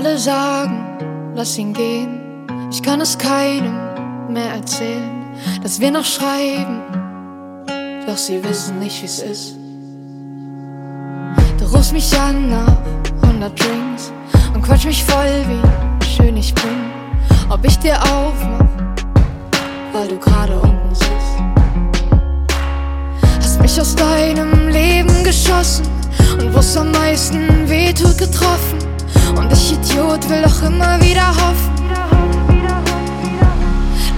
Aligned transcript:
alle 0.00 0.16
sagen, 0.16 1.32
lass 1.34 1.58
ihn 1.58 1.74
gehen. 1.74 2.46
Ich 2.70 2.82
kann 2.82 3.02
es 3.02 3.18
keinem 3.18 4.32
mehr 4.32 4.52
erzählen, 4.54 5.26
dass 5.62 5.78
wir 5.78 5.90
noch 5.90 6.06
schreiben. 6.06 6.80
Doch 8.06 8.16
sie 8.16 8.42
wissen 8.42 8.78
nicht, 8.78 9.02
wie's 9.02 9.18
ist. 9.18 9.56
Du 11.58 11.66
rufst 11.66 11.92
mich 11.92 12.18
an 12.18 12.48
nach 12.48 12.78
100 13.20 13.60
Drinks 13.60 14.10
und 14.54 14.62
quatsch 14.62 14.86
mich 14.86 15.04
voll, 15.04 15.44
wie 15.50 16.06
schön 16.06 16.34
ich 16.38 16.54
bin. 16.54 16.80
Ob 17.50 17.62
ich 17.62 17.78
dir 17.78 17.96
aufmach, 18.00 18.64
weil 19.92 20.08
du 20.08 20.18
gerade 20.18 20.58
unten 20.60 20.94
sitzt. 20.94 21.36
Hast 23.38 23.60
mich 23.60 23.78
aus 23.78 23.94
deinem 23.94 24.68
Leben 24.68 25.24
geschossen 25.24 25.84
und 26.38 26.54
wo's 26.54 26.74
am 26.74 26.90
meisten 26.90 27.68
wehtut 27.68 28.16
getroffen. 28.16 28.79
Und 29.36 29.52
ich 29.52 29.72
Idiot 29.72 30.28
will 30.28 30.42
doch 30.42 30.62
immer 30.62 31.00
wieder 31.00 31.28
hoffen. 31.28 31.70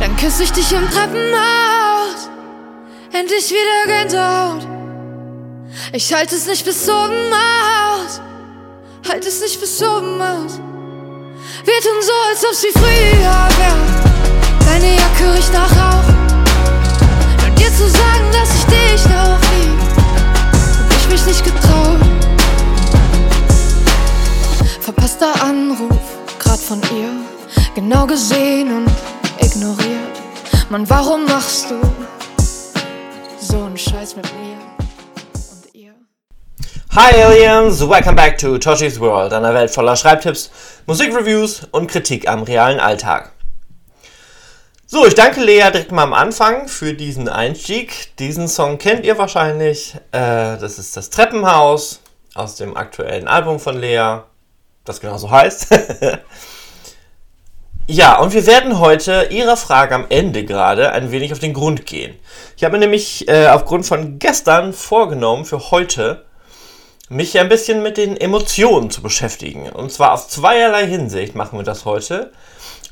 Dann 0.01 0.16
küsse 0.16 0.45
ich 0.45 0.53
dich 0.53 0.73
im 0.73 0.89
Treppenhaus. 0.91 2.29
Endlich 3.12 3.51
wieder 3.51 3.87
Gänsehaut. 3.87 4.67
Ich 5.93 6.12
halte 6.12 6.34
es 6.34 6.47
nicht 6.47 6.65
bis 6.65 6.89
oben 6.89 7.33
aus. 7.33 8.20
Halt 9.09 9.27
es 9.27 9.41
nicht 9.41 9.61
bis 9.61 9.83
oben 9.83 10.20
aus. 10.20 10.59
Wir 11.65 11.81
tun 11.81 12.01
so, 12.01 12.12
als 12.31 12.45
ob 12.45 12.55
sie 12.55 12.73
früher 12.73 13.48
wäre. 13.59 14.03
Deine 14.67 14.97
Jacke 14.97 15.34
riecht 15.37 15.53
nach 15.53 15.70
Rauch. 15.70 16.09
Und 17.47 17.59
dir 17.59 17.69
zu 17.69 17.89
sagen, 17.89 18.31
dass 18.33 18.55
ich 18.55 18.65
dich 18.65 19.05
noch 19.06 19.39
lieb, 19.53 19.79
hab 20.89 20.97
ich 20.97 21.09
mich 21.09 21.27
nicht 21.27 21.45
getraut. 21.45 22.22
Verpasster 25.02 25.45
Anruf, 25.45 25.98
grad 26.39 26.61
von 26.61 26.81
ihr. 26.97 27.11
Genau 27.75 28.06
gesehen 28.06 28.69
und 28.72 28.91
ignoriert. 29.41 30.22
Mann, 30.70 30.89
warum 30.89 31.25
machst 31.25 31.72
du 31.72 31.81
so 33.41 33.64
einen 33.64 33.77
Scheiß 33.77 34.14
mit 34.14 34.27
mir? 34.27 34.58
Hi 36.95 37.20
Aliens, 37.20 37.80
welcome 37.80 38.14
back 38.14 38.39
to 38.39 38.58
Toshi's 38.58 39.00
World, 39.00 39.33
einer 39.33 39.53
Welt 39.53 39.73
voller 39.73 39.97
Schreibtipps, 39.97 40.53
Musikreviews 40.86 41.67
und 41.73 41.89
Kritik 41.89 42.28
am 42.28 42.45
realen 42.45 42.78
Alltag. 42.78 43.33
So, 44.86 45.05
ich 45.05 45.17
danke 45.17 45.41
Lea 45.41 45.73
direkt 45.73 45.91
mal 45.91 46.05
am 46.05 46.12
Anfang 46.12 46.69
für 46.69 46.95
diesen 46.95 47.28
Einstieg. 47.28 48.17
Diesen 48.20 48.47
Song 48.47 48.78
kennt 48.78 49.05
ihr 49.05 49.19
wahrscheinlich. 49.19 49.97
Äh, 50.12 50.58
das 50.58 50.78
ist 50.78 50.97
das 50.97 51.11
Treppenhaus 51.11 51.98
aus 52.34 52.55
dem 52.55 52.77
aktuellen 52.77 53.27
Album 53.27 53.58
von 53.58 53.80
Lea, 53.80 54.20
das 54.84 55.00
genauso 55.00 55.30
heißt. 55.30 55.69
Ja, 57.88 58.20
und 58.20 58.33
wir 58.33 58.47
werden 58.47 58.78
heute 58.78 59.28
Ihrer 59.30 59.56
Frage 59.56 59.97
am 59.97 60.06
Ende 60.08 60.44
gerade 60.44 60.92
ein 60.92 61.11
wenig 61.11 61.33
auf 61.33 61.41
den 61.41 61.52
Grund 61.52 61.84
gehen. 61.84 62.14
Ich 62.56 62.62
habe 62.62 62.74
mir 62.74 62.78
nämlich 62.78 63.28
äh, 63.28 63.48
aufgrund 63.48 63.84
von 63.84 64.20
gestern 64.20 64.72
vorgenommen, 64.72 65.44
für 65.44 65.72
heute 65.72 66.24
mich 67.08 67.39
ein 67.39 67.48
bisschen 67.48 67.83
mit 67.83 67.97
den 67.97 68.16
Emotionen 68.16 68.91
zu 68.91 69.02
beschäftigen. 69.02 69.69
Und 69.69 69.91
zwar 69.91 70.12
auf 70.12 70.28
zweierlei 70.28 70.86
Hinsicht 70.86 71.34
machen 71.34 71.58
wir 71.58 71.64
das 71.64 71.84
heute. 71.84 72.33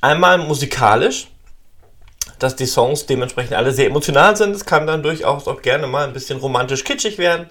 Einmal 0.00 0.38
musikalisch, 0.38 1.28
dass 2.40 2.56
die 2.56 2.66
Songs 2.66 3.06
dementsprechend 3.06 3.54
alle 3.54 3.72
sehr 3.72 3.86
emotional 3.86 4.36
sind. 4.36 4.56
Es 4.56 4.66
kann 4.66 4.88
dann 4.88 5.04
durchaus 5.04 5.46
auch 5.46 5.62
gerne 5.62 5.86
mal 5.86 6.04
ein 6.04 6.12
bisschen 6.12 6.40
romantisch 6.40 6.82
kitschig 6.82 7.16
werden. 7.16 7.48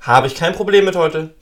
Habe 0.00 0.28
ich 0.28 0.36
kein 0.36 0.54
Problem 0.54 0.84
mit 0.84 0.94
heute 0.94 1.34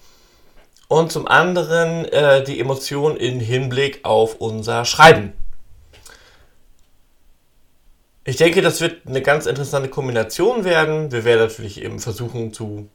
und 0.88 1.12
zum 1.12 1.28
anderen 1.28 2.06
äh, 2.06 2.42
die 2.42 2.58
Emotion 2.58 3.16
in 3.16 3.40
Hinblick 3.40 4.00
auf 4.04 4.36
unser 4.36 4.84
Schreiben. 4.84 5.34
Ich 8.24 8.36
denke, 8.36 8.60
das 8.60 8.80
wird 8.80 9.06
eine 9.06 9.22
ganz 9.22 9.46
interessante 9.46 9.88
Kombination 9.88 10.64
werden. 10.64 11.12
Wir 11.12 11.24
werden 11.24 11.40
natürlich 11.40 11.82
eben 11.82 11.98
versuchen 11.98 12.52
zu 12.52 12.88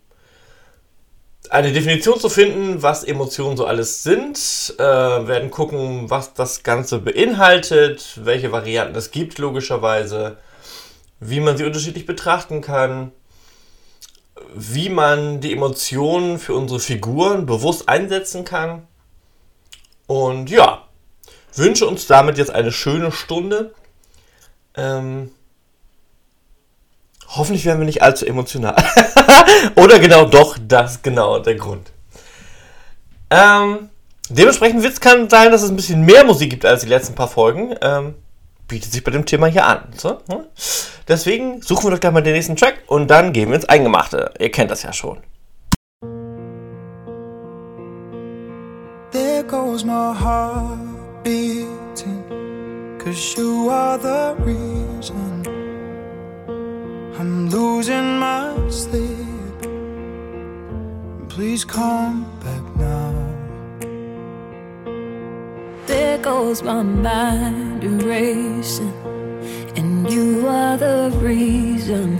eine 1.50 1.72
Definition 1.72 2.20
zu 2.20 2.30
finden, 2.30 2.82
was 2.82 3.03
Emotionen 3.03 3.58
so 3.58 3.66
alles 3.66 4.02
sind, 4.02 4.38
äh, 4.78 4.84
werden 4.84 5.52
gucken, 5.52 6.09
was 6.09 6.34
das 6.34 6.64
Ganze 6.64 7.00
beinhaltet, 7.00 8.20
welche 8.24 8.52
Varianten 8.52 8.96
es 8.96 9.12
gibt 9.12 9.38
logischerweise, 9.40 10.38
wie 11.20 11.42
man 11.42 11.58
sie 11.58 11.66
unterschiedlich 11.66 12.06
betrachten 12.06 12.62
kann 12.62 13.12
wie 14.56 14.90
man 14.90 15.42
die 15.42 15.54
Emotionen 15.54 16.40
für 16.40 16.54
unsere 16.54 16.80
Figuren 16.80 17.46
bewusst 17.46 17.90
einsetzen 17.90 18.46
kann. 18.46 18.88
Und 20.08 20.50
ja, 20.50 20.88
wünsche 21.56 21.88
uns 21.88 22.08
damit 22.08 22.38
jetzt 22.38 22.52
eine 22.52 22.72
schöne 22.72 23.12
Stunde. 23.12 23.74
Ähm, 24.76 25.32
hoffentlich 27.28 27.66
werden 27.66 27.80
wir 27.80 27.86
nicht 27.86 28.02
allzu 28.02 28.26
emotional. 28.26 28.76
Oder 29.76 30.00
genau 30.00 30.26
doch, 30.26 30.58
das 30.68 31.02
genau 31.02 31.40
der 31.40 31.56
Grund. 31.56 31.92
Ähm, 33.30 33.90
dementsprechend 34.30 34.84
wird 34.84 34.94
es 34.94 35.30
sein, 35.32 35.52
dass 35.52 35.64
es 35.64 35.70
ein 35.70 35.76
bisschen 35.76 36.06
mehr 36.06 36.24
Musik 36.24 36.50
gibt 36.50 36.66
als 36.66 36.82
die 36.82 36.90
letzten 36.90 37.16
paar 37.16 37.28
Folgen. 37.28 37.76
Ähm, 37.82 38.16
bietet 38.73 38.91
sich 38.91 39.03
bei 39.03 39.11
dem 39.11 39.25
Thema 39.25 39.45
hier 39.45 39.67
an. 39.67 39.84
So, 39.95 40.17
ne? 40.28 40.47
Deswegen 41.07 41.61
suchen 41.61 41.85
wir 41.85 41.91
doch 41.91 42.00
gleich 42.00 42.11
mal 42.11 42.23
den 42.23 42.34
nächsten 42.34 42.56
Track 42.56 42.79
und 42.88 43.07
dann 43.07 43.31
gehen 43.31 43.50
wir 43.50 43.56
ins 43.56 43.66
Eingemachte. 43.66 44.34
Ihr 44.39 44.50
kennt 44.50 44.72
das 44.72 44.81
ja 44.81 44.91
schon. 44.91 45.19
There 49.11 49.44
goes 49.44 49.85
my 49.85 50.11
heart 50.11 51.23
beating 51.23 52.23
Cause 52.97 53.35
you 53.38 53.69
are 53.69 54.00
the 54.00 54.34
reason 54.44 55.44
I'm 57.19 57.51
losing 57.51 58.17
my 58.17 58.55
sleep 58.72 59.69
Please 61.29 61.63
come 61.63 62.25
back 62.44 62.75
now 62.75 63.33
There 65.86 66.18
goes 66.18 66.64
my 66.64 66.82
mind 66.82 67.84
erasing, 67.84 68.94
and 69.76 70.10
you 70.10 70.48
are 70.48 70.78
the 70.78 71.12
reason 71.22 72.18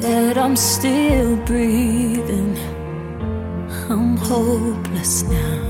that 0.00 0.38
I'm 0.38 0.56
still 0.56 1.36
breathing. 1.44 2.56
I'm 3.90 4.16
hopeless 4.16 5.22
now. 5.24 5.60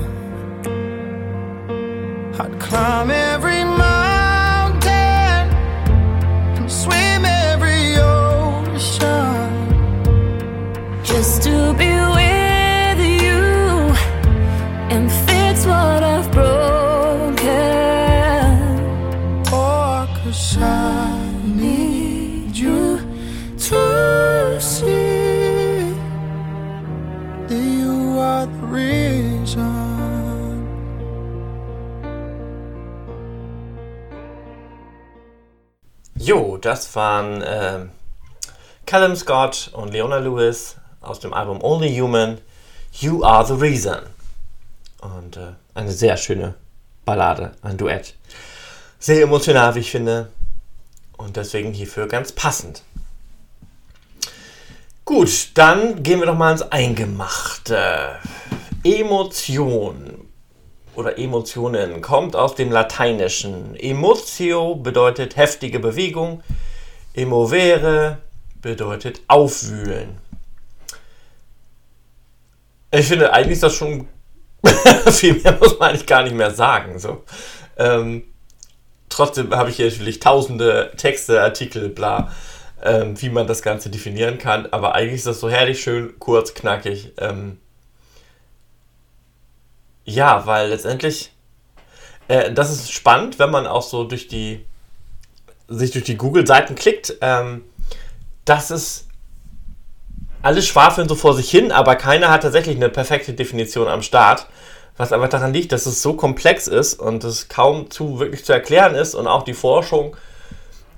I'd 2.39 2.57
climb 2.59 3.11
every 3.11 3.63
mountain 3.65 3.80
Das 36.61 36.95
waren 36.95 37.41
äh, 37.41 37.85
Callum 38.85 39.15
Scott 39.15 39.71
und 39.73 39.91
Leona 39.91 40.17
Lewis 40.17 40.75
aus 41.01 41.19
dem 41.19 41.33
Album 41.33 41.59
Only 41.63 41.97
Human. 41.97 42.39
You 42.93 43.23
Are 43.23 43.45
the 43.45 43.53
Reason. 43.53 43.99
Und 45.01 45.37
äh, 45.37 45.53
eine 45.73 45.91
sehr 45.91 46.17
schöne 46.17 46.53
Ballade, 47.03 47.53
ein 47.63 47.77
Duett. 47.77 48.15
Sehr 48.99 49.23
emotional, 49.23 49.73
wie 49.73 49.79
ich 49.79 49.89
finde. 49.89 50.29
Und 51.17 51.35
deswegen 51.35 51.73
hierfür 51.73 52.07
ganz 52.07 52.31
passend. 52.31 52.83
Gut, 55.03 55.49
dann 55.55 56.03
gehen 56.03 56.19
wir 56.19 56.27
doch 56.27 56.37
mal 56.37 56.51
ins 56.51 56.61
Eingemachte. 56.61 58.19
Emotion 58.83 60.30
oder 60.95 61.17
Emotionen 61.17 62.01
kommt 62.01 62.35
aus 62.35 62.55
dem 62.55 62.71
Lateinischen. 62.71 63.75
Emotio 63.75 64.75
bedeutet 64.75 65.37
heftige 65.37 65.79
Bewegung. 65.79 66.43
Emovere 67.13 68.17
bedeutet 68.61 69.21
aufwühlen. 69.27 70.17
Ich 72.91 73.07
finde, 73.07 73.33
eigentlich 73.33 73.53
ist 73.53 73.63
das 73.63 73.73
schon 73.73 74.07
viel 75.11 75.41
mehr 75.41 75.57
muss 75.59 75.79
man 75.79 75.89
eigentlich 75.89 76.05
gar 76.05 76.23
nicht 76.23 76.35
mehr 76.35 76.51
sagen. 76.51 76.99
So. 76.99 77.23
Ähm, 77.77 78.23
trotzdem 79.09 79.55
habe 79.55 79.69
ich 79.69 79.77
hier 79.77 79.89
natürlich 79.89 80.19
tausende 80.19 80.91
Texte, 80.97 81.41
Artikel, 81.41 81.89
bla, 81.89 82.31
ähm, 82.83 83.19
wie 83.21 83.29
man 83.29 83.47
das 83.47 83.61
Ganze 83.61 83.89
definieren 83.89 84.37
kann. 84.37 84.67
Aber 84.71 84.93
eigentlich 84.93 85.15
ist 85.15 85.27
das 85.27 85.39
so 85.39 85.49
herrlich 85.49 85.81
schön, 85.81 86.19
kurz, 86.19 86.53
knackig. 86.53 87.13
Ähm, 87.17 87.59
ja, 90.05 90.45
weil 90.45 90.69
letztendlich, 90.69 91.31
äh, 92.27 92.51
das 92.51 92.71
ist 92.71 92.91
spannend, 92.91 93.39
wenn 93.39 93.51
man 93.51 93.67
auch 93.67 93.83
so 93.83 94.03
durch 94.03 94.27
die, 94.27 94.65
sich 95.67 95.91
durch 95.91 96.05
die 96.05 96.17
Google-Seiten 96.17 96.75
klickt, 96.75 97.15
ähm, 97.21 97.63
dass 98.45 98.69
es 98.69 99.07
alle 100.41 100.61
schwafeln 100.61 101.07
so 101.07 101.15
vor 101.15 101.33
sich 101.35 101.49
hin, 101.49 101.71
aber 101.71 101.95
keiner 101.95 102.29
hat 102.29 102.43
tatsächlich 102.43 102.75
eine 102.75 102.89
perfekte 102.89 103.33
Definition 103.33 103.87
am 103.87 104.01
Start. 104.01 104.47
Was 104.97 105.13
aber 105.13 105.27
daran 105.27 105.53
liegt, 105.53 105.71
dass 105.71 105.85
es 105.85 106.01
so 106.01 106.13
komplex 106.13 106.67
ist 106.67 106.99
und 106.99 107.23
es 107.23 107.47
kaum 107.47 107.89
zu 107.89 108.19
wirklich 108.19 108.43
zu 108.43 108.53
erklären 108.53 108.93
ist 108.93 109.15
und 109.15 109.25
auch 109.25 109.43
die 109.43 109.53
Forschung 109.53 110.15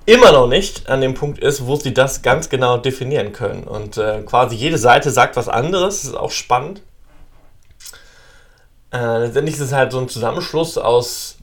immer 0.06 0.32
noch 0.32 0.46
nicht 0.46 0.88
an 0.88 1.00
dem 1.00 1.14
Punkt 1.14 1.38
ist, 1.38 1.66
wo 1.66 1.76
sie 1.76 1.94
das 1.94 2.22
ganz 2.22 2.48
genau 2.48 2.76
definieren 2.76 3.32
können. 3.32 3.64
Und 3.64 3.96
äh, 3.96 4.22
quasi 4.26 4.56
jede 4.56 4.78
Seite 4.78 5.10
sagt 5.10 5.36
was 5.36 5.48
anderes, 5.48 6.02
das 6.02 6.10
ist 6.10 6.16
auch 6.16 6.30
spannend. 6.30 6.82
Äh, 8.94 9.18
letztendlich 9.18 9.56
ist 9.56 9.60
es 9.60 9.72
halt 9.72 9.90
so 9.90 9.98
ein 9.98 10.08
Zusammenschluss 10.08 10.78
aus 10.78 11.38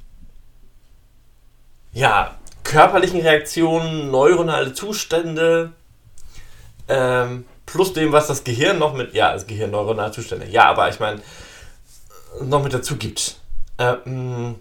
ja, 1.91 2.37
körperlichen 2.63 3.19
Reaktionen, 3.19 4.09
neuronale 4.09 4.73
Zustände, 4.73 5.73
ähm, 6.87 7.43
plus 7.65 7.91
dem, 7.91 8.13
was 8.13 8.27
das 8.27 8.45
Gehirn 8.45 8.79
noch 8.79 8.93
mit, 8.93 9.13
ja, 9.13 9.33
das 9.33 9.47
Gehirn 9.47 9.71
neuronale 9.71 10.13
Zustände, 10.13 10.47
ja, 10.47 10.69
aber 10.69 10.87
ich 10.87 11.01
meine, 11.01 11.21
noch 12.41 12.63
mit 12.63 12.73
dazu 12.73 12.95
gibt. 12.95 13.35
Ähm, 13.77 14.55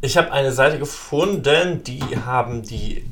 ich 0.00 0.16
habe 0.16 0.32
eine 0.32 0.52
Seite 0.52 0.78
gefunden, 0.78 1.84
die 1.84 2.00
haben 2.24 2.62
die, 2.62 3.04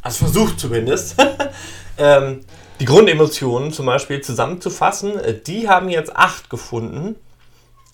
also 0.00 0.26
versucht 0.26 0.60
zumindest, 0.60 1.16
ähm, 1.98 2.44
die 2.82 2.86
Grundemotionen 2.86 3.72
zum 3.72 3.86
Beispiel 3.86 4.22
zusammenzufassen. 4.22 5.12
Die 5.46 5.68
haben 5.68 5.88
jetzt 5.88 6.16
acht 6.16 6.50
gefunden, 6.50 7.14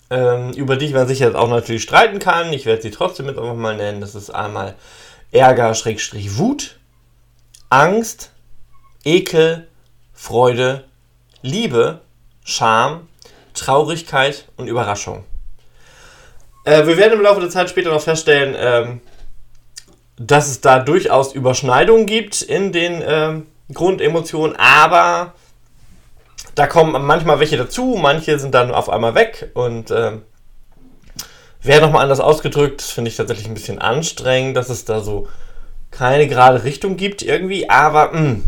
ähm, 0.09 0.51
über 0.53 0.77
die 0.77 0.89
man 0.89 1.07
sich 1.07 1.19
jetzt 1.19 1.35
auch 1.35 1.47
natürlich 1.47 1.83
streiten 1.83 2.17
kann. 2.17 2.51
Ich 2.53 2.65
werde 2.65 2.81
sie 2.81 2.89
trotzdem 2.89 3.27
mit 3.27 3.37
einfach 3.37 3.53
mal 3.53 3.77
nennen. 3.77 4.01
Das 4.01 4.15
ist 4.15 4.31
einmal 4.31 4.73
Ärger, 5.31 5.75
Schrägstrich, 5.75 6.39
Wut, 6.39 6.79
Angst, 7.69 8.31
Ekel, 9.05 9.67
Freude, 10.11 10.85
Liebe, 11.43 12.01
Scham, 12.43 13.07
Traurigkeit 13.53 14.45
und 14.57 14.67
Überraschung. 14.67 15.23
Äh, 16.65 16.87
wir 16.87 16.97
werden 16.97 17.13
im 17.13 17.21
Laufe 17.21 17.41
der 17.41 17.51
Zeit 17.51 17.69
später 17.69 17.91
noch 17.91 18.01
feststellen, 18.01 18.55
ähm, 18.57 19.01
dass 20.17 20.47
es 20.47 20.61
da 20.61 20.79
durchaus 20.79 21.35
Überschneidungen 21.35 22.07
gibt 22.07 22.41
in 22.41 22.71
den 22.71 23.03
ähm, 23.05 23.45
Grundemotionen, 23.73 24.55
aber 24.55 25.33
da 26.55 26.67
kommen 26.67 27.05
manchmal 27.05 27.39
welche 27.39 27.57
dazu, 27.57 27.97
manche 28.01 28.39
sind 28.39 28.53
dann 28.53 28.73
auf 28.73 28.89
einmal 28.89 29.15
weg 29.15 29.51
und 29.53 29.91
ähm, 29.91 30.23
wäre 31.61 31.81
nochmal 31.81 32.03
anders 32.03 32.19
ausgedrückt, 32.19 32.81
finde 32.81 33.09
ich 33.09 33.17
tatsächlich 33.17 33.47
ein 33.47 33.53
bisschen 33.53 33.79
anstrengend, 33.79 34.57
dass 34.57 34.69
es 34.69 34.85
da 34.85 35.01
so 35.01 35.27
keine 35.91 36.27
gerade 36.27 36.63
Richtung 36.63 36.97
gibt 36.97 37.21
irgendwie, 37.21 37.69
aber 37.69 38.11
hm, 38.11 38.43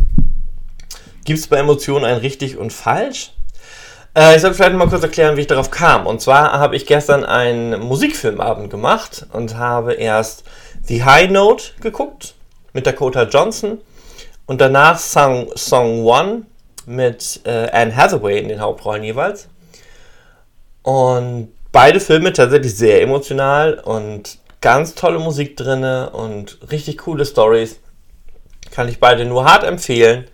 gibt 1.24 1.38
es 1.38 1.46
bei 1.46 1.58
Emotionen 1.58 2.04
ein 2.04 2.18
richtig 2.18 2.56
und 2.56 2.72
falsch? 2.72 3.32
Äh, 4.14 4.36
ich 4.36 4.42
sollte 4.42 4.56
vielleicht 4.56 4.74
mal 4.74 4.88
kurz 4.88 5.02
erklären, 5.02 5.36
wie 5.36 5.42
ich 5.42 5.46
darauf 5.46 5.70
kam. 5.70 6.06
Und 6.06 6.20
zwar 6.20 6.52
habe 6.52 6.76
ich 6.76 6.86
gestern 6.86 7.24
einen 7.24 7.80
Musikfilmabend 7.80 8.70
gemacht 8.70 9.26
und 9.32 9.56
habe 9.56 9.94
erst 9.94 10.44
The 10.84 11.04
High 11.04 11.30
Note 11.30 11.64
geguckt 11.80 12.34
mit 12.72 12.86
Dakota 12.86 13.24
Johnson 13.24 13.78
und 14.46 14.60
danach 14.60 14.98
Song, 14.98 15.50
Song 15.56 16.04
One 16.04 16.42
mit 16.86 17.40
äh, 17.44 17.68
Anne 17.70 17.94
Hathaway 17.94 18.38
in 18.38 18.48
den 18.48 18.60
Hauptrollen 18.60 19.04
jeweils. 19.04 19.48
Und 20.82 21.52
beide 21.70 22.00
Filme 22.00 22.32
tatsächlich 22.32 22.76
sehr 22.76 23.02
emotional 23.02 23.74
und 23.74 24.38
ganz 24.60 24.94
tolle 24.94 25.18
Musik 25.18 25.56
drin 25.56 25.84
und 25.84 26.58
richtig 26.70 26.98
coole 26.98 27.24
Stories. 27.24 27.80
Kann 28.70 28.88
ich 28.88 29.00
beide 29.00 29.24
nur 29.24 29.44
hart 29.44 29.64
empfehlen. 29.64 30.26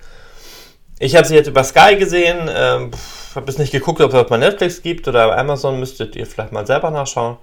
Ich 0.99 1.17
habe 1.17 1.27
sie 1.27 1.35
jetzt 1.35 1.49
über 1.49 1.65
Sky 1.65 1.97
gesehen. 1.97 2.49
Ähm, 2.53 2.91
habe 3.35 3.47
bis 3.47 3.59
nicht 3.59 3.73
geguckt, 3.73 4.01
ob 4.01 4.13
es 4.13 4.29
bei 4.29 4.37
Netflix 4.37 4.83
gibt 4.83 5.07
oder 5.07 5.37
Amazon. 5.37 5.79
Müsstet 5.79 6.17
ihr 6.17 6.27
vielleicht 6.27 6.53
mal 6.53 6.67
selber 6.67 6.91
nachschauen, 6.91 7.37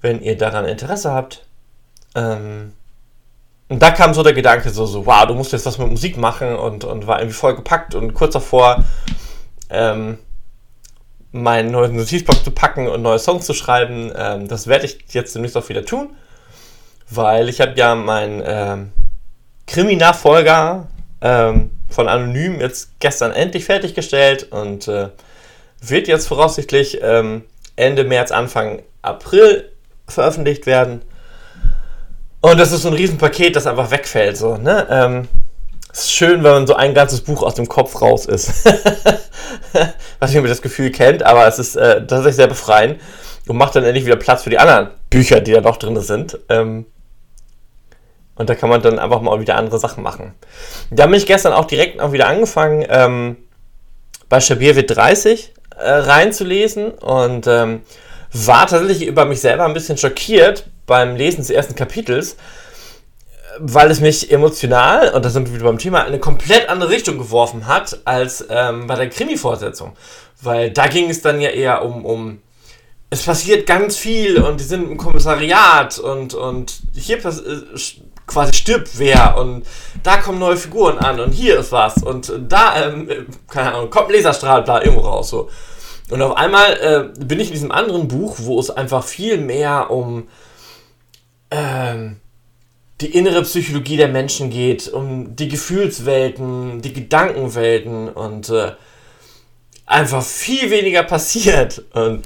wenn 0.00 0.22
ihr 0.22 0.36
daran 0.36 0.64
Interesse 0.64 1.12
habt. 1.12 1.44
Ähm, 2.14 2.72
und 3.68 3.80
da 3.80 3.90
kam 3.90 4.12
so 4.12 4.22
der 4.22 4.34
Gedanke, 4.34 4.70
so, 4.70 4.86
so, 4.86 5.06
wow, 5.06 5.26
du 5.26 5.34
musst 5.34 5.52
jetzt 5.52 5.66
was 5.66 5.78
mit 5.78 5.88
Musik 5.88 6.16
machen 6.16 6.54
und, 6.54 6.84
und 6.84 7.06
war 7.06 7.18
irgendwie 7.18 7.36
voll 7.36 7.56
gepackt 7.56 7.94
und 7.94 8.12
kurz 8.12 8.34
davor, 8.34 8.84
ähm, 9.70 10.18
meinen 11.32 11.72
neuen 11.72 11.96
Notizblock 11.96 12.44
zu 12.44 12.50
packen 12.52 12.86
und 12.88 13.02
neue 13.02 13.18
Songs 13.18 13.46
zu 13.46 13.54
schreiben. 13.54 14.12
Ähm, 14.16 14.48
das 14.48 14.66
werde 14.66 14.84
ich 14.86 14.98
jetzt 15.10 15.34
demnächst 15.34 15.56
auch 15.56 15.68
wieder 15.68 15.84
tun, 15.84 16.14
weil 17.10 17.48
ich 17.48 17.60
habe 17.60 17.72
ja 17.76 17.94
meinen 17.94 18.42
ähm, 18.44 18.92
Krimi-Nachfolger 19.66 20.86
ähm, 21.22 21.70
von 21.88 22.08
Anonym 22.08 22.60
jetzt 22.60 23.00
gestern 23.00 23.32
endlich 23.32 23.64
fertiggestellt 23.64 24.52
und 24.52 24.88
äh, 24.88 25.08
wird 25.80 26.06
jetzt 26.06 26.28
voraussichtlich 26.28 26.98
ähm, 27.02 27.44
Ende 27.76 28.04
März, 28.04 28.30
Anfang 28.30 28.82
April 29.02 29.70
veröffentlicht 30.06 30.66
werden. 30.66 31.02
Und 32.44 32.60
das 32.60 32.72
ist 32.72 32.82
so 32.82 32.88
ein 32.88 32.94
Riesenpaket, 32.94 33.56
das 33.56 33.66
einfach 33.66 33.90
wegfällt. 33.90 34.36
So, 34.36 34.58
ne? 34.58 34.86
Ähm, 34.90 35.28
ist 35.90 36.12
schön, 36.12 36.44
wenn 36.44 36.50
man 36.50 36.66
so 36.66 36.74
ein 36.74 36.92
ganzes 36.92 37.22
Buch 37.22 37.42
aus 37.42 37.54
dem 37.54 37.66
Kopf 37.66 38.02
raus 38.02 38.26
ist. 38.26 38.66
Was 40.18 40.30
ich 40.30 40.36
mir 40.36 40.46
das 40.46 40.60
Gefühl 40.60 40.90
kennt, 40.90 41.22
aber 41.22 41.46
es 41.46 41.58
ist 41.58 41.74
äh, 41.74 42.00
tatsächlich 42.00 42.36
sehr 42.36 42.46
befreiend 42.46 43.00
und 43.48 43.56
macht 43.56 43.76
dann 43.76 43.84
endlich 43.84 44.04
wieder 44.04 44.16
Platz 44.16 44.42
für 44.42 44.50
die 44.50 44.58
anderen 44.58 44.90
Bücher, 45.08 45.40
die 45.40 45.52
da 45.52 45.62
noch 45.62 45.78
drin 45.78 45.98
sind. 46.02 46.38
Ähm, 46.50 46.84
und 48.34 48.50
da 48.50 48.54
kann 48.54 48.68
man 48.68 48.82
dann 48.82 48.98
einfach 48.98 49.22
mal 49.22 49.40
wieder 49.40 49.56
andere 49.56 49.78
Sachen 49.78 50.02
machen. 50.02 50.34
Da 50.90 51.06
bin 51.06 51.14
ich 51.14 51.24
gestern 51.24 51.54
auch 51.54 51.64
direkt 51.64 51.98
auch 51.98 52.12
wieder 52.12 52.28
angefangen, 52.28 52.84
ähm, 52.90 53.36
bei 54.28 54.40
Shabir 54.40 54.76
wird 54.76 54.94
30 54.94 55.54
äh, 55.78 55.90
reinzulesen 55.90 56.90
und 56.90 57.46
ähm, 57.46 57.80
war 58.34 58.66
tatsächlich 58.66 59.08
über 59.08 59.24
mich 59.24 59.40
selber 59.40 59.64
ein 59.64 59.72
bisschen 59.72 59.96
schockiert 59.96 60.66
beim 60.86 61.16
Lesen 61.16 61.38
des 61.38 61.50
ersten 61.50 61.74
Kapitels, 61.74 62.36
weil 63.58 63.90
es 63.90 64.00
mich 64.00 64.30
emotional, 64.30 65.12
und 65.14 65.24
da 65.24 65.30
sind 65.30 65.48
wir 65.48 65.54
wieder 65.54 65.66
beim 65.66 65.78
Thema, 65.78 66.04
eine 66.04 66.18
komplett 66.18 66.68
andere 66.68 66.90
Richtung 66.90 67.18
geworfen 67.18 67.66
hat 67.66 68.00
als 68.04 68.44
ähm, 68.50 68.86
bei 68.86 68.96
der 68.96 69.08
Krimi-Fortsetzung. 69.08 69.92
Weil 70.42 70.70
da 70.70 70.88
ging 70.88 71.08
es 71.10 71.22
dann 71.22 71.40
ja 71.40 71.50
eher 71.50 71.84
um, 71.84 72.04
um 72.04 72.42
es 73.10 73.22
passiert 73.22 73.66
ganz 73.66 73.96
viel 73.96 74.42
und 74.42 74.58
die 74.58 74.64
sind 74.64 74.90
im 74.90 74.96
Kommissariat 74.96 75.98
und, 75.98 76.34
und 76.34 76.80
hier 76.94 77.24
äh, 77.24 77.32
quasi 78.26 78.52
stirbt 78.52 78.98
wer 78.98 79.36
und 79.38 79.64
da 80.02 80.16
kommen 80.16 80.38
neue 80.38 80.56
Figuren 80.56 80.98
an 80.98 81.20
und 81.20 81.30
hier 81.32 81.60
ist 81.60 81.70
was 81.70 82.02
und 82.02 82.32
da, 82.48 82.86
ähm, 82.86 83.08
keine 83.48 83.74
Ahnung, 83.74 83.90
kommt 83.90 84.10
Laserstrahl 84.10 84.64
da 84.64 84.80
irgendwo 84.80 85.02
raus. 85.02 85.30
So. 85.30 85.48
Und 86.10 86.22
auf 86.22 86.36
einmal 86.36 86.72
äh, 87.16 87.24
bin 87.24 87.38
ich 87.38 87.48
in 87.48 87.54
diesem 87.54 87.72
anderen 87.72 88.08
Buch, 88.08 88.36
wo 88.38 88.58
es 88.58 88.70
einfach 88.70 89.04
viel 89.04 89.38
mehr 89.38 89.90
um 89.90 90.28
ähm, 91.50 92.20
die 93.00 93.16
innere 93.16 93.42
Psychologie 93.42 93.96
der 93.96 94.08
Menschen 94.08 94.50
geht, 94.50 94.88
um 94.88 95.34
die 95.36 95.48
Gefühlswelten, 95.48 96.80
die 96.80 96.92
Gedankenwelten 96.92 98.08
und 98.08 98.48
äh, 98.50 98.72
einfach 99.86 100.22
viel 100.22 100.70
weniger 100.70 101.02
passiert. 101.14 101.82
Und 101.92 102.24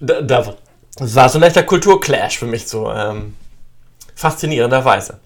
da, 0.00 0.22
da 0.22 0.54
war 0.98 1.28
so 1.28 1.38
ein 1.38 1.42
leichter 1.42 1.62
Kulturclash 1.62 2.38
für 2.38 2.46
mich 2.46 2.66
so. 2.66 2.90
Ähm, 2.90 3.36
faszinierenderweise. 4.14 5.20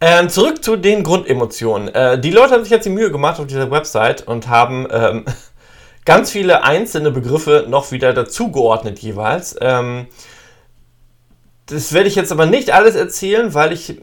Ähm, 0.00 0.28
zurück 0.28 0.64
zu 0.64 0.76
den 0.76 1.04
Grundemotionen. 1.04 1.88
Äh, 1.94 2.18
die 2.18 2.30
Leute 2.30 2.54
haben 2.54 2.64
sich 2.64 2.72
jetzt 2.72 2.86
die 2.86 2.90
Mühe 2.90 3.12
gemacht 3.12 3.38
auf 3.38 3.46
dieser 3.46 3.70
Website 3.70 4.26
und 4.26 4.48
haben 4.48 4.88
ähm, 4.90 5.24
ganz 6.04 6.32
viele 6.32 6.64
einzelne 6.64 7.12
Begriffe 7.12 7.66
noch 7.68 7.92
wieder 7.92 8.12
dazugeordnet 8.12 8.98
jeweils. 8.98 9.56
Ähm, 9.60 10.08
das 11.72 11.92
werde 11.92 12.08
ich 12.08 12.14
jetzt 12.14 12.32
aber 12.32 12.46
nicht 12.46 12.72
alles 12.72 12.94
erzählen, 12.94 13.54
weil 13.54 13.72
ich 13.72 13.96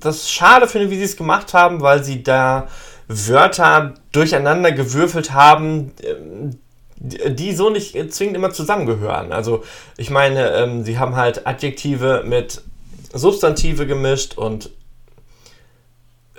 das 0.00 0.30
schade 0.30 0.66
finde, 0.66 0.90
wie 0.90 0.96
sie 0.96 1.04
es 1.04 1.16
gemacht 1.16 1.54
haben, 1.54 1.80
weil 1.82 2.02
sie 2.02 2.22
da 2.22 2.68
Wörter 3.08 3.94
durcheinander 4.12 4.72
gewürfelt 4.72 5.32
haben, 5.32 5.92
ähm, 6.02 6.58
die 6.96 7.54
so 7.54 7.68
nicht 7.68 8.12
zwingend 8.12 8.36
immer 8.36 8.50
zusammengehören. 8.50 9.32
Also 9.32 9.62
ich 9.98 10.08
meine, 10.08 10.52
ähm, 10.52 10.84
sie 10.84 10.98
haben 10.98 11.16
halt 11.16 11.46
Adjektive 11.46 12.24
mit 12.26 12.62
Substantive 13.12 13.86
gemischt 13.86 14.38
und 14.38 14.70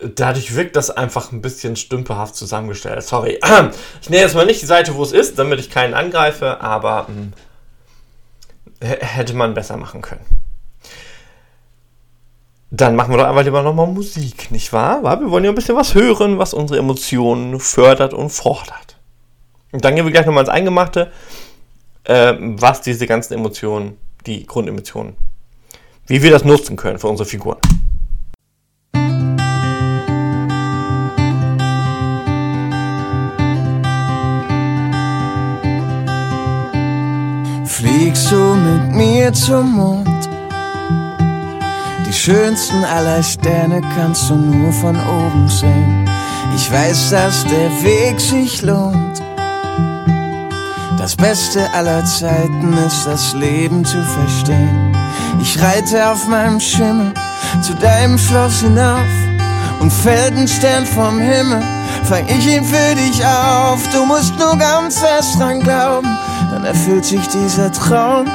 dadurch 0.01 0.55
wirkt 0.55 0.75
das 0.75 0.89
einfach 0.89 1.31
ein 1.31 1.41
bisschen 1.41 1.75
stümperhaft 1.75 2.35
zusammengestellt. 2.35 3.03
Sorry. 3.03 3.39
Ich 4.01 4.09
nehme 4.09 4.23
jetzt 4.23 4.35
mal 4.35 4.45
nicht 4.45 4.61
die 4.61 4.65
Seite, 4.65 4.95
wo 4.95 5.03
es 5.03 5.11
ist, 5.11 5.37
damit 5.37 5.59
ich 5.59 5.69
keinen 5.69 5.93
angreife, 5.93 6.61
aber 6.61 7.07
mh, 7.07 7.07
hm, 7.07 7.33
hätte 8.81 9.33
man 9.33 9.53
besser 9.53 9.77
machen 9.77 10.01
können. 10.01 10.25
Dann 12.71 12.95
machen 12.95 13.11
wir 13.11 13.17
doch 13.17 13.25
einfach 13.25 13.43
lieber 13.43 13.61
nochmal 13.61 13.87
Musik, 13.87 14.49
nicht 14.51 14.73
wahr? 14.73 15.03
Wir 15.03 15.29
wollen 15.29 15.43
ja 15.43 15.51
ein 15.51 15.55
bisschen 15.55 15.75
was 15.75 15.93
hören, 15.93 16.39
was 16.39 16.53
unsere 16.53 16.79
Emotionen 16.79 17.59
fördert 17.59 18.13
und 18.13 18.31
fordert. 18.31 18.97
Und 19.71 19.85
dann 19.85 19.95
gehen 19.95 20.05
wir 20.05 20.11
gleich 20.11 20.25
nochmal 20.25 20.43
ins 20.43 20.49
Eingemachte, 20.49 21.11
äh, 22.05 22.33
was 22.39 22.81
diese 22.81 23.05
ganzen 23.05 23.33
Emotionen, 23.33 23.97
die 24.25 24.45
Grundemotionen, 24.45 25.15
wie 26.07 26.23
wir 26.23 26.31
das 26.31 26.43
nutzen 26.43 26.75
können 26.75 26.97
für 26.97 27.07
unsere 27.07 27.29
Figuren. 27.29 27.59
Fliegst 37.65 38.31
du 38.31 38.55
mit 38.55 38.95
mir 38.95 39.33
zum 39.33 39.73
Mond? 39.73 40.34
Die 42.15 42.31
schönsten 42.31 42.85
aller 42.85 43.21
Sterne 43.21 43.81
kannst 43.93 44.29
du 44.29 44.35
nur 44.35 44.71
von 44.71 44.95
oben 44.95 45.49
sehen. 45.49 46.09
Ich 46.55 46.71
weiß, 46.71 47.09
dass 47.09 47.43
der 47.43 47.69
Weg 47.83 48.21
sich 48.21 48.61
lohnt. 48.61 49.21
Das 50.97 51.17
Beste 51.17 51.69
aller 51.73 52.05
Zeiten 52.05 52.73
ist 52.87 53.05
das 53.05 53.33
Leben 53.33 53.83
zu 53.83 54.01
verstehen. 54.01 54.95
Ich 55.41 55.61
reite 55.61 56.09
auf 56.09 56.25
meinem 56.29 56.61
Schimmel 56.61 57.13
zu 57.61 57.73
deinem 57.75 58.17
Schloss 58.17 58.61
hinauf 58.61 59.01
und 59.81 59.91
fällt 59.91 60.37
ein 60.37 60.47
Stern 60.47 60.85
vom 60.85 61.19
Himmel. 61.19 61.61
Fang 62.05 62.25
ich 62.29 62.47
ihn 62.47 62.63
für 62.63 62.95
dich 62.95 63.25
auf, 63.25 63.81
du 63.91 64.05
musst 64.05 64.39
nur 64.39 64.55
ganz 64.57 64.99
fest 64.99 65.37
dran 65.37 65.59
glauben, 65.59 66.07
dann 66.49 66.63
erfüllt 66.63 67.03
sich 67.03 67.27
dieser 67.27 67.73
Traum. 67.73 68.25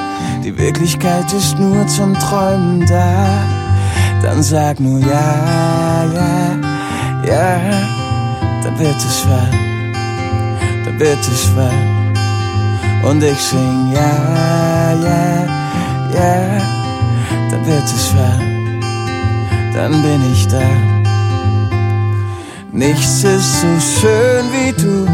Die 0.45 0.57
Wirklichkeit 0.57 1.33
ist 1.33 1.59
nur 1.59 1.87
zum 1.89 2.15
Träumen 2.19 2.87
da. 2.87 3.60
Dann 4.23 4.43
sag 4.43 4.79
nur 4.81 5.00
ja, 5.00 6.05
ja, 6.15 6.57
ja, 7.27 7.61
dann 8.62 8.79
wird 8.79 8.97
es 8.97 9.27
wahr, 9.29 9.50
dann 10.85 10.99
wird 10.99 11.19
es 11.21 11.57
wahr. 11.57 11.73
Und 13.03 13.23
ich 13.23 13.39
sing 13.39 13.93
ja, 13.95 14.93
ja, 14.93 15.47
ja, 16.15 16.61
dann 17.50 17.67
wird 17.67 17.85
es 17.85 18.15
wahr, 18.15 18.39
dann 19.75 20.03
bin 20.03 20.33
ich 20.33 20.47
da. 20.49 20.61
Nichts 22.73 23.25
ist 23.25 23.61
so 23.61 23.67
schön 23.81 24.45
wie 24.53 24.73
du. 24.73 25.07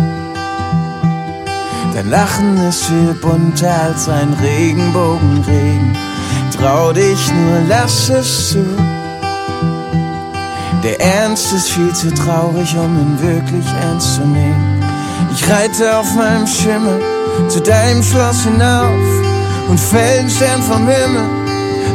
Dein 1.95 2.11
Lachen 2.11 2.59
ist 2.69 2.85
viel 2.85 3.15
bunter 3.15 3.83
als 3.85 4.09
ein 4.09 4.35
Regenbogenregen. 4.43 5.97
Trau 6.57 6.93
dich 6.93 7.33
nur, 7.33 7.61
lass 7.69 8.11
es 8.11 8.51
zu. 8.51 8.65
Der 10.87 11.01
Ernst 11.01 11.53
ist 11.53 11.71
viel 11.71 11.93
zu 11.93 12.15
traurig, 12.15 12.77
um 12.77 12.97
ihn 12.97 13.19
wirklich 13.21 13.67
ernst 13.83 14.15
zu 14.15 14.21
nehmen. 14.21 14.81
Ich 15.35 15.51
reite 15.51 15.99
auf 15.99 16.15
meinem 16.15 16.47
Schimmel 16.47 17.03
zu 17.49 17.61
deinem 17.61 18.05
Schloss 18.05 18.45
hinauf 18.45 18.87
und 19.69 19.81
fällt 19.81 20.21
ein 20.21 20.31
Stern 20.31 20.63
vom 20.63 20.87
Himmel. 20.87 21.25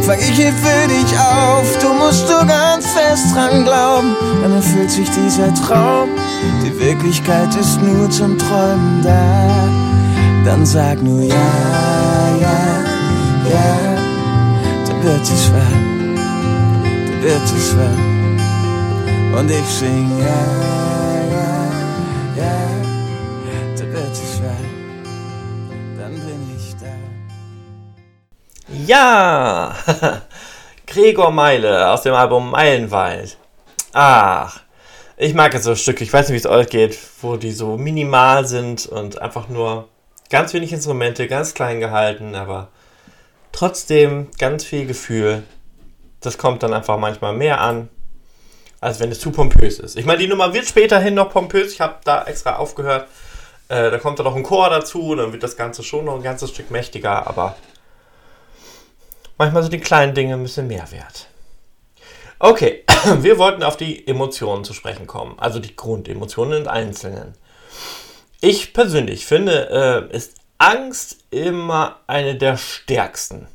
Fang 0.02 0.20
ich 0.20 0.32
hier 0.32 0.52
für 0.52 0.88
dich 0.90 1.18
auf, 1.18 1.78
du 1.80 1.94
musst 1.94 2.28
nur 2.30 2.44
ganz 2.46 2.86
fest 2.88 3.34
dran 3.34 3.64
glauben, 3.64 4.14
dann 4.42 4.52
erfüllt 4.52 4.92
sich 4.92 5.10
dieser 5.10 5.54
Traum. 5.54 6.10
Die 6.62 6.78
Wirklichkeit 6.78 7.56
ist 7.56 7.82
nur 7.82 8.10
zum 8.10 8.38
Träumen 8.38 9.02
da. 9.02 9.70
Dann 10.44 10.66
sag 10.66 11.02
nur 11.02 11.22
ja, 11.22 11.36
ja, 12.42 12.60
ja, 13.50 13.78
dann 14.86 15.02
wird 15.02 15.24
es 15.24 15.50
wahr, 15.54 15.80
dann 17.08 17.24
wird 17.24 17.44
es 17.58 17.78
wahr. 17.78 18.11
Und 19.38 19.50
ich 19.50 19.66
sing 19.66 20.20
ja, 20.20 20.26
ja, 21.32 21.68
ja, 22.36 22.54
dann 23.78 23.94
wird 23.94 24.12
es 24.12 24.42
wahr, 24.44 24.58
dann 25.98 26.14
bin 26.14 26.58
ich 26.58 26.76
da. 26.76 26.94
Ja! 28.86 29.74
Gregor 30.86 31.32
Meile 31.32 31.90
aus 31.90 32.02
dem 32.02 32.14
Album 32.14 32.52
Meilenwald. 32.52 33.38
Ach, 33.94 34.60
ich 35.16 35.34
mag 35.34 35.54
jetzt 35.54 35.64
so 35.64 35.76
Stücke, 35.76 36.04
ich 36.04 36.12
weiß 36.12 36.28
nicht, 36.28 36.34
wie 36.34 36.48
es 36.48 36.54
euch 36.54 36.68
geht, 36.68 37.00
wo 37.22 37.38
die 37.38 37.54
so 37.54 37.78
minimal 37.78 38.46
sind 38.46 38.86
und 38.86 39.22
einfach 39.22 39.48
nur 39.48 39.88
ganz 40.30 40.54
wenig 40.54 40.74
Instrumente, 40.74 41.28
ganz 41.28 41.54
klein 41.54 41.80
gehalten, 41.80 42.36
aber 42.36 42.68
trotzdem 43.54 44.28
ganz 44.38 44.66
viel 44.66 44.86
Gefühl. 44.86 45.44
Das 46.20 46.38
kommt 46.38 46.64
dann 46.64 46.74
einfach 46.74 46.98
manchmal 46.98 47.34
mehr 47.34 47.62
an, 47.62 47.88
als 48.82 49.00
wenn 49.00 49.12
es 49.12 49.20
zu 49.20 49.32
pompös 49.32 49.80
ist. 49.80 49.98
Ich 49.98 50.06
meine, 50.06 50.20
die 50.20 50.28
Nummer 50.28 50.54
wird 50.54 50.66
späterhin 50.66 51.14
noch 51.14 51.30
pompös, 51.30 51.72
ich 51.72 51.80
habe 51.80 51.98
da 52.04 52.24
extra 52.24 52.58
aufgehört. 52.58 53.08
Äh, 53.70 53.92
da 53.92 53.98
kommt 54.00 54.20
dann 54.20 54.26
noch 54.26 54.36
ein 54.36 54.44
Chor 54.44 54.70
dazu, 54.70 55.16
dann 55.16 55.32
wird 55.32 55.44
das 55.44 55.56
Ganze 55.56 55.84
schon 55.84 56.06
noch 56.06 56.16
ein 56.16 56.24
ganzes 56.24 56.50
Stück 56.50 56.72
mächtiger, 56.72 57.28
aber 57.28 57.56
manchmal 59.38 59.62
sind 59.62 59.72
die 59.74 59.80
kleinen 59.80 60.14
Dinge 60.14 60.34
ein 60.34 60.44
bisschen 60.44 60.68
mehr 60.68 60.92
wert. 60.92 61.28
Okay, 62.40 62.84
wir 63.20 63.38
wollten 63.38 63.62
auf 63.62 63.78
die 63.78 64.06
Emotionen 64.08 64.64
zu 64.64 64.74
sprechen 64.74 65.06
kommen, 65.06 65.36
also 65.38 65.60
die 65.60 65.76
Grundemotionen 65.76 66.64
in 66.64 66.68
Einzelnen. 66.68 67.36
Ich 68.42 68.74
persönlich 68.74 69.28
finde, 69.28 70.10
äh, 70.12 70.16
ist 70.16 70.38
Angst 70.58 71.20
immer 71.30 72.00
eine 72.08 72.36
der 72.36 72.58
stärksten. 72.58 73.48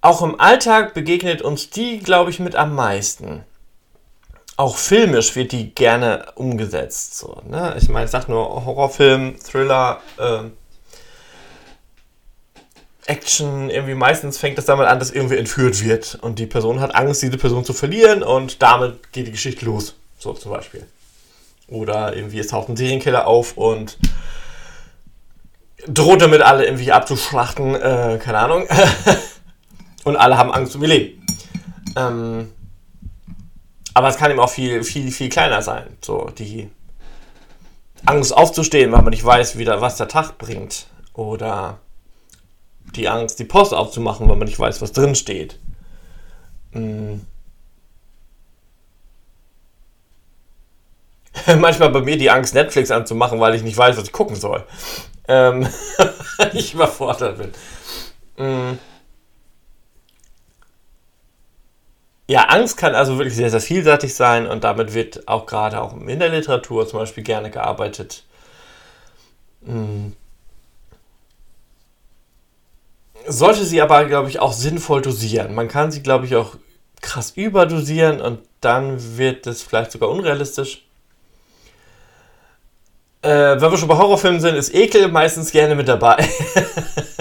Auch 0.00 0.22
im 0.22 0.38
Alltag 0.38 0.94
begegnet 0.94 1.42
uns 1.42 1.70
die, 1.70 1.98
glaube 1.98 2.30
ich, 2.30 2.38
mit 2.38 2.54
am 2.54 2.74
meisten. 2.74 3.44
Auch 4.56 4.76
filmisch 4.76 5.36
wird 5.36 5.52
die 5.52 5.74
gerne 5.74 6.26
umgesetzt. 6.34 7.18
So, 7.18 7.42
ne? 7.46 7.76
Ich 7.78 7.88
meine, 7.88 8.06
ich 8.06 8.10
sag 8.10 8.28
nur 8.28 8.64
Horrorfilm, 8.64 9.36
Thriller, 9.38 10.00
äh, 10.18 10.44
Action, 13.06 13.70
irgendwie 13.70 13.94
meistens 13.94 14.38
fängt 14.38 14.58
es 14.58 14.64
damit 14.64 14.86
an, 14.86 14.98
dass 14.98 15.10
irgendwie 15.10 15.36
entführt 15.36 15.84
wird 15.84 16.18
und 16.20 16.38
die 16.38 16.46
Person 16.46 16.80
hat 16.80 16.94
Angst, 16.94 17.22
diese 17.22 17.38
Person 17.38 17.64
zu 17.64 17.72
verlieren 17.72 18.22
und 18.22 18.62
damit 18.62 19.12
geht 19.12 19.28
die 19.28 19.32
Geschichte 19.32 19.64
los. 19.64 19.94
So 20.18 20.32
zum 20.32 20.52
Beispiel. 20.52 20.86
Oder 21.68 22.16
irgendwie 22.16 22.38
es 22.38 22.48
taucht 22.48 22.68
ein 22.68 22.76
Serienkiller 22.76 23.26
auf 23.26 23.56
und 23.56 23.98
droht 25.86 26.22
damit 26.22 26.42
alle 26.42 26.64
irgendwie 26.64 26.92
abzuschlachten, 26.92 27.74
äh, 27.74 28.18
keine 28.22 28.38
Ahnung. 28.38 28.68
und 30.06 30.16
alle 30.16 30.38
haben 30.38 30.52
Angst 30.52 30.76
um 30.76 30.82
ihr 30.82 30.88
Leben. 30.88 31.26
Ähm, 31.96 32.52
aber 33.92 34.08
es 34.08 34.16
kann 34.16 34.30
eben 34.30 34.38
auch 34.38 34.50
viel, 34.50 34.84
viel, 34.84 35.10
viel 35.10 35.28
kleiner 35.28 35.62
sein. 35.62 35.98
So, 36.00 36.30
die 36.38 36.70
Angst 38.04 38.32
aufzustehen, 38.32 38.92
weil 38.92 39.02
man 39.02 39.10
nicht 39.10 39.24
weiß, 39.24 39.58
wieder 39.58 39.80
was 39.80 39.96
der 39.96 40.06
Tag 40.06 40.38
bringt. 40.38 40.86
Oder 41.12 41.78
die 42.94 43.08
Angst, 43.08 43.40
die 43.40 43.44
Post 43.44 43.74
aufzumachen, 43.74 44.28
weil 44.28 44.36
man 44.36 44.46
nicht 44.46 44.60
weiß, 44.60 44.80
was 44.80 44.92
drin 44.92 45.16
steht. 45.16 45.58
Hm. 46.70 47.22
Manchmal 51.58 51.90
bei 51.90 52.00
mir 52.00 52.16
die 52.16 52.30
Angst, 52.30 52.54
Netflix 52.54 52.92
anzumachen, 52.92 53.40
weil 53.40 53.56
ich 53.56 53.64
nicht 53.64 53.76
weiß, 53.76 53.96
was 53.96 54.04
ich 54.04 54.12
gucken 54.12 54.36
soll. 54.36 54.62
Ähm, 55.26 55.66
ich 56.52 56.74
überfordert 56.74 57.38
bin. 57.38 57.52
Hm. 58.36 58.78
Ja, 62.28 62.44
Angst 62.46 62.76
kann 62.76 62.94
also 62.94 63.18
wirklich 63.18 63.36
sehr, 63.36 63.50
sehr 63.50 63.60
vielseitig 63.60 64.14
sein 64.14 64.46
und 64.46 64.64
damit 64.64 64.94
wird 64.94 65.28
auch 65.28 65.46
gerade 65.46 65.80
auch 65.80 65.96
in 65.96 66.18
der 66.18 66.28
Literatur 66.28 66.86
zum 66.88 66.98
Beispiel 67.00 67.22
gerne 67.22 67.50
gearbeitet. 67.50 68.24
Hm 69.64 70.14
sollte 73.26 73.64
sie 73.64 73.80
aber, 73.82 74.04
glaube 74.04 74.28
ich, 74.28 74.38
auch 74.38 74.52
sinnvoll 74.52 75.02
dosieren. 75.02 75.54
Man 75.54 75.68
kann 75.68 75.90
sie, 75.90 76.02
glaube 76.02 76.26
ich, 76.26 76.36
auch 76.36 76.56
krass 77.00 77.32
überdosieren 77.32 78.20
und 78.20 78.40
dann 78.60 79.18
wird 79.18 79.46
es 79.46 79.62
vielleicht 79.62 79.92
sogar 79.92 80.08
unrealistisch. 80.08 80.84
Äh, 83.22 83.60
wenn 83.60 83.70
wir 83.70 83.76
schon 83.76 83.88
bei 83.88 83.96
Horrorfilmen 83.96 84.40
sind, 84.40 84.54
ist 84.54 84.74
Ekel 84.74 85.08
meistens 85.08 85.50
gerne 85.50 85.74
mit 85.74 85.88
dabei. 85.88 86.16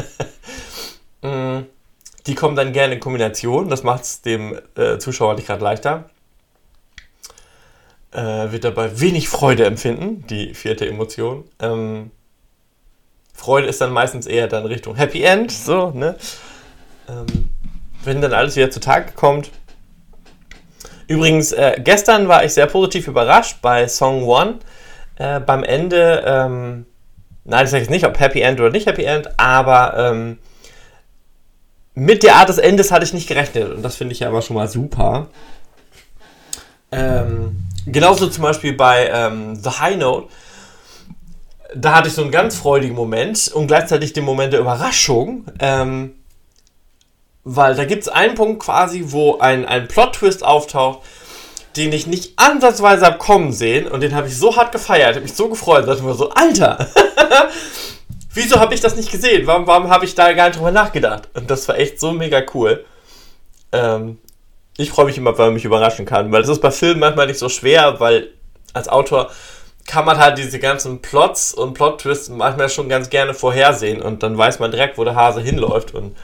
Die 2.27 2.35
kommen 2.35 2.55
dann 2.55 2.73
gerne 2.73 2.95
in 2.95 2.99
Kombination. 2.99 3.69
Das 3.69 3.83
macht 3.83 4.03
es 4.03 4.21
dem 4.21 4.57
äh, 4.75 4.97
Zuschauer 4.97 5.35
nicht 5.35 5.47
gerade 5.47 5.63
leichter. 5.63 6.09
Äh, 8.11 8.51
wird 8.51 8.63
dabei 8.63 8.99
wenig 8.99 9.29
Freude 9.29 9.65
empfinden, 9.65 10.25
die 10.27 10.53
vierte 10.53 10.87
Emotion. 10.87 11.43
Ähm, 11.59 12.11
Freude 13.33 13.67
ist 13.67 13.81
dann 13.81 13.91
meistens 13.91 14.25
eher 14.25 14.47
dann 14.47 14.65
Richtung 14.65 14.95
Happy 14.95 15.23
End, 15.23 15.51
so, 15.51 15.91
ne? 15.91 16.15
Ähm, 17.09 17.49
wenn 18.03 18.21
dann 18.21 18.33
alles 18.33 18.55
wieder 18.55 18.71
zutage 18.71 19.11
kommt. 19.13 19.51
Übrigens, 21.07 21.51
äh, 21.51 21.79
gestern 21.83 22.27
war 22.27 22.45
ich 22.45 22.53
sehr 22.53 22.67
positiv 22.67 23.07
überrascht 23.07 23.57
bei 23.61 23.87
Song 23.87 24.23
One. 24.23 24.59
Äh, 25.17 25.39
beim 25.39 25.63
Ende, 25.63 26.23
ähm, 26.25 26.85
nein, 27.43 27.65
ich 27.65 27.71
sage 27.71 27.83
jetzt 27.83 27.91
nicht, 27.91 28.05
ob 28.05 28.19
Happy 28.19 28.41
End 28.41 28.59
oder 28.59 28.71
nicht 28.71 28.87
Happy 28.87 29.03
End, 29.03 29.29
aber 29.37 29.95
ähm, 29.97 30.39
mit 31.95 32.23
der 32.23 32.35
Art 32.35 32.49
des 32.49 32.57
Endes 32.57 32.91
hatte 32.91 33.05
ich 33.05 33.13
nicht 33.13 33.27
gerechnet 33.27 33.71
und 33.71 33.81
das 33.81 33.95
finde 33.95 34.13
ich 34.13 34.19
ja 34.19 34.27
aber 34.27 34.41
schon 34.41 34.55
mal 34.55 34.67
super. 34.67 35.27
Ähm, 36.91 37.57
genauso 37.85 38.27
zum 38.27 38.43
Beispiel 38.43 38.73
bei 38.73 39.09
ähm, 39.11 39.55
The 39.55 39.69
High 39.69 39.97
Note. 39.97 40.27
Da 41.73 41.95
hatte 41.95 42.07
ich 42.07 42.13
so 42.13 42.21
einen 42.21 42.31
ganz 42.31 42.55
freudigen 42.55 42.95
Moment 42.95 43.49
und 43.53 43.67
gleichzeitig 43.67 44.13
den 44.13 44.23
Moment 44.23 44.53
der 44.53 44.59
Überraschung. 44.61 45.45
Ähm, 45.59 46.13
weil 47.45 47.75
da 47.75 47.85
gibt 47.85 48.03
es 48.03 48.09
einen 48.09 48.35
Punkt 48.35 48.63
quasi, 48.63 49.03
wo 49.07 49.37
ein, 49.37 49.65
ein 49.65 49.87
Plot-Twist 49.87 50.43
auftaucht, 50.43 50.99
den 51.77 51.93
ich 51.93 52.07
nicht 52.07 52.33
ansatzweise 52.37 53.05
habe 53.05 53.17
kommen 53.19 53.51
sehen 53.51 53.87
und 53.87 54.01
den 54.01 54.15
habe 54.15 54.27
ich 54.27 54.37
so 54.37 54.55
hart 54.55 54.71
gefeiert, 54.71 55.15
habe 55.15 55.21
mich 55.21 55.35
so 55.35 55.47
gefreut, 55.47 55.87
dass 55.87 55.99
ich 55.99 56.03
mir 56.03 56.15
so, 56.15 56.31
Alter, 56.31 56.87
wieso 58.35 58.59
habe 58.59 58.73
ich 58.73 58.81
das 58.81 58.95
nicht 58.95 59.11
gesehen? 59.11 59.47
Warum, 59.47 59.65
warum 59.65 59.89
habe 59.89 60.05
ich 60.05 60.13
da 60.13 60.31
gar 60.33 60.47
nicht 60.47 60.57
drüber 60.57 60.71
nachgedacht? 60.71 61.29
Und 61.33 61.49
das 61.49 61.67
war 61.67 61.77
echt 61.77 61.99
so 61.99 62.11
mega 62.11 62.43
cool. 62.53 62.85
Ähm, 63.71 64.19
ich 64.77 64.91
freue 64.91 65.05
mich 65.05 65.17
immer, 65.17 65.37
wenn 65.37 65.45
man 65.45 65.53
mich 65.55 65.65
überraschen 65.65 66.05
kann, 66.05 66.31
weil 66.31 66.41
das 66.41 66.49
ist 66.49 66.61
bei 66.61 66.71
Filmen 66.71 66.99
manchmal 66.99 67.27
nicht 67.27 67.39
so 67.39 67.49
schwer, 67.49 67.99
weil 67.99 68.29
als 68.73 68.89
Autor 68.89 69.31
kann 69.87 70.05
man 70.05 70.17
halt 70.17 70.37
diese 70.37 70.59
ganzen 70.59 71.01
Plots 71.01 71.53
und 71.53 71.73
Plot-Twists 71.73 72.29
manchmal 72.29 72.69
schon 72.69 72.89
ganz 72.89 73.09
gerne 73.09 73.33
vorhersehen 73.33 74.01
und 74.01 74.23
dann 74.23 74.37
weiß 74.37 74.59
man 74.59 74.71
direkt, 74.71 74.97
wo 74.97 75.03
der 75.03 75.15
Hase 75.15 75.41
hinläuft 75.41 75.93
und 75.93 76.15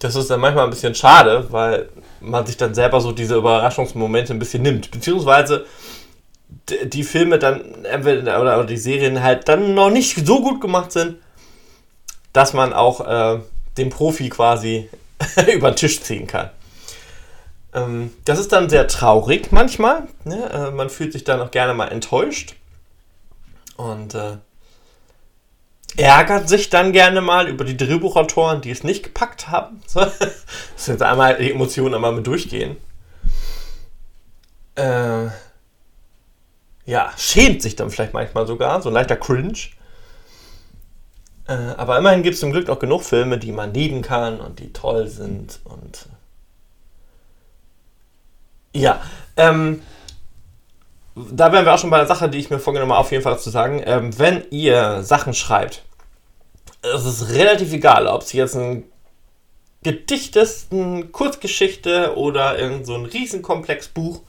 das 0.00 0.14
ist 0.14 0.28
dann 0.30 0.40
manchmal 0.40 0.64
ein 0.64 0.70
bisschen 0.70 0.94
schade, 0.94 1.46
weil 1.50 1.88
man 2.20 2.44
sich 2.44 2.56
dann 2.56 2.74
selber 2.74 3.00
so 3.00 3.12
diese 3.12 3.36
Überraschungsmomente 3.36 4.34
ein 4.34 4.38
bisschen 4.38 4.62
nimmt. 4.62 4.90
Beziehungsweise 4.90 5.64
die 6.84 7.04
Filme 7.04 7.38
dann 7.38 7.84
entweder 7.84 8.40
oder, 8.40 8.64
die 8.64 8.76
Serien 8.76 9.22
halt 9.22 9.48
dann 9.48 9.74
noch 9.74 9.90
nicht 9.90 10.26
so 10.26 10.42
gut 10.42 10.60
gemacht 10.60 10.92
sind, 10.92 11.16
dass 12.36 12.52
man 12.52 12.74
auch 12.74 13.00
äh, 13.00 13.40
den 13.78 13.88
Profi 13.88 14.28
quasi 14.28 14.90
über 15.54 15.70
den 15.70 15.76
Tisch 15.76 16.02
ziehen 16.02 16.26
kann. 16.26 16.50
Ähm, 17.72 18.12
das 18.26 18.38
ist 18.38 18.52
dann 18.52 18.68
sehr 18.68 18.88
traurig 18.88 19.52
manchmal. 19.52 20.02
Ne? 20.24 20.50
Äh, 20.50 20.70
man 20.70 20.90
fühlt 20.90 21.14
sich 21.14 21.24
dann 21.24 21.40
auch 21.40 21.50
gerne 21.50 21.72
mal 21.72 21.88
enttäuscht. 21.88 22.54
Und 23.78 24.14
äh, 24.14 24.36
ärgert 25.96 26.50
sich 26.50 26.68
dann 26.68 26.92
gerne 26.92 27.22
mal 27.22 27.48
über 27.48 27.64
die 27.64 27.76
Drehbuchautoren, 27.76 28.60
die 28.60 28.70
es 28.70 28.84
nicht 28.84 29.02
gepackt 29.02 29.48
haben. 29.48 29.80
das 29.94 30.86
jetzt 30.86 31.02
einmal 31.02 31.38
die 31.38 31.52
Emotionen 31.52 31.94
einmal 31.94 32.12
mit 32.12 32.26
durchgehen. 32.26 32.76
Äh, 34.74 35.28
ja, 36.84 37.12
schämt 37.16 37.62
sich 37.62 37.76
dann 37.76 37.88
vielleicht 37.88 38.12
manchmal 38.12 38.46
sogar, 38.46 38.82
so 38.82 38.90
ein 38.90 38.94
leichter 38.94 39.16
Cringe. 39.16 39.58
Äh, 41.48 41.52
aber 41.76 41.98
immerhin 41.98 42.22
gibt 42.22 42.34
es 42.34 42.40
zum 42.40 42.52
Glück 42.52 42.68
auch 42.68 42.78
genug 42.78 43.02
Filme, 43.02 43.38
die 43.38 43.52
man 43.52 43.72
lieben 43.72 44.02
kann 44.02 44.40
und 44.40 44.58
die 44.58 44.72
toll 44.72 45.06
sind 45.08 45.60
und 45.64 46.06
ja, 48.72 49.00
ähm, 49.38 49.80
da 51.14 51.50
wären 51.50 51.64
wir 51.64 51.72
auch 51.72 51.78
schon 51.78 51.88
bei 51.88 51.96
der 51.96 52.06
Sache, 52.06 52.28
die 52.28 52.38
ich 52.38 52.50
mir 52.50 52.58
vorgenommen 52.58 52.92
habe, 52.92 53.00
auf 53.00 53.10
jeden 53.10 53.22
Fall 53.22 53.38
zu 53.38 53.48
sagen. 53.48 53.82
Ähm, 53.86 54.18
wenn 54.18 54.44
ihr 54.50 55.02
Sachen 55.02 55.32
schreibt, 55.32 55.82
es 56.82 57.06
ist 57.06 57.30
relativ 57.30 57.72
egal, 57.72 58.06
ob 58.06 58.22
es 58.22 58.32
jetzt 58.34 58.54
ein 58.54 58.84
Gedicht 59.82 60.36
ist, 60.36 60.72
eine 60.72 61.04
Kurzgeschichte 61.06 62.16
oder 62.16 62.58
irgend 62.58 62.86
so 62.86 62.94
ein 62.94 63.06
Riesenkomplexbuch. 63.06 64.20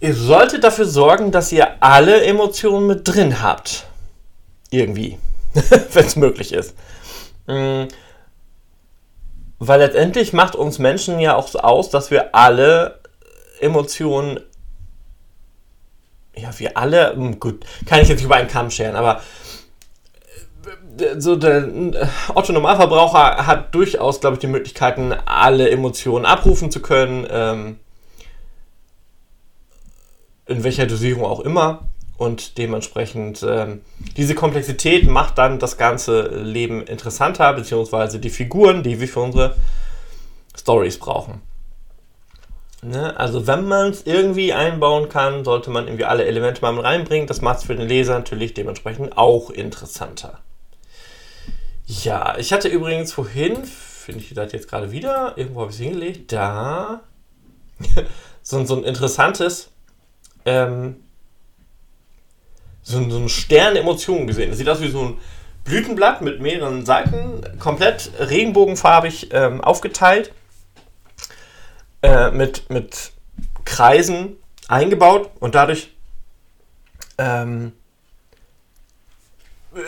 Ihr 0.00 0.14
solltet 0.14 0.64
dafür 0.64 0.86
sorgen, 0.86 1.30
dass 1.30 1.52
ihr 1.52 1.82
alle 1.82 2.24
Emotionen 2.24 2.86
mit 2.86 3.06
drin 3.06 3.42
habt. 3.42 3.86
Irgendwie. 4.70 5.18
wenn 5.92 6.06
es 6.06 6.16
möglich 6.16 6.52
ist. 6.52 6.74
Mhm. 7.46 7.88
Weil 9.58 9.80
letztendlich 9.80 10.32
macht 10.32 10.54
uns 10.54 10.78
Menschen 10.78 11.18
ja 11.18 11.34
auch 11.34 11.48
so 11.48 11.60
aus, 11.60 11.88
dass 11.90 12.10
wir 12.10 12.34
alle 12.34 13.00
Emotionen 13.60 14.40
ja, 16.38 16.50
wir 16.58 16.76
alle, 16.76 17.14
hm, 17.14 17.40
gut, 17.40 17.64
kann 17.86 18.00
ich 18.00 18.08
jetzt 18.08 18.18
nicht 18.18 18.26
über 18.26 18.36
einen 18.36 18.48
Kamm 18.48 18.70
scheren, 18.70 18.96
aber 18.96 19.22
äh, 20.98 21.18
so 21.18 21.36
der 21.36 21.66
äh, 21.66 22.06
Otto 22.34 22.52
Normalverbraucher 22.52 23.46
hat 23.46 23.74
durchaus, 23.74 24.20
glaube 24.20 24.34
ich, 24.34 24.40
die 24.40 24.46
Möglichkeiten, 24.46 25.12
alle 25.24 25.70
Emotionen 25.70 26.26
abrufen 26.26 26.70
zu 26.70 26.80
können, 26.80 27.26
ähm, 27.30 27.78
in 30.46 30.62
welcher 30.62 30.86
Dosierung 30.86 31.24
auch 31.24 31.40
immer. 31.40 31.88
Und 32.18 32.56
dementsprechend 32.56 33.44
ähm, 33.46 33.82
diese 34.16 34.34
Komplexität 34.34 35.06
macht 35.06 35.36
dann 35.38 35.58
das 35.58 35.76
ganze 35.76 36.28
Leben 36.28 36.82
interessanter, 36.82 37.52
beziehungsweise 37.52 38.18
die 38.18 38.30
Figuren, 38.30 38.82
die 38.82 39.00
wir 39.00 39.08
für 39.08 39.20
unsere 39.20 39.56
Stories 40.56 40.98
brauchen. 40.98 41.42
Ne? 42.82 43.18
Also 43.18 43.46
wenn 43.46 43.66
man 43.66 43.90
es 43.90 44.06
irgendwie 44.06 44.52
einbauen 44.52 45.08
kann, 45.08 45.44
sollte 45.44 45.70
man 45.70 45.86
irgendwie 45.86 46.04
alle 46.04 46.24
Elemente 46.24 46.62
mal 46.62 46.72
mit 46.72 46.84
reinbringen. 46.84 47.26
Das 47.26 47.42
macht 47.42 47.58
es 47.58 47.64
für 47.64 47.74
den 47.74 47.88
Leser 47.88 48.14
natürlich 48.14 48.54
dementsprechend 48.54 49.18
auch 49.18 49.50
interessanter. 49.50 50.40
Ja, 51.86 52.36
ich 52.38 52.52
hatte 52.52 52.68
übrigens 52.68 53.12
vorhin, 53.12 53.64
finde 53.64 54.20
ich 54.20 54.34
das 54.34 54.52
jetzt 54.52 54.68
gerade 54.68 54.90
wieder, 54.90 55.34
irgendwo 55.36 55.60
habe 55.60 55.70
ich 55.70 55.76
es 55.76 55.82
hingelegt, 55.82 56.32
da 56.32 57.02
so, 58.42 58.64
so 58.64 58.76
ein 58.76 58.84
interessantes, 58.84 59.70
ähm, 60.44 60.96
so, 62.86 63.10
so 63.10 63.18
ein 63.18 63.28
Stern 63.28 63.74
Emotionen 63.74 64.28
gesehen. 64.28 64.50
Das 64.50 64.58
sieht 64.58 64.68
aus 64.68 64.80
wie 64.80 64.90
so 64.90 65.02
ein 65.02 65.18
Blütenblatt 65.64 66.22
mit 66.22 66.40
mehreren 66.40 66.86
Seiten, 66.86 67.42
komplett 67.58 68.12
regenbogenfarbig 68.20 69.30
ähm, 69.32 69.60
aufgeteilt 69.60 70.32
äh, 72.02 72.30
mit, 72.30 72.70
mit 72.70 73.10
Kreisen 73.64 74.36
eingebaut 74.68 75.30
und 75.40 75.56
dadurch 75.56 75.90
ähm, 77.18 77.72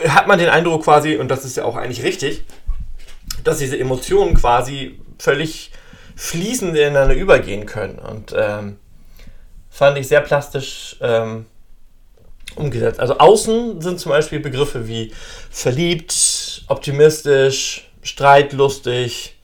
hat 0.09 0.27
man 0.27 0.37
den 0.37 0.49
Eindruck 0.49 0.83
quasi, 0.83 1.15
und 1.15 1.29
das 1.29 1.45
ist 1.45 1.55
ja 1.55 1.63
auch 1.63 1.77
eigentlich 1.77 2.03
richtig, 2.03 2.43
dass 3.45 3.59
diese 3.59 3.79
Emotionen 3.79 4.33
quasi 4.35 4.99
völlig 5.17 5.71
fließend 6.17 6.75
ineinander 6.75 7.15
übergehen 7.15 7.65
können. 7.65 7.97
Und 7.97 8.35
ähm, 8.37 8.77
fand 9.69 9.97
ich 9.97 10.09
sehr 10.09 10.19
plastisch 10.19 10.97
ähm, 10.99 11.45
umgesetzt. 12.55 12.99
Also 12.99 13.17
außen 13.17 13.81
sind 13.81 13.99
zum 13.99 14.11
Beispiel 14.11 14.39
Begriffe 14.39 14.87
wie 14.87 15.13
verliebt, 15.49 16.63
optimistisch, 16.67 17.89
streitlustig, 18.01 19.37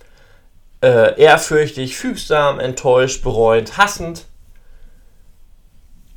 äh, 0.81 1.19
ehrfürchtig, 1.19 1.97
fügsam, 1.97 2.59
enttäuscht, 2.59 3.23
bereuend, 3.23 3.77
hassend. 3.77 4.25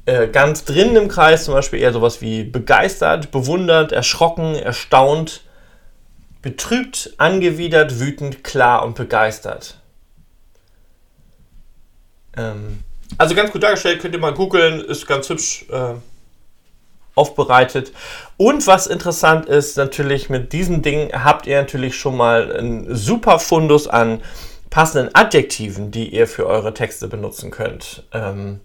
Äh, 0.06 0.28
ganz 0.28 0.64
drinnen 0.64 0.96
im 0.96 1.08
Kreis 1.08 1.44
zum 1.44 1.54
Beispiel 1.54 1.80
eher 1.80 1.92
sowas 1.92 2.20
wie 2.20 2.44
begeistert, 2.44 3.30
bewundert, 3.30 3.92
erschrocken, 3.92 4.54
erstaunt, 4.54 5.42
betrübt, 6.42 7.14
angewidert, 7.18 8.00
wütend, 8.00 8.42
klar 8.44 8.84
und 8.84 8.94
begeistert. 8.94 9.78
Ähm, 12.36 12.84
also 13.16 13.34
ganz 13.34 13.50
gut 13.52 13.62
dargestellt, 13.62 14.00
könnt 14.00 14.14
ihr 14.14 14.20
mal 14.20 14.34
googeln, 14.34 14.80
ist 14.80 15.06
ganz 15.06 15.28
hübsch 15.28 15.66
äh, 15.70 15.94
aufbereitet. 17.18 17.92
Und 18.36 18.66
was 18.66 18.86
interessant 18.86 19.46
ist, 19.46 19.76
natürlich 19.76 20.30
mit 20.30 20.52
diesem 20.52 20.82
Ding 20.82 21.12
habt 21.12 21.46
ihr 21.46 21.58
natürlich 21.58 21.96
schon 21.96 22.16
mal 22.16 22.56
einen 22.56 22.94
super 22.94 23.38
Fundus 23.38 23.88
an 23.88 24.22
passenden 24.70 25.14
Adjektiven, 25.14 25.90
die 25.90 26.08
ihr 26.08 26.26
für 26.26 26.46
eure 26.46 26.72
Texte 26.74 27.08
benutzen 27.08 27.50
könnt. 27.50 28.04
Ähm, 28.12 28.60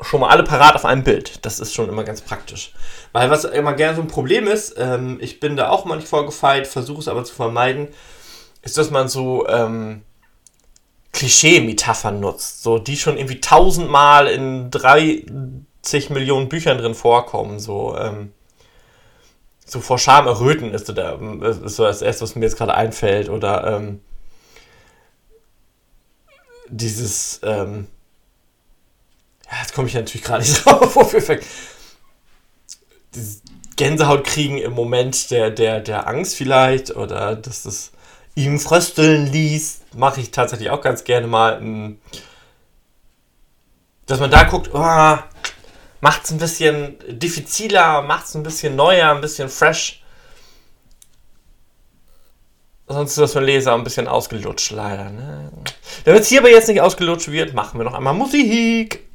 schon 0.00 0.20
mal 0.20 0.28
alle 0.28 0.42
parat 0.42 0.74
auf 0.74 0.84
einem 0.84 1.04
Bild. 1.04 1.44
Das 1.44 1.60
ist 1.60 1.72
schon 1.72 1.88
immer 1.88 2.04
ganz 2.04 2.20
praktisch. 2.20 2.72
Weil 3.12 3.30
was 3.30 3.44
immer 3.44 3.74
gerne 3.74 3.96
so 3.96 4.02
ein 4.02 4.08
Problem 4.08 4.46
ist, 4.46 4.74
ähm, 4.78 5.18
ich 5.20 5.40
bin 5.40 5.56
da 5.56 5.68
auch 5.68 5.84
manchmal 5.84 6.08
vorgefeilt, 6.08 6.66
versuche 6.66 7.00
es 7.00 7.08
aber 7.08 7.24
zu 7.24 7.34
vermeiden, 7.34 7.88
ist, 8.62 8.78
dass 8.78 8.90
man 8.90 9.08
so 9.08 9.46
ähm, 9.48 10.02
Klischee-Metaphern 11.12 12.20
nutzt. 12.20 12.62
So, 12.62 12.78
die 12.78 12.96
schon 12.96 13.16
irgendwie 13.16 13.40
tausendmal 13.40 14.26
in 14.28 14.70
30 14.70 16.10
Millionen 16.10 16.48
Büchern 16.48 16.78
drin 16.78 16.94
vorkommen. 16.94 17.60
So, 17.60 17.96
ähm, 17.96 18.32
so 19.64 19.80
vor 19.80 19.98
Scham 19.98 20.26
erröten 20.26 20.72
ist, 20.72 20.88
da, 20.88 21.18
ist 21.42 21.76
so 21.76 21.84
das 21.84 22.02
erste, 22.02 22.22
was 22.22 22.34
mir 22.34 22.44
jetzt 22.44 22.56
gerade 22.56 22.74
einfällt. 22.74 23.28
Oder 23.28 23.76
ähm, 23.76 24.00
dieses, 26.68 27.40
ähm, 27.42 27.88
ja, 29.50 29.58
jetzt 29.60 29.74
komme 29.74 29.88
ich 29.88 29.94
natürlich 29.94 30.24
gerade 30.24 30.42
nicht 30.42 30.56
drauf, 30.64 30.96
wofür 30.96 31.40
dieses 33.14 33.42
Gänsehaut 33.76 34.24
kriegen 34.24 34.58
im 34.58 34.72
Moment 34.72 35.30
der, 35.30 35.50
der, 35.50 35.80
der 35.80 36.06
Angst 36.06 36.36
vielleicht 36.36 36.94
oder 36.94 37.36
dass 37.36 37.64
es 37.64 37.92
ihm 38.34 38.58
frösteln 38.58 39.26
ließ, 39.26 39.82
mache 39.94 40.20
ich 40.20 40.30
tatsächlich 40.30 40.70
auch 40.70 40.80
ganz 40.80 41.04
gerne 41.04 41.26
mal. 41.26 41.96
Dass 44.06 44.20
man 44.20 44.30
da 44.30 44.44
guckt, 44.44 44.70
oh, 44.72 45.18
macht 46.00 46.24
es 46.24 46.30
ein 46.30 46.38
bisschen 46.38 46.96
diffiziler, 47.08 48.02
macht 48.02 48.26
es 48.26 48.34
ein 48.34 48.42
bisschen 48.42 48.76
neuer, 48.76 49.10
ein 49.10 49.20
bisschen 49.20 49.48
fresh. 49.48 50.02
Sonst 52.88 53.12
ist 53.12 53.18
das 53.18 53.32
für 53.32 53.38
den 53.38 53.46
Leser 53.46 53.74
ein 53.74 53.84
bisschen 53.84 54.08
ausgelutscht, 54.08 54.72
leider. 54.72 55.08
Ne? 55.10 55.50
Damit 56.04 56.22
es 56.22 56.28
hier 56.28 56.40
aber 56.40 56.50
jetzt 56.50 56.68
nicht 56.68 56.80
ausgelutscht 56.80 57.28
wird, 57.28 57.54
machen 57.54 57.78
wir 57.78 57.84
noch 57.84 57.94
einmal 57.94 58.12
Musik. 58.12 59.08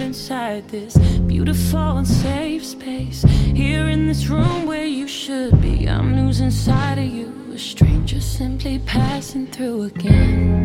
Inside 0.00 0.68
this 0.68 0.96
beautiful 1.26 1.96
and 1.98 2.06
safe 2.06 2.64
space. 2.64 3.22
Here 3.22 3.88
in 3.88 4.06
this 4.06 4.28
room 4.28 4.66
where 4.66 4.84
you 4.84 5.08
should 5.08 5.60
be, 5.60 5.88
I'm 5.88 6.16
losing 6.16 6.50
sight 6.50 6.98
of 6.98 7.04
you. 7.04 7.52
A 7.52 7.58
stranger 7.58 8.20
simply 8.20 8.78
passing 8.86 9.46
through 9.48 9.82
again, 9.84 10.59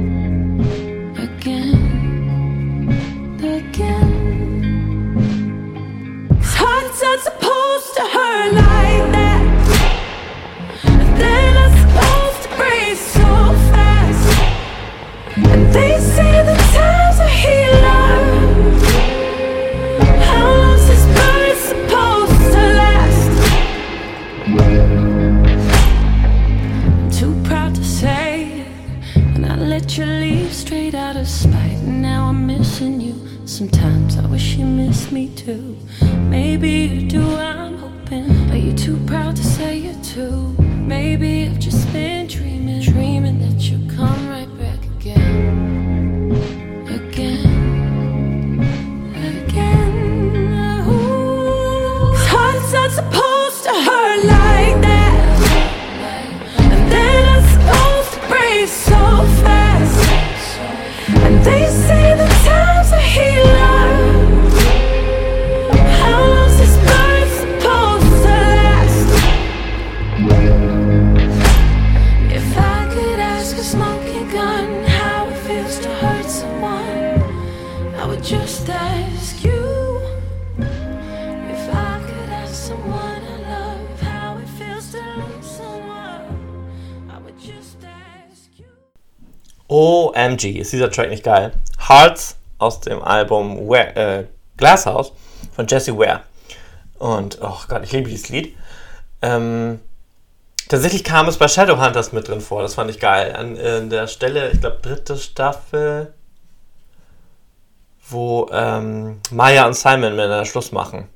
OMG, 90.36 90.60
ist 90.60 90.74
dieser 90.74 90.92
Track 90.92 91.10
nicht 91.10 91.24
geil? 91.24 91.54
Hearts 91.88 92.36
aus 92.58 92.82
dem 92.82 93.02
Album 93.02 93.68
Ware, 93.68 93.96
äh, 93.96 94.26
Glasshouse 94.58 95.12
von 95.56 95.68
Jesse 95.68 95.98
Ware. 95.98 96.22
Und, 97.00 97.40
oh 97.42 97.58
Gott, 97.68 97.84
ich 97.84 97.92
liebe 97.92 98.10
dieses 98.10 98.30
Lied. 98.30 98.56
Ähm, 99.22 99.80
tatsächlich 100.70 101.04
kam 101.04 101.28
es 101.28 101.38
bei 101.38 101.48
Shadowhunters 101.48 102.14
mit 102.14 102.28
drin 102.28 102.42
vor, 102.42 102.62
das 102.62 102.76
fand 102.76 102.90
ich 102.90 103.00
geil. 103.00 103.36
An 103.36 103.58
äh, 103.58 103.86
der 103.88 104.08
Stelle, 104.08 104.52
ich 104.52 104.62
glaube, 104.62 104.80
dritte 104.82 105.18
Staffel, 105.18 106.14
wo 108.10 108.48
ähm, 108.52 109.20
Maya 109.32 109.66
und 109.66 109.74
Simon 109.74 110.16
miteinander 110.16 110.46
Schluss 110.46 110.72
machen. 110.72 111.08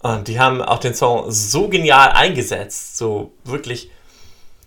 Und 0.00 0.28
die 0.28 0.40
haben 0.40 0.62
auch 0.62 0.78
den 0.78 0.94
Song 0.94 1.30
so 1.30 1.68
genial 1.68 2.12
eingesetzt, 2.12 2.96
so 2.96 3.32
wirklich 3.44 3.90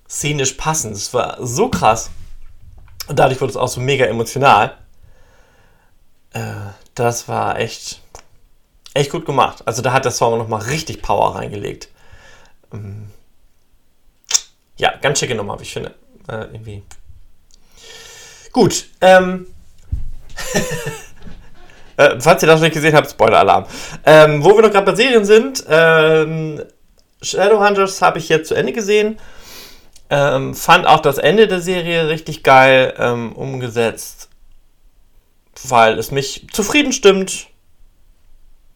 szenisch 0.07 0.53
passend. 0.53 0.95
Es 0.95 1.13
war 1.13 1.37
so 1.41 1.69
krass. 1.69 2.11
Und 3.07 3.19
dadurch 3.19 3.41
wurde 3.41 3.51
es 3.51 3.57
auch 3.57 3.67
so 3.67 3.81
mega 3.81 4.05
emotional. 4.05 4.77
Äh, 6.33 6.41
das 6.95 7.27
war 7.27 7.59
echt, 7.59 8.01
echt 8.93 9.11
gut 9.11 9.25
gemacht. 9.25 9.63
Also 9.65 9.81
da 9.81 9.93
hat 9.93 10.05
der 10.05 10.11
Song 10.11 10.37
nochmal 10.37 10.61
richtig 10.61 11.01
Power 11.01 11.35
reingelegt. 11.35 11.89
Ähm, 12.71 13.11
ja, 14.77 14.93
ganz 15.01 15.19
schicke 15.19 15.35
Nummer, 15.35 15.59
wie 15.59 15.63
ich 15.63 15.73
finde. 15.73 15.93
Äh, 16.27 16.45
irgendwie. 16.45 16.83
Gut. 18.51 18.85
Ähm. 19.01 19.47
äh, 21.97 22.19
falls 22.19 22.41
ihr 22.43 22.47
das 22.47 22.61
nicht 22.61 22.73
gesehen 22.73 22.95
habt, 22.95 23.09
Spoiler-Alarm. 23.09 23.65
Ähm, 24.05 24.43
wo 24.43 24.55
wir 24.55 24.61
noch 24.61 24.71
gerade 24.71 24.91
bei 24.91 24.95
Serien 24.95 25.25
sind, 25.25 25.63
ähm, 25.67 26.63
Shadowhunters 27.21 28.01
habe 28.01 28.19
ich 28.19 28.29
jetzt 28.29 28.49
zu 28.49 28.55
Ende 28.55 28.73
gesehen. 28.73 29.19
Ähm, 30.15 30.53
fand 30.53 30.85
auch 30.85 30.99
das 30.99 31.17
Ende 31.17 31.47
der 31.47 31.59
Serie 31.59 32.07
richtig 32.07 32.43
geil 32.43 32.93
ähm, 32.99 33.31
umgesetzt, 33.31 34.29
weil 35.67 35.97
es 35.97 36.11
mich 36.11 36.45
zufrieden 36.51 36.93
stimmt, 36.93 37.47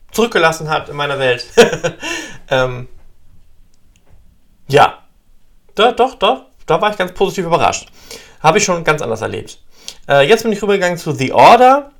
zurückgelassen 0.09 0.67
hat 0.67 0.89
in 0.89 0.95
meiner 0.95 1.19
Welt. 1.19 1.45
ähm, 2.49 2.87
ja, 4.67 5.03
da, 5.75 5.91
doch, 5.91 6.15
doch, 6.15 6.45
da 6.65 6.81
war 6.81 6.89
ich 6.89 6.97
ganz 6.97 7.11
positiv 7.11 7.45
überrascht. 7.45 7.91
Habe 8.39 8.57
ich 8.57 8.63
schon 8.63 8.83
ganz 8.83 9.03
anders 9.03 9.21
erlebt. 9.21 9.59
Äh, 10.09 10.27
jetzt 10.27 10.41
bin 10.41 10.51
ich 10.51 10.63
rübergegangen 10.63 10.97
zu 10.97 11.11
The 11.11 11.33
Order. 11.33 11.91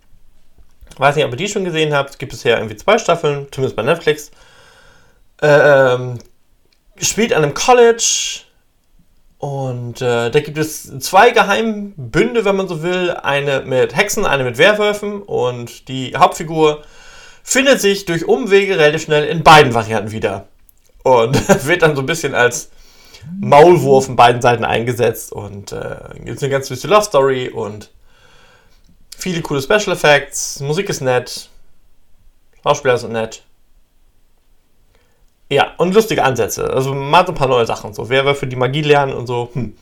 Weiß 0.97 1.15
nicht, 1.15 1.25
ob 1.25 1.31
ihr 1.33 1.37
die 1.37 1.47
schon 1.47 1.63
gesehen 1.63 1.93
habt. 1.93 2.17
Gibt 2.17 2.33
es 2.33 2.43
ja 2.43 2.55
irgendwie 2.55 2.77
zwei 2.77 2.97
Staffeln, 2.97 3.45
zumindest 3.51 3.75
bei 3.75 3.83
Netflix. 3.83 4.31
Ähm, 5.43 6.17
spielt 6.99 7.33
an 7.33 7.43
einem 7.43 7.53
College 7.53 8.46
und 9.39 10.01
äh, 10.01 10.31
da 10.31 10.39
gibt 10.39 10.57
es 10.57 10.99
zwei 10.99 11.29
Geheimbünde, 11.29 12.43
wenn 12.43 12.55
man 12.55 12.67
so 12.67 12.81
will. 12.81 13.11
Eine 13.11 13.61
mit 13.61 13.95
Hexen, 13.95 14.25
eine 14.25 14.43
mit 14.43 14.57
Werwölfen. 14.57 15.21
Und 15.21 15.87
die 15.89 16.15
Hauptfigur 16.15 16.83
findet 17.43 17.79
sich 17.79 18.05
durch 18.05 18.25
Umwege 18.25 18.77
relativ 18.79 19.03
schnell 19.03 19.25
in 19.25 19.43
beiden 19.43 19.73
Varianten 19.75 20.11
wieder. 20.11 20.47
Und 21.03 21.35
wird 21.65 21.83
dann 21.83 21.95
so 21.95 22.01
ein 22.01 22.07
bisschen 22.07 22.33
als 22.33 22.71
Maulwurf 23.39 24.07
von 24.07 24.15
beiden 24.15 24.41
Seiten 24.41 24.65
eingesetzt. 24.65 25.31
Und 25.31 25.71
äh, 25.71 25.97
gibt 26.23 26.37
es 26.37 26.43
eine 26.43 26.51
ganz 26.51 26.67
süße 26.67 26.87
Love 26.87 27.05
Story 27.05 27.49
und 27.49 27.91
viele 29.15 29.41
coole 29.41 29.61
Special 29.61 29.95
Effects. 29.95 30.61
Musik 30.61 30.89
ist 30.89 31.01
nett. 31.01 31.49
Schauspieler 32.63 32.97
sind 32.97 33.13
nett. 33.13 33.43
Ja, 35.49 35.73
und 35.77 35.93
lustige 35.93 36.23
Ansätze. 36.23 36.69
Also 36.69 36.93
mal 36.93 37.25
so 37.25 37.31
ein 37.31 37.35
paar 37.35 37.47
neue 37.47 37.65
Sachen. 37.65 37.93
So, 37.93 38.09
wer 38.09 38.35
für 38.35 38.47
die 38.47 38.55
Magie 38.55 38.81
lernen 38.81 39.13
und 39.13 39.27
so. 39.27 39.49
Hm. 39.53 39.75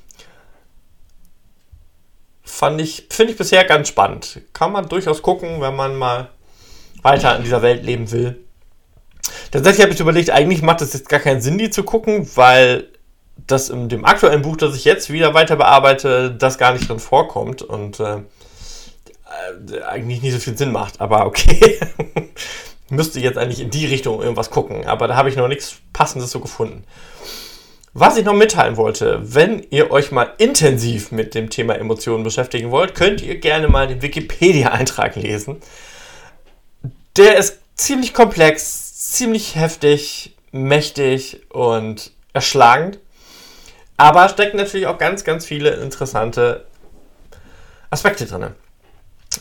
Fand 2.43 2.79
ich, 2.79 3.07
finde 3.09 3.31
ich 3.31 3.37
bisher 3.37 3.65
ganz 3.65 3.87
spannend. 3.87 4.41
Kann 4.53 4.71
man 4.71 4.87
durchaus 4.87 5.21
gucken, 5.21 5.61
wenn 5.61 5.75
man 5.75 5.95
mal 5.95 6.29
weiter 7.01 7.35
in 7.35 7.43
dieser 7.43 7.61
Welt 7.61 7.83
leben 7.83 8.11
will. 8.11 8.39
Tatsächlich 9.51 9.83
habe 9.83 9.93
ich 9.93 9.99
überlegt, 9.99 10.29
eigentlich 10.29 10.61
macht 10.61 10.81
es 10.81 10.93
jetzt 10.93 11.09
gar 11.09 11.19
keinen 11.19 11.41
Sinn, 11.41 11.57
die 11.57 11.71
zu 11.71 11.83
gucken, 11.83 12.29
weil 12.35 12.87
das 13.47 13.69
in 13.69 13.89
dem 13.89 14.05
aktuellen 14.05 14.41
Buch, 14.41 14.57
das 14.57 14.75
ich 14.75 14.85
jetzt 14.85 15.11
wieder 15.11 15.33
weiter 15.33 15.55
bearbeite, 15.55 16.31
das 16.31 16.57
gar 16.57 16.73
nicht 16.73 16.87
drin 16.87 16.99
vorkommt 16.99 17.61
und 17.61 17.99
äh, 17.99 18.17
äh 18.17 19.81
eigentlich 19.83 20.21
nicht 20.21 20.33
so 20.33 20.39
viel 20.39 20.57
Sinn 20.57 20.71
macht. 20.71 21.01
Aber 21.01 21.25
okay. 21.25 21.79
müsste 22.89 23.19
jetzt 23.19 23.37
eigentlich 23.37 23.61
in 23.61 23.69
die 23.69 23.85
Richtung 23.85 24.21
irgendwas 24.21 24.49
gucken, 24.49 24.85
aber 24.85 25.07
da 25.07 25.15
habe 25.15 25.29
ich 25.29 25.35
noch 25.35 25.47
nichts 25.47 25.77
Passendes 25.93 26.31
so 26.31 26.39
gefunden. 26.39 26.83
Was 27.93 28.17
ich 28.17 28.25
noch 28.25 28.33
mitteilen 28.33 28.75
wollte, 28.75 29.21
wenn 29.23 29.65
ihr 29.69 29.89
euch 29.89 30.11
mal 30.11 30.33
intensiv 30.37 31.11
mit 31.11 31.33
dem 31.33 31.49
Thema 31.49 31.75
Emotionen 31.75 32.25
beschäftigen 32.25 32.69
wollt, 32.69 32.93
könnt 32.93 33.21
ihr 33.21 33.39
gerne 33.39 33.69
mal 33.69 33.87
den 33.87 34.01
Wikipedia-Eintrag 34.01 35.15
lesen. 35.15 35.61
Der 37.15 37.37
ist 37.37 37.59
ziemlich 37.75 38.13
komplex, 38.13 39.13
ziemlich 39.13 39.55
heftig, 39.55 40.35
mächtig 40.51 41.41
und 41.49 42.11
erschlagend. 42.33 42.99
Aber 43.95 44.27
steckt 44.27 44.55
natürlich 44.55 44.87
auch 44.87 44.97
ganz, 44.97 45.23
ganz 45.23 45.45
viele 45.45 45.69
interessante 45.75 46.65
Aspekte 47.89 48.25
drin. 48.25 48.47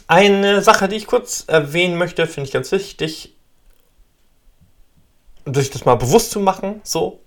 Eine 0.07 0.63
Sache, 0.63 0.87
die 0.87 0.97
ich 0.97 1.09
kurz 1.09 1.45
erwähnen 1.49 1.97
möchte, 1.97 2.29
finde 2.29 2.47
ich 2.47 2.53
ganz 2.53 2.71
wichtig, 2.71 3.34
sich 5.53 5.71
das 5.71 5.85
mal 5.85 5.97
bewusst 5.97 6.31
zu 6.31 6.41
machen. 6.41 6.81
So, 6.85 7.21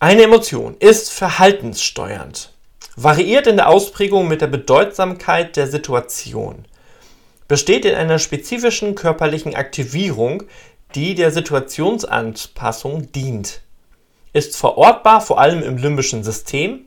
eine 0.00 0.22
Emotion 0.22 0.76
ist 0.78 1.10
verhaltenssteuernd, 1.10 2.52
variiert 2.96 3.46
in 3.46 3.56
der 3.56 3.68
Ausprägung 3.68 4.28
mit 4.28 4.40
der 4.40 4.46
Bedeutsamkeit 4.46 5.56
der 5.56 5.66
Situation, 5.66 6.64
besteht 7.48 7.84
in 7.84 7.94
einer 7.94 8.18
spezifischen 8.18 8.94
körperlichen 8.94 9.54
Aktivierung, 9.54 10.44
die 10.94 11.14
der 11.14 11.30
Situationsanpassung 11.30 13.12
dient, 13.12 13.60
ist 14.32 14.56
verortbar 14.56 15.20
vor 15.20 15.40
allem 15.40 15.62
im 15.62 15.76
limbischen 15.76 16.22
System, 16.22 16.86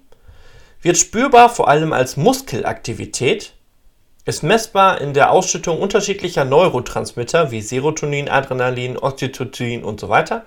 wird 0.81 0.97
spürbar 0.97 1.49
vor 1.49 1.67
allem 1.67 1.93
als 1.93 2.17
Muskelaktivität, 2.17 3.53
ist 4.25 4.43
messbar 4.43 5.01
in 5.01 5.13
der 5.13 5.31
Ausschüttung 5.31 5.79
unterschiedlicher 5.79 6.45
Neurotransmitter 6.45 7.51
wie 7.51 7.61
Serotonin, 7.61 8.29
Adrenalin, 8.29 8.97
Oxytocin 8.97 9.83
und 9.83 9.99
so 9.99 10.09
weiter 10.09 10.45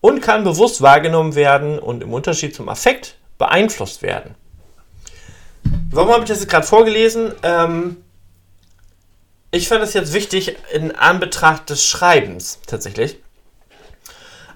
und 0.00 0.20
kann 0.20 0.44
bewusst 0.44 0.82
wahrgenommen 0.82 1.34
werden 1.34 1.78
und 1.78 2.02
im 2.02 2.12
Unterschied 2.12 2.54
zum 2.54 2.68
Affekt 2.68 3.16
beeinflusst 3.38 4.02
werden. 4.02 4.34
Warum 5.90 6.12
habe 6.12 6.22
ich 6.22 6.28
das 6.28 6.40
jetzt 6.40 6.48
gerade 6.48 6.66
vorgelesen? 6.66 7.32
Ähm, 7.42 7.96
ich 9.50 9.68
fand 9.68 9.82
es 9.82 9.94
jetzt 9.94 10.12
wichtig 10.12 10.56
in 10.72 10.92
Anbetracht 10.94 11.70
des 11.70 11.84
Schreibens 11.84 12.60
tatsächlich. 12.66 13.18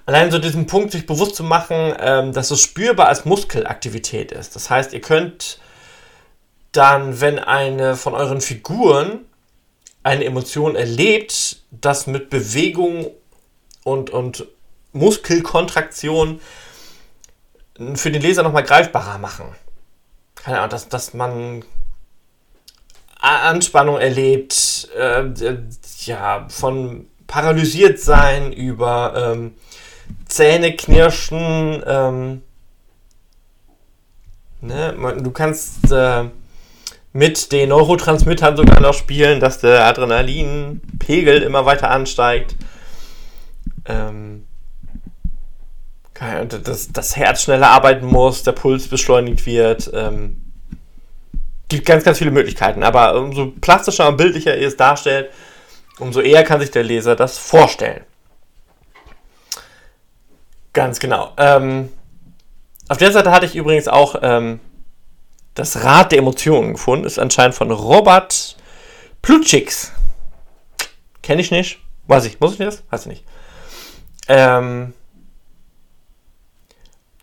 Allein 0.05 0.31
so 0.31 0.39
diesen 0.39 0.67
Punkt 0.67 0.91
sich 0.91 1.05
bewusst 1.05 1.35
zu 1.35 1.43
machen, 1.43 1.93
ähm, 1.99 2.33
dass 2.33 2.51
es 2.51 2.61
spürbar 2.61 3.07
als 3.07 3.25
Muskelaktivität 3.25 4.31
ist. 4.31 4.55
Das 4.55 4.69
heißt, 4.69 4.93
ihr 4.93 5.01
könnt 5.01 5.59
dann, 6.71 7.19
wenn 7.21 7.39
eine 7.39 7.95
von 7.95 8.13
euren 8.13 8.41
Figuren 8.41 9.25
eine 10.03 10.25
Emotion 10.25 10.75
erlebt, 10.75 11.61
das 11.71 12.07
mit 12.07 12.29
Bewegung 12.29 13.11
und, 13.83 14.09
und 14.09 14.47
Muskelkontraktion 14.93 16.39
für 17.95 18.11
den 18.11 18.21
Leser 18.21 18.43
nochmal 18.43 18.63
greifbarer 18.63 19.17
machen. 19.17 19.45
Keine 20.35 20.59
Ahnung, 20.59 20.69
dass, 20.69 20.89
dass 20.89 21.13
man 21.13 21.63
Anspannung 23.19 23.97
erlebt, 23.97 24.89
äh, 24.97 25.25
ja, 26.05 26.47
von 26.49 27.07
paralysiert 27.27 27.99
sein 27.99 28.51
über 28.51 29.13
ähm, 29.15 29.55
Zähne 30.27 30.75
knirschen. 30.75 31.83
Ähm, 31.85 32.41
ne? 34.61 35.17
Du 35.21 35.31
kannst 35.31 35.91
äh, 35.91 36.25
mit 37.13 37.51
den 37.51 37.69
Neurotransmittern 37.69 38.55
sogar 38.55 38.79
noch 38.79 38.93
spielen, 38.93 39.39
dass 39.39 39.59
der 39.59 39.85
Adrenalinpegel 39.85 41.41
immer 41.41 41.65
weiter 41.65 41.89
ansteigt. 41.89 42.55
Ähm, 43.85 44.45
dass 46.47 46.91
das 46.91 47.17
Herz 47.17 47.43
schneller 47.43 47.71
arbeiten 47.71 48.05
muss, 48.05 48.43
der 48.43 48.51
Puls 48.51 48.87
beschleunigt 48.87 49.45
wird. 49.47 49.89
Ähm, 49.93 50.41
gibt 51.67 51.85
ganz, 51.85 52.03
ganz 52.03 52.19
viele 52.19 52.31
Möglichkeiten. 52.31 52.83
Aber 52.83 53.15
umso 53.15 53.47
plastischer 53.47 54.07
und 54.07 54.17
bildlicher 54.17 54.55
ihr 54.55 54.67
es 54.67 54.77
darstellt, 54.77 55.31
umso 55.99 56.21
eher 56.21 56.43
kann 56.43 56.59
sich 56.59 56.69
der 56.69 56.83
Leser 56.83 57.15
das 57.15 57.37
vorstellen. 57.37 58.03
Ganz 60.73 60.99
genau. 60.99 61.33
Ähm, 61.37 61.89
auf 62.87 62.97
der 62.97 63.11
Seite 63.11 63.31
hatte 63.31 63.45
ich 63.45 63.55
übrigens 63.55 63.87
auch 63.87 64.15
ähm, 64.21 64.59
das 65.53 65.83
Rad 65.83 66.11
der 66.11 66.19
Emotionen 66.19 66.73
gefunden. 66.73 67.05
Ist 67.05 67.19
anscheinend 67.19 67.55
von 67.55 67.71
Robert 67.71 68.55
Plutschix. 69.21 69.91
Kenne 71.21 71.41
ich 71.41 71.51
nicht. 71.51 71.79
Weiß 72.07 72.25
ich. 72.25 72.39
Muss 72.39 72.53
ich 72.53 72.57
das? 72.57 72.83
Weiß 72.89 73.01
ich 73.01 73.07
nicht. 73.07 73.25
Ähm, 74.27 74.93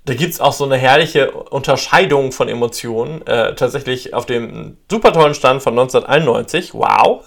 da 0.04 0.14
gibt 0.14 0.32
es 0.32 0.40
auch 0.40 0.54
so 0.54 0.64
eine 0.64 0.78
herrliche 0.78 1.30
Unterscheidung 1.32 2.32
von 2.32 2.48
Emotionen. 2.48 3.26
Äh, 3.26 3.54
tatsächlich 3.54 4.14
auf 4.14 4.24
dem 4.24 4.78
super 4.90 5.12
tollen 5.12 5.34
Stand 5.34 5.62
von 5.62 5.78
1991. 5.78 6.72
Wow! 6.72 7.24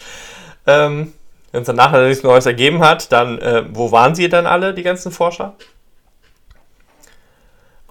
ähm, 0.66 1.12
Wenn 1.50 1.62
es 1.62 1.66
danach 1.66 1.92
nichts 1.92 2.22
Neues 2.22 2.46
ergeben 2.46 2.80
hat, 2.80 3.10
dann 3.10 3.38
äh, 3.38 3.64
wo 3.70 3.90
waren 3.90 4.14
sie 4.14 4.28
dann 4.28 4.46
alle, 4.46 4.72
die 4.72 4.84
ganzen 4.84 5.10
Forscher? 5.10 5.54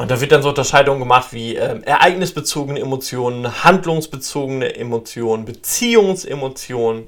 Und 0.02 0.10
da 0.10 0.20
wird 0.20 0.32
dann 0.32 0.42
so 0.42 0.50
Unterscheidungen 0.50 1.00
gemacht 1.00 1.28
wie 1.30 1.56
äh, 1.56 1.80
ereignisbezogene 1.84 2.80
Emotionen, 2.80 3.64
handlungsbezogene 3.64 4.76
Emotionen, 4.76 5.46
Beziehungsemotionen, 5.46 7.06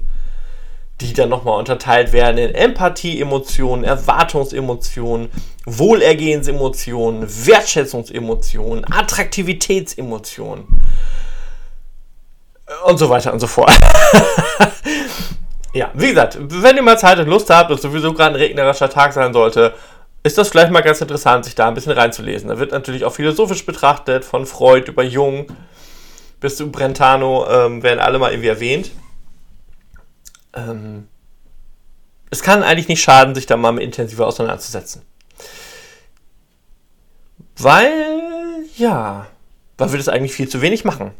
die 1.00 1.12
dann 1.12 1.28
nochmal 1.28 1.58
unterteilt 1.58 2.12
werden 2.12 2.38
in 2.38 2.54
Empathie-Emotionen, 2.54 3.82
Erwartungsemotionen, 3.82 5.28
Wohlergehensemotionen, 5.66 7.26
Wertschätzungsemotionen, 7.46 8.84
Attraktivitätsemotionen 8.88 10.68
und 12.84 12.96
so 12.96 13.10
weiter 13.10 13.32
und 13.32 13.40
so 13.40 13.48
fort. 13.48 13.72
ja, 15.72 15.90
wie 15.94 16.10
gesagt, 16.10 16.38
wenn 16.40 16.76
ihr 16.76 16.82
mal 16.82 16.96
Zeit 16.96 17.18
und 17.18 17.26
Lust 17.26 17.50
habt 17.50 17.72
und 17.72 17.80
sowieso 17.80 18.14
gerade 18.14 18.36
ein 18.36 18.40
regnerischer 18.40 18.88
Tag 18.88 19.12
sein 19.12 19.32
sollte, 19.32 19.74
ist 20.24 20.38
das 20.38 20.48
vielleicht 20.48 20.72
mal 20.72 20.80
ganz 20.80 21.00
interessant, 21.00 21.44
sich 21.44 21.54
da 21.54 21.68
ein 21.68 21.74
bisschen 21.74 21.92
reinzulesen. 21.92 22.48
Da 22.48 22.58
wird 22.58 22.72
natürlich 22.72 23.04
auch 23.04 23.12
philosophisch 23.12 23.64
betrachtet, 23.64 24.24
von 24.24 24.46
Freud 24.46 24.90
über 24.90 25.04
Jung 25.04 25.46
bis 26.40 26.56
zu 26.56 26.70
Brentano 26.70 27.46
ähm, 27.48 27.82
werden 27.82 28.00
alle 28.00 28.18
mal 28.18 28.32
irgendwie 28.32 28.48
erwähnt. 28.48 28.90
Ähm, 30.54 31.08
es 32.30 32.42
kann 32.42 32.62
eigentlich 32.62 32.88
nicht 32.88 33.02
schaden, 33.02 33.34
sich 33.34 33.46
da 33.46 33.56
mal 33.56 33.78
intensiver 33.78 34.26
auseinanderzusetzen. 34.26 35.02
Weil, 37.56 37.92
ja, 38.76 39.26
weil 39.78 39.92
wir 39.92 39.98
das 39.98 40.08
eigentlich 40.08 40.32
viel 40.32 40.48
zu 40.48 40.60
wenig 40.62 40.84
machen. 40.84 41.12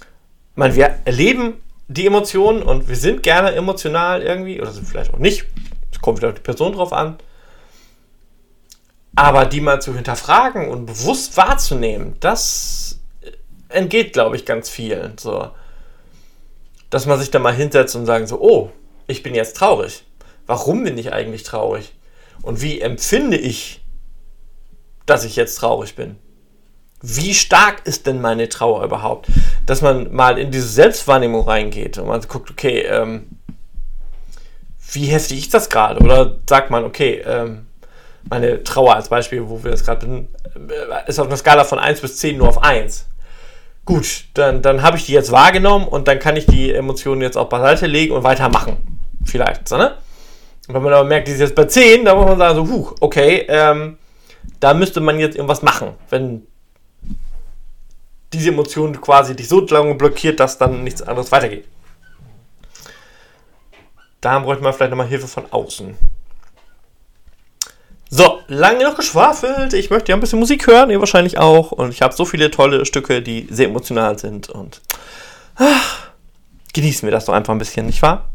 Ich 0.00 0.56
meine, 0.56 0.74
wir 0.74 0.94
erleben 1.04 1.54
die 1.88 2.06
Emotionen 2.06 2.62
und 2.62 2.88
wir 2.88 2.96
sind 2.96 3.22
gerne 3.22 3.52
emotional 3.52 4.22
irgendwie, 4.22 4.60
oder 4.60 4.70
sind 4.70 4.86
vielleicht 4.86 5.12
auch 5.12 5.18
nicht. 5.18 5.46
Es 5.92 6.00
kommt 6.00 6.18
wieder 6.18 6.28
auf 6.28 6.34
die 6.34 6.40
Person 6.40 6.72
drauf 6.72 6.92
an. 6.92 7.18
Aber 9.18 9.46
die 9.46 9.60
mal 9.60 9.82
zu 9.82 9.96
hinterfragen 9.96 10.68
und 10.68 10.86
bewusst 10.86 11.36
wahrzunehmen, 11.36 12.14
das 12.20 13.00
entgeht, 13.68 14.12
glaube 14.12 14.36
ich, 14.36 14.46
ganz 14.46 14.70
vielen. 14.70 15.18
So. 15.18 15.50
Dass 16.88 17.04
man 17.04 17.18
sich 17.18 17.32
da 17.32 17.40
mal 17.40 17.52
hinsetzt 17.52 17.96
und 17.96 18.06
sagt 18.06 18.28
so, 18.28 18.40
oh, 18.40 18.70
ich 19.08 19.24
bin 19.24 19.34
jetzt 19.34 19.56
traurig. 19.56 20.04
Warum 20.46 20.84
bin 20.84 20.96
ich 20.96 21.12
eigentlich 21.12 21.42
traurig? 21.42 21.96
Und 22.42 22.62
wie 22.62 22.80
empfinde 22.80 23.36
ich, 23.36 23.82
dass 25.04 25.24
ich 25.24 25.34
jetzt 25.34 25.56
traurig 25.56 25.96
bin? 25.96 26.14
Wie 27.02 27.34
stark 27.34 27.84
ist 27.88 28.06
denn 28.06 28.20
meine 28.20 28.48
Trauer 28.48 28.84
überhaupt? 28.84 29.26
Dass 29.66 29.82
man 29.82 30.14
mal 30.14 30.38
in 30.38 30.52
diese 30.52 30.68
Selbstwahrnehmung 30.68 31.42
reingeht 31.42 31.98
und 31.98 32.06
man 32.06 32.20
guckt, 32.22 32.52
okay, 32.52 32.82
ähm, 32.82 33.26
wie 34.92 35.06
heftig 35.06 35.40
ist 35.40 35.54
das 35.54 35.68
gerade? 35.68 35.98
Oder 36.04 36.38
sagt 36.48 36.70
man, 36.70 36.84
okay, 36.84 37.20
ähm, 37.26 37.67
meine 38.30 38.62
Trauer 38.62 38.94
als 38.94 39.08
Beispiel, 39.08 39.48
wo 39.48 39.62
wir 39.62 39.70
das 39.70 39.84
gerade 39.84 40.06
bin, 40.06 40.28
äh, 40.54 41.08
ist 41.08 41.18
auf 41.18 41.26
einer 41.26 41.36
Skala 41.36 41.64
von 41.64 41.78
1 41.78 42.00
bis 42.00 42.18
10 42.18 42.36
nur 42.36 42.48
auf 42.48 42.62
1. 42.62 43.06
Gut, 43.84 44.24
dann, 44.34 44.60
dann 44.60 44.82
habe 44.82 44.98
ich 44.98 45.06
die 45.06 45.12
jetzt 45.12 45.32
wahrgenommen 45.32 45.88
und 45.88 46.08
dann 46.08 46.18
kann 46.18 46.36
ich 46.36 46.46
die 46.46 46.72
Emotionen 46.74 47.22
jetzt 47.22 47.38
auch 47.38 47.48
beiseite 47.48 47.86
legen 47.86 48.14
und 48.14 48.22
weitermachen. 48.22 48.76
Vielleicht, 49.24 49.68
so, 49.68 49.76
ne? 49.76 49.94
Und 50.68 50.74
wenn 50.74 50.82
man 50.82 50.92
aber 50.92 51.08
merkt, 51.08 51.28
die 51.28 51.32
ist 51.32 51.40
jetzt 51.40 51.54
bei 51.54 51.64
10, 51.64 52.04
dann 52.04 52.16
muss 52.18 52.26
man 52.26 52.38
sagen, 52.38 52.56
so, 52.56 52.68
huch, 52.68 52.94
okay, 53.00 53.46
ähm, 53.48 53.96
da 54.60 54.74
müsste 54.74 55.00
man 55.00 55.18
jetzt 55.18 55.36
irgendwas 55.36 55.62
machen, 55.62 55.94
wenn 56.10 56.46
diese 58.32 58.50
Emotion 58.50 59.00
quasi 59.00 59.34
dich 59.34 59.48
so 59.48 59.60
lange 59.60 59.94
blockiert, 59.94 60.38
dass 60.40 60.58
dann 60.58 60.84
nichts 60.84 61.00
anderes 61.00 61.32
weitergeht. 61.32 61.64
Da 64.20 64.38
bräuchte 64.40 64.62
man 64.62 64.74
vielleicht 64.74 64.90
nochmal 64.90 65.06
Hilfe 65.06 65.28
von 65.28 65.44
außen. 65.50 65.96
So, 68.10 68.40
lange 68.48 68.84
noch 68.84 68.96
geschwafelt. 68.96 69.74
Ich 69.74 69.90
möchte 69.90 70.10
ja 70.10 70.16
ein 70.16 70.20
bisschen 70.20 70.38
Musik 70.38 70.66
hören, 70.66 70.90
ihr 70.90 71.00
wahrscheinlich 71.00 71.38
auch. 71.38 71.72
Und 71.72 71.90
ich 71.90 72.00
habe 72.00 72.14
so 72.14 72.24
viele 72.24 72.50
tolle 72.50 72.86
Stücke, 72.86 73.20
die 73.20 73.46
sehr 73.50 73.66
emotional 73.68 74.18
sind. 74.18 74.48
Und 74.48 74.80
ach, 75.56 76.10
genießen 76.72 77.06
wir 77.06 77.12
das 77.12 77.26
doch 77.26 77.34
einfach 77.34 77.52
ein 77.52 77.58
bisschen, 77.58 77.86
nicht 77.86 78.00
wahr? 78.00 78.30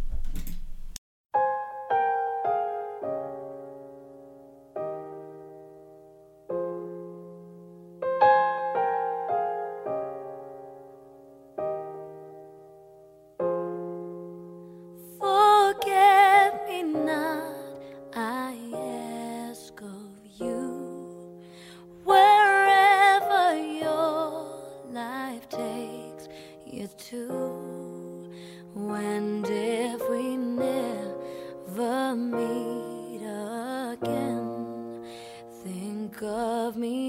Of 36.23 36.77
me 36.77 37.02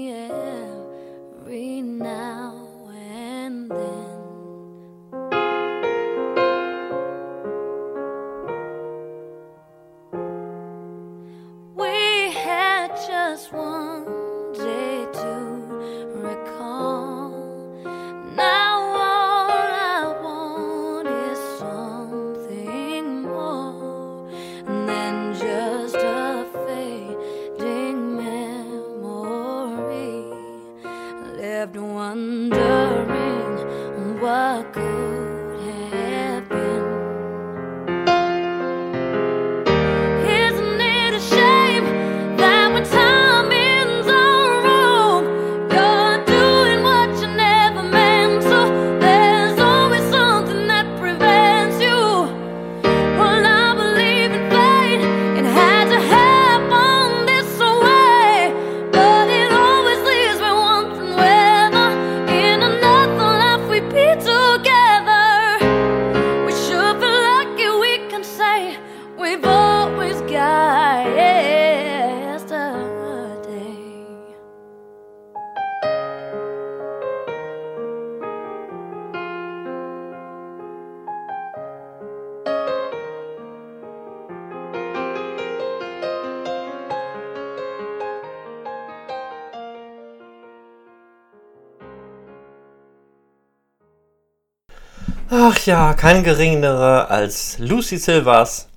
ja, 95.65 95.93
kein 95.93 96.23
geringerer 96.23 97.09
als 97.09 97.57
Lucy 97.59 97.97
Silvers 97.97 98.67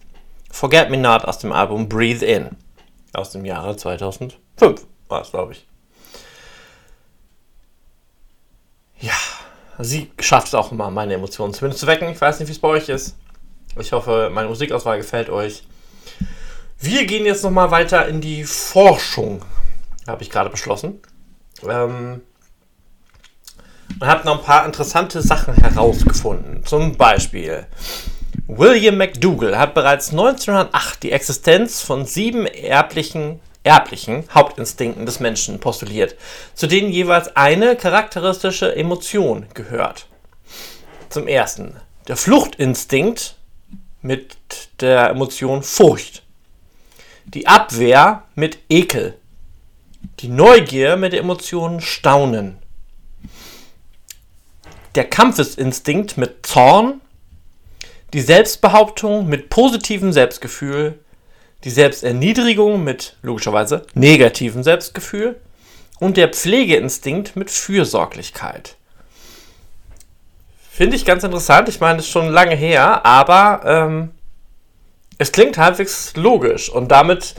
Forget 0.51 0.91
Me 0.91 0.97
Not 0.97 1.25
aus 1.25 1.39
dem 1.39 1.53
Album 1.53 1.89
Breathe 1.89 2.25
In 2.25 2.51
aus 3.13 3.31
dem 3.31 3.45
Jahre 3.45 3.77
2005 3.77 4.39
war 5.09 5.23
es, 5.23 5.31
glaube 5.31 5.53
ich. 5.53 5.67
Ja, 9.01 9.15
sie 9.79 10.11
schafft 10.21 10.49
es 10.49 10.55
auch 10.55 10.73
immer, 10.73 10.91
meine 10.91 11.15
Emotionen 11.15 11.55
zumindest 11.55 11.81
zu 11.81 11.87
wecken. 11.87 12.09
Ich 12.09 12.21
weiß 12.21 12.39
nicht, 12.41 12.49
wie 12.49 12.53
es 12.53 12.59
bei 12.59 12.69
euch 12.69 12.89
ist. 12.89 13.17
Ich 13.79 13.93
hoffe, 13.93 14.31
meine 14.33 14.49
Musikauswahl 14.49 14.99
gefällt 14.99 15.31
euch. 15.31 15.65
Wir 16.81 17.07
gehen 17.07 17.27
jetzt 17.27 17.45
nochmal 17.45 17.71
weiter 17.71 18.07
in 18.09 18.21
die 18.21 18.45
Forschung, 18.45 19.45
habe 20.07 20.23
ich 20.23 20.31
gerade 20.31 20.51
beschlossen. 20.51 21.01
Ähm, 21.69 22.23
und 24.01 24.07
habe 24.07 24.27
noch 24.27 24.39
ein 24.39 24.45
paar 24.45 24.67
interessante 24.67 25.23
Sachen 25.23 25.55
herausgefunden. 25.55 26.65
Zum 26.65 26.97
Beispiel, 26.97 27.67
William 28.47 28.97
McDougall 28.97 29.59
hat 29.59 29.75
bereits 29.75 30.11
1908 30.11 31.03
die 31.03 31.13
Existenz 31.13 31.83
von 31.83 32.07
sieben 32.07 32.47
erblichen, 32.47 33.41
erblichen 33.63 34.25
Hauptinstinkten 34.35 35.05
des 35.05 35.21
Menschen 35.21 35.61
postuliert, 35.61 36.17
zu 36.55 36.67
denen 36.67 36.91
jeweils 36.91 37.37
eine 37.37 37.77
charakteristische 37.77 38.75
Emotion 38.75 39.47
gehört. 39.55 40.07
Zum 41.11 41.27
ersten, 41.27 41.77
der 42.07 42.17
Fluchtinstinkt 42.17 43.37
mit 44.01 44.37
der 44.81 45.11
Emotion 45.11 45.63
Furcht. 45.63 46.23
Die 47.27 47.47
Abwehr 47.47 48.25
mit 48.35 48.59
Ekel. 48.71 49.19
Die 50.21 50.29
Neugier 50.29 50.97
mit 50.97 51.13
der 51.13 51.21
Emotion 51.21 51.81
Staunen 51.81 52.59
der 54.99 55.09
Kampfesinstinkt 55.09 56.17
mit 56.17 56.45
Zorn, 56.45 57.01
die 58.15 58.21
Selbstbehauptung 58.21 59.29
mit 59.29 59.49
positivem 59.49 60.13
Selbstgefühl, 60.13 60.99
die 61.63 61.71
Selbsterniedrigung 61.71 62.83
mit 62.83 63.17
logischerweise 63.23 63.87
negativem 63.95 64.65
Selbstgefühl 64.65 65.41
und 66.01 66.17
der 66.17 66.31
Pflegeinstinkt 66.31 67.37
mit 67.37 67.49
Fürsorglichkeit. 67.49 68.75
Finde 70.69 70.97
ich 70.97 71.05
ganz 71.05 71.23
interessant. 71.23 71.69
Ich 71.69 71.79
meine, 71.79 72.01
es 72.01 72.07
ist 72.07 72.11
schon 72.11 72.29
lange 72.31 72.57
her, 72.57 73.07
aber 73.07 73.61
ähm, 73.65 74.11
es 75.19 75.31
klingt 75.31 75.59
halbwegs 75.59 76.17
logisch 76.17 76.69
und 76.69 76.89
damit, 76.89 77.37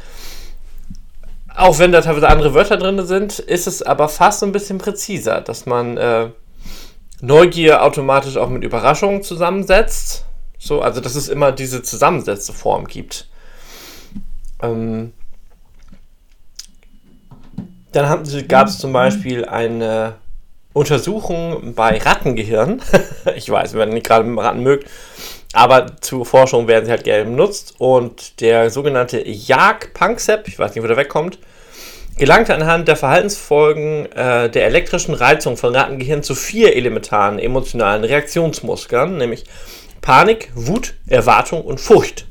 auch 1.54 1.78
wenn 1.78 1.92
da 1.92 2.00
teilweise 2.00 2.30
andere 2.30 2.54
Wörter 2.54 2.78
drin 2.78 3.06
sind, 3.06 3.40
ist 3.40 3.68
es 3.68 3.82
aber 3.82 4.08
fast 4.08 4.40
so 4.40 4.46
ein 4.46 4.54
bisschen 4.54 4.78
präziser, 4.78 5.42
dass 5.42 5.66
man 5.66 5.98
äh, 5.98 6.30
Neugier 7.22 7.84
automatisch 7.84 8.38
auch 8.38 8.50
mit 8.50 8.64
Überraschung 8.64 9.24
zusammensetzt. 9.24 10.26
So, 10.58 10.82
also 10.82 11.02
dass 11.02 11.16
es 11.16 11.30
immer 11.30 11.52
diese 11.52 11.82
zusammensetzte 11.82 12.54
Form 12.54 12.86
gibt. 12.86 13.28
Ähm, 14.62 15.14
dann 17.92 18.24
gab 18.48 18.68
es 18.68 18.78
zum 18.78 18.94
Beispiel 18.94 19.46
eine 19.46 20.16
Untersuchung 20.74 21.74
bei 21.74 21.98
Rattengehirn. 21.98 22.82
ich 23.36 23.50
weiß, 23.50 23.74
wenn 23.74 23.90
ihr 23.90 23.96
nicht 23.96 24.06
gerade 24.06 24.30
Ratten 24.38 24.64
mögt, 24.64 24.90
aber 25.54 26.00
zur 26.02 26.26
Forschung 26.26 26.68
werden 26.68 26.86
sie 26.86 26.92
halt 26.92 27.04
gerne 27.04 27.26
benutzt. 27.26 27.76
Und 27.80 28.42
der 28.42 28.70
sogenannte 28.70 29.28
Jag-Panksepp, 29.28 30.48
ich 30.48 30.60
weiß 30.60 30.76
nicht, 30.76 30.84
wo 30.84 30.88
der 30.88 30.98
wegkommt, 30.98 31.40
gelangte 32.20 32.54
anhand 32.54 32.88
der 32.88 32.96
Verhaltensfolgen 32.96 34.12
äh, 34.12 34.50
der 34.50 34.66
elektrischen 34.66 35.14
Reizung 35.14 35.58
von 35.58 35.76
Rattengehirn 35.76 36.22
zu 36.22 36.36
vier 36.36 36.76
elementaren 36.76 37.40
emotionalen 37.40 38.04
Reaktionsmustern, 38.04 39.18
nämlich 39.18 39.46
Panik, 40.02 40.52
Wut, 40.54 40.96
Erwartung 41.08 41.64
und 41.64 41.80
Furcht. 41.80 42.28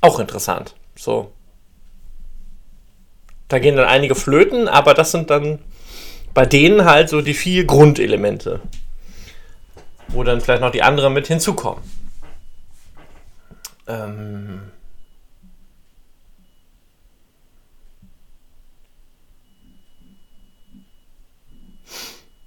Auch 0.00 0.18
interessant. 0.18 0.74
So. 0.96 1.32
Da 3.48 3.58
gehen 3.58 3.76
dann 3.76 3.86
einige 3.86 4.14
flöten, 4.14 4.68
aber 4.68 4.94
das 4.94 5.10
sind 5.10 5.30
dann 5.30 5.58
bei 6.32 6.46
denen 6.46 6.84
halt 6.84 7.08
so 7.08 7.20
die 7.20 7.34
vier 7.34 7.64
Grundelemente. 7.64 8.60
Wo 10.08 10.22
dann 10.22 10.40
vielleicht 10.40 10.62
noch 10.62 10.72
die 10.72 10.82
anderen 10.82 11.12
mit 11.12 11.26
hinzukommen. 11.26 11.82
Ähm. 13.86 14.73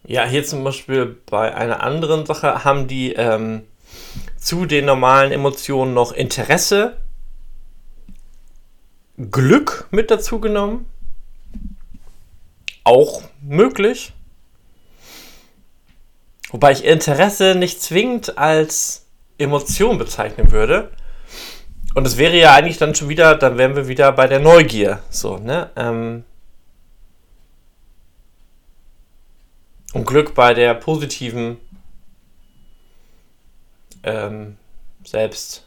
Ja, 0.07 0.25
hier 0.25 0.45
zum 0.45 0.63
Beispiel 0.63 1.17
bei 1.29 1.53
einer 1.53 1.83
anderen 1.83 2.25
Sache 2.25 2.63
haben 2.63 2.87
die 2.87 3.11
ähm, 3.11 3.63
zu 4.37 4.65
den 4.65 4.85
normalen 4.85 5.33
Emotionen 5.33 5.93
noch 5.93 6.13
Interesse, 6.13 6.95
Glück 9.31 9.89
mit 9.91 10.09
dazu 10.09 10.39
genommen. 10.39 10.85
Auch 12.85 13.21
möglich. 13.41 14.13
Wobei 16.51 16.71
ich 16.71 16.85
Interesse 16.85 17.55
nicht 17.55 17.81
zwingend 17.81 18.37
als 18.37 19.07
Emotion 19.37 19.97
bezeichnen 19.97 20.53
würde. 20.53 20.89
Und 21.95 22.07
es 22.07 22.15
wäre 22.15 22.37
ja 22.37 22.53
eigentlich 22.53 22.77
dann 22.77 22.95
schon 22.95 23.09
wieder, 23.09 23.35
dann 23.35 23.57
wären 23.57 23.75
wir 23.75 23.89
wieder 23.89 24.13
bei 24.13 24.27
der 24.27 24.39
Neugier. 24.39 24.99
So, 25.09 25.37
ne? 25.37 25.69
Ähm, 25.75 26.23
Und 29.93 30.05
Glück 30.05 30.35
bei 30.35 30.53
der 30.53 30.73
positiven 30.73 31.57
ähm, 34.03 34.57
Selbst, 35.03 35.65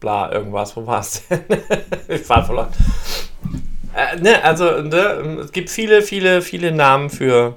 bla, 0.00 0.32
irgendwas, 0.32 0.76
wo 0.76 0.86
war 0.86 1.00
es 1.00 1.26
denn? 1.28 1.44
ich 2.08 2.28
war 2.28 2.44
verloren. 2.44 2.72
Äh, 3.94 4.16
ne, 4.16 4.42
also, 4.42 4.82
ne, 4.82 5.40
es 5.44 5.52
gibt 5.52 5.70
viele, 5.70 6.02
viele, 6.02 6.42
viele 6.42 6.72
Namen 6.72 7.10
für 7.10 7.56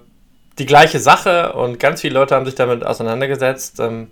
die 0.59 0.65
gleiche 0.65 0.99
Sache 0.99 1.53
und 1.53 1.79
ganz 1.79 2.01
viele 2.01 2.13
Leute 2.13 2.35
haben 2.35 2.45
sich 2.45 2.55
damit 2.55 2.85
auseinandergesetzt. 2.85 3.79
Ähm, 3.79 4.09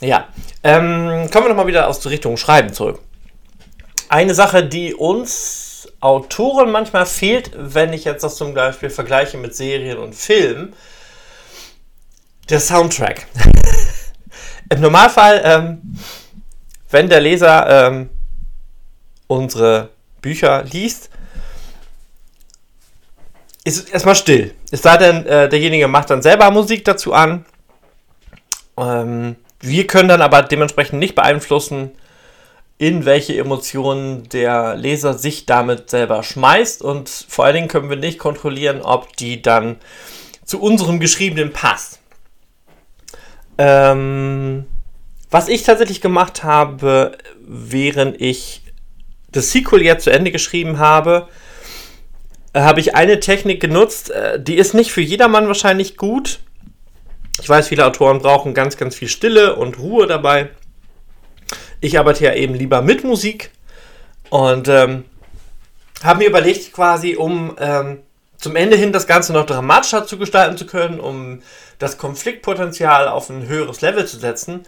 Ja, 0.00 0.28
ähm, 0.62 1.30
kommen 1.30 1.44
wir 1.44 1.48
nochmal 1.50 1.66
wieder 1.66 1.86
aus 1.86 2.00
der 2.00 2.12
Richtung 2.12 2.38
Schreiben 2.38 2.72
zurück. 2.72 3.00
Eine 4.08 4.34
Sache, 4.34 4.64
die 4.64 4.94
uns 4.94 5.69
Autoren 6.00 6.70
manchmal 6.70 7.04
fehlt, 7.06 7.52
wenn 7.54 7.92
ich 7.92 8.04
jetzt 8.04 8.24
das 8.24 8.36
zum 8.36 8.54
Beispiel 8.54 8.90
vergleiche 8.90 9.36
mit 9.36 9.54
Serien 9.54 9.98
und 9.98 10.14
Filmen, 10.14 10.74
der 12.48 12.60
Soundtrack. 12.60 13.26
Im 14.70 14.80
Normalfall, 14.80 15.42
ähm, 15.44 15.98
wenn 16.90 17.08
der 17.08 17.20
Leser 17.20 17.88
ähm, 17.88 18.10
unsere 19.26 19.90
Bücher 20.22 20.64
liest, 20.64 21.10
ist 23.64 23.78
es 23.78 23.90
erstmal 23.90 24.14
still. 24.14 24.54
Es 24.70 24.82
sei 24.82 24.96
denn, 24.96 25.26
äh, 25.26 25.48
derjenige 25.48 25.86
macht 25.86 26.10
dann 26.10 26.22
selber 26.22 26.50
Musik 26.50 26.84
dazu 26.84 27.12
an. 27.12 27.44
Ähm, 28.78 29.36
wir 29.60 29.86
können 29.86 30.08
dann 30.08 30.22
aber 30.22 30.42
dementsprechend 30.42 30.98
nicht 30.98 31.14
beeinflussen, 31.14 31.90
in 32.80 33.04
welche 33.04 33.36
Emotionen 33.36 34.26
der 34.30 34.74
Leser 34.74 35.12
sich 35.12 35.44
damit 35.44 35.90
selber 35.90 36.22
schmeißt. 36.22 36.80
Und 36.80 37.10
vor 37.10 37.44
allen 37.44 37.54
Dingen 37.54 37.68
können 37.68 37.90
wir 37.90 37.98
nicht 37.98 38.18
kontrollieren, 38.18 38.80
ob 38.80 39.14
die 39.18 39.42
dann 39.42 39.76
zu 40.46 40.62
unserem 40.62 40.98
Geschriebenen 40.98 41.52
passt. 41.52 42.00
Ähm, 43.58 44.64
was 45.30 45.48
ich 45.48 45.62
tatsächlich 45.62 46.00
gemacht 46.00 46.42
habe, 46.42 47.18
während 47.46 48.18
ich 48.18 48.62
das 49.30 49.52
Sequel 49.52 49.82
jetzt 49.82 50.04
zu 50.04 50.10
Ende 50.10 50.30
geschrieben 50.30 50.78
habe, 50.78 51.28
habe 52.54 52.80
ich 52.80 52.94
eine 52.94 53.20
Technik 53.20 53.60
genutzt, 53.60 54.10
äh, 54.10 54.42
die 54.42 54.56
ist 54.56 54.72
nicht 54.72 54.90
für 54.90 55.02
jedermann 55.02 55.48
wahrscheinlich 55.48 55.98
gut. 55.98 56.40
Ich 57.42 57.48
weiß, 57.48 57.68
viele 57.68 57.84
Autoren 57.84 58.20
brauchen 58.20 58.54
ganz, 58.54 58.78
ganz 58.78 58.94
viel 58.94 59.08
Stille 59.08 59.56
und 59.56 59.78
Ruhe 59.78 60.06
dabei. 60.06 60.48
Ich 61.80 61.98
arbeite 61.98 62.24
ja 62.24 62.34
eben 62.34 62.54
lieber 62.54 62.82
mit 62.82 63.04
Musik 63.04 63.50
und 64.28 64.68
ähm, 64.68 65.04
habe 66.02 66.20
mir 66.20 66.28
überlegt, 66.28 66.72
quasi, 66.72 67.16
um 67.16 67.56
ähm, 67.58 68.00
zum 68.38 68.56
Ende 68.56 68.76
hin 68.76 68.92
das 68.92 69.06
Ganze 69.06 69.32
noch 69.32 69.46
dramatischer 69.46 70.06
zu 70.06 70.18
gestalten 70.18 70.56
zu 70.56 70.66
können, 70.66 71.00
um 71.00 71.42
das 71.78 71.98
Konfliktpotenzial 71.98 73.08
auf 73.08 73.28
ein 73.30 73.46
höheres 73.46 73.80
Level 73.80 74.06
zu 74.06 74.18
setzen, 74.18 74.64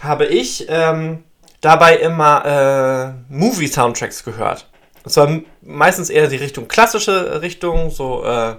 habe 0.00 0.26
ich 0.26 0.66
ähm, 0.68 1.24
dabei 1.60 1.96
immer 1.96 3.14
äh, 3.28 3.32
Movie-Soundtracks 3.32 4.24
gehört. 4.24 4.68
Und 5.04 5.12
zwar 5.12 5.40
meistens 5.62 6.10
eher 6.10 6.28
die 6.28 6.36
Richtung 6.36 6.68
klassische 6.68 7.42
Richtung, 7.42 7.90
so 7.90 8.24
äh, 8.24 8.56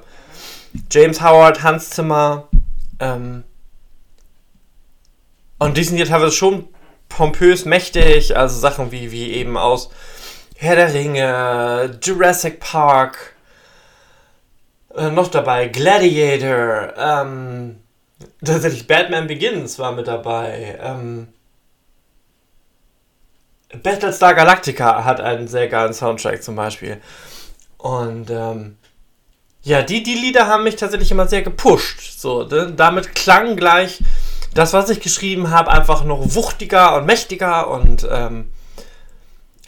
James 0.91 1.21
Howard, 1.21 1.63
Hans 1.63 1.89
Zimmer. 1.91 2.47
Ähm, 2.99 3.43
und 5.59 5.77
die 5.77 5.83
sind 5.83 5.97
hier 5.97 6.07
teilweise 6.07 6.31
schon 6.31 6.67
pompös 7.15 7.65
mächtig, 7.65 8.35
also 8.35 8.59
Sachen 8.59 8.91
wie, 8.91 9.11
wie 9.11 9.31
eben 9.31 9.57
aus 9.57 9.89
Herr 10.55 10.75
der 10.75 10.93
Ringe, 10.93 11.99
Jurassic 12.01 12.59
Park, 12.59 13.35
äh, 14.95 15.09
noch 15.09 15.29
dabei 15.29 15.67
Gladiator, 15.67 16.93
ähm, 16.97 17.77
tatsächlich 18.43 18.87
Batman 18.87 19.27
Begins 19.27 19.79
war 19.79 19.91
mit 19.91 20.07
dabei, 20.07 20.77
ähm, 20.81 21.27
Battlestar 23.83 24.33
Galactica 24.33 25.05
hat 25.05 25.21
einen 25.21 25.47
sehr 25.47 25.67
geilen 25.67 25.93
Soundtrack 25.93 26.43
zum 26.43 26.55
Beispiel. 26.55 27.01
Und 27.77 28.29
ähm, 28.29 28.77
ja, 29.63 29.81
die, 29.81 30.03
die 30.03 30.15
Lieder 30.15 30.47
haben 30.47 30.63
mich 30.63 30.75
tatsächlich 30.75 31.11
immer 31.11 31.27
sehr 31.27 31.41
gepusht. 31.41 32.19
So, 32.19 32.43
ne? 32.43 32.73
damit 32.75 33.15
klang 33.15 33.55
gleich 33.55 33.99
das, 34.53 34.73
was 34.73 34.89
ich 34.89 34.99
geschrieben 34.99 35.49
habe, 35.49 35.71
einfach 35.71 36.03
noch 36.03 36.35
wuchtiger 36.35 36.95
und 36.97 37.05
mächtiger 37.05 37.69
und 37.69 38.07
ähm, 38.09 38.51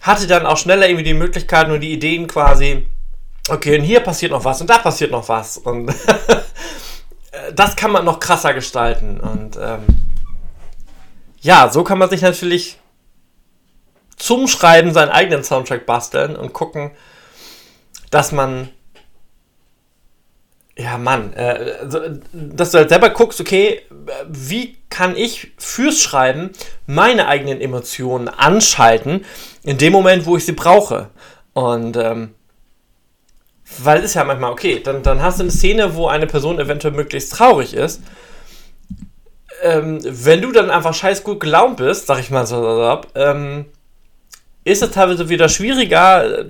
hatte 0.01 0.27
dann 0.27 0.45
auch 0.45 0.57
schneller 0.57 0.87
irgendwie 0.87 1.05
die 1.05 1.13
Möglichkeiten 1.13 1.71
und 1.71 1.79
die 1.79 1.93
Ideen 1.93 2.27
quasi, 2.27 2.87
okay, 3.49 3.79
und 3.79 3.85
hier 3.85 4.01
passiert 4.01 4.31
noch 4.31 4.43
was 4.43 4.59
und 4.59 4.69
da 4.69 4.77
passiert 4.77 5.11
noch 5.11 5.29
was. 5.29 5.57
Und 5.57 5.93
das 7.55 7.75
kann 7.75 7.91
man 7.91 8.03
noch 8.03 8.19
krasser 8.19 8.53
gestalten. 8.53 9.19
Und 9.19 9.57
ähm, 9.61 9.83
ja, 11.39 11.69
so 11.71 11.83
kann 11.83 11.97
man 11.97 12.09
sich 12.09 12.21
natürlich 12.21 12.79
zum 14.17 14.47
Schreiben 14.47 14.93
seinen 14.93 15.09
eigenen 15.09 15.43
Soundtrack 15.43 15.85
basteln 15.85 16.35
und 16.35 16.53
gucken, 16.53 16.91
dass 18.11 18.31
man 18.31 18.69
ja, 20.75 20.97
Mann, 20.97 21.33
äh, 21.33 21.77
dass 22.33 22.71
du 22.71 22.79
halt 22.79 22.89
selber 22.89 23.11
guckst, 23.11 23.39
okay, 23.39 23.81
wie 24.27 24.77
kann 24.89 25.15
ich 25.15 25.51
fürs 25.57 26.01
Schreiben 26.01 26.51
meine 26.87 27.27
eigenen 27.27 27.61
Emotionen 27.61 28.27
anschalten, 28.27 29.23
in 29.63 29.77
dem 29.77 29.93
Moment, 29.93 30.25
wo 30.25 30.35
ich 30.35 30.45
sie 30.45 30.53
brauche. 30.53 31.09
Und, 31.53 31.95
ähm, 31.97 32.33
weil 33.79 33.99
es 33.99 34.05
ist 34.05 34.13
ja 34.15 34.23
manchmal, 34.23 34.51
okay, 34.51 34.81
dann, 34.83 35.03
dann 35.03 35.21
hast 35.21 35.39
du 35.39 35.43
eine 35.43 35.51
Szene, 35.51 35.95
wo 35.95 36.07
eine 36.07 36.27
Person 36.27 36.59
eventuell 36.59 36.93
möglichst 36.93 37.33
traurig 37.33 37.73
ist. 37.75 38.01
Ähm, 39.61 39.99
wenn 40.03 40.41
du 40.41 40.51
dann 40.51 40.71
einfach 40.71 40.93
scheiß 40.93 41.23
gut 41.23 41.39
gelaunt 41.39 41.77
bist, 41.77 42.07
sag 42.07 42.19
ich 42.19 42.31
mal 42.31 42.45
so, 42.45 43.01
ähm, 43.15 43.65
ist 44.63 44.81
es 44.81 44.91
teilweise 44.91 45.29
wieder 45.29 45.49
schwieriger, 45.49 46.45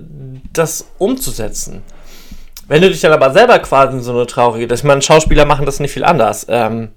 das 0.52 0.86
umzusetzen. 0.98 1.82
Wenn 2.66 2.82
du 2.82 2.88
dich 2.88 3.00
dann 3.00 3.12
aber 3.12 3.32
selber 3.32 3.58
quasi 3.58 3.96
in 3.96 4.02
so 4.02 4.12
eine 4.12 4.26
traurige, 4.26 4.72
ich 4.72 4.84
meine, 4.84 5.02
Schauspieler 5.02 5.44
machen 5.44 5.66
das 5.66 5.80
nicht 5.80 5.92
viel 5.92 6.04
anders. 6.04 6.46
Ähm, 6.48 6.90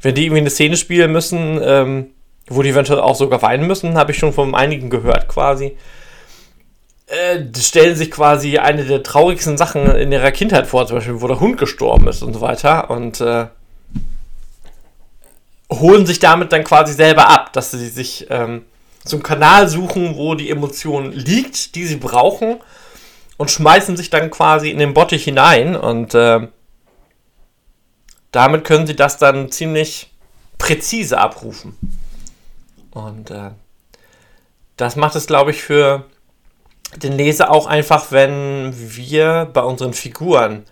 wenn 0.00 0.14
die 0.14 0.26
irgendwie 0.26 0.40
eine 0.40 0.50
Szene 0.50 0.76
spielen 0.76 1.10
müssen, 1.10 1.60
ähm, 1.62 2.10
wo 2.48 2.62
die 2.62 2.70
eventuell 2.70 3.00
auch 3.00 3.16
sogar 3.16 3.42
weinen 3.42 3.66
müssen, 3.66 3.96
habe 3.96 4.12
ich 4.12 4.18
schon 4.18 4.32
von 4.32 4.54
einigen 4.54 4.90
gehört 4.90 5.28
quasi. 5.28 5.76
Äh, 7.06 7.40
stellen 7.58 7.96
sich 7.96 8.10
quasi 8.10 8.58
eine 8.58 8.84
der 8.84 9.02
traurigsten 9.02 9.56
Sachen 9.56 9.90
in 9.96 10.12
ihrer 10.12 10.30
Kindheit 10.30 10.66
vor, 10.66 10.86
zum 10.86 10.98
Beispiel, 10.98 11.20
wo 11.20 11.26
der 11.26 11.40
Hund 11.40 11.58
gestorben 11.58 12.06
ist 12.06 12.22
und 12.22 12.34
so 12.34 12.40
weiter. 12.40 12.90
Und 12.90 13.20
äh, 13.20 13.46
holen 15.72 16.06
sich 16.06 16.20
damit 16.20 16.52
dann 16.52 16.64
quasi 16.64 16.92
selber 16.92 17.28
ab, 17.28 17.52
dass 17.52 17.72
sie 17.72 17.88
sich 17.88 18.26
ähm, 18.30 18.62
zum 19.04 19.22
Kanal 19.22 19.68
suchen, 19.68 20.16
wo 20.16 20.34
die 20.34 20.50
Emotion 20.50 21.12
liegt, 21.12 21.74
die 21.74 21.86
sie 21.86 21.96
brauchen 21.96 22.58
und 23.38 23.50
schmeißen 23.50 23.96
sich 23.96 24.10
dann 24.10 24.30
quasi 24.30 24.70
in 24.70 24.78
den 24.78 24.92
Bottich 24.92 25.24
hinein 25.24 25.74
und 25.74 26.14
äh, 26.14 26.48
damit 28.32 28.64
können 28.64 28.86
sie 28.86 28.96
das 28.96 29.16
dann 29.16 29.50
ziemlich 29.50 30.12
präzise 30.58 31.18
abrufen. 31.18 31.78
Und 32.90 33.30
äh, 33.30 33.52
das 34.76 34.96
macht 34.96 35.16
es, 35.16 35.26
glaube 35.26 35.52
ich, 35.52 35.62
für 35.62 36.04
den 36.96 37.12
Leser 37.12 37.50
auch 37.50 37.66
einfach, 37.66 38.12
wenn 38.12 38.74
wir 38.74 39.48
bei 39.52 39.62
unseren 39.62 39.92
Figuren 39.92 40.64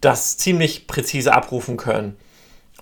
das 0.00 0.36
ziemlich 0.36 0.86
präzise 0.86 1.32
abrufen 1.32 1.76
können. 1.76 2.16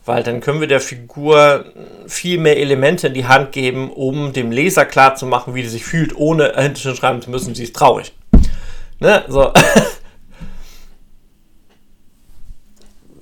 Weil 0.04 0.24
dann 0.24 0.40
können 0.40 0.60
wir 0.60 0.66
der 0.66 0.80
Figur 0.80 1.66
viel 2.08 2.38
mehr 2.38 2.56
Elemente 2.56 3.08
in 3.08 3.14
die 3.14 3.28
Hand 3.28 3.52
geben, 3.52 3.92
um 3.92 4.32
dem 4.32 4.50
Leser 4.50 4.84
klarzumachen, 4.84 5.54
wie 5.54 5.62
sie 5.62 5.68
sich 5.68 5.84
fühlt, 5.84 6.16
ohne 6.16 6.54
hinterher 6.56 6.96
schreiben 6.96 7.22
zu 7.22 7.30
müssen, 7.30 7.54
sie 7.54 7.64
ist 7.64 7.76
traurig. 7.76 8.12
Ne? 9.02 9.24
So. 9.26 9.52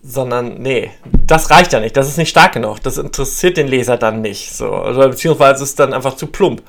Sondern, 0.03 0.61
nee, 0.61 0.91
das 1.27 1.51
reicht 1.51 1.73
ja 1.73 1.81
nicht. 1.81 1.97
Das 1.97 2.07
ist 2.07 2.19
nicht 2.19 2.29
stark 2.29 2.53
genug. 2.53 2.83
Das 2.83 2.99
interessiert 2.99 3.57
den 3.57 3.67
Leser 3.67 3.97
dann 3.97 4.21
nicht. 4.21 4.55
So. 4.55 4.69
Oder 4.69 5.09
beziehungsweise 5.09 5.65
ist 5.65 5.79
dann 5.79 5.95
einfach 5.95 6.17
zu 6.17 6.27
plump. 6.27 6.63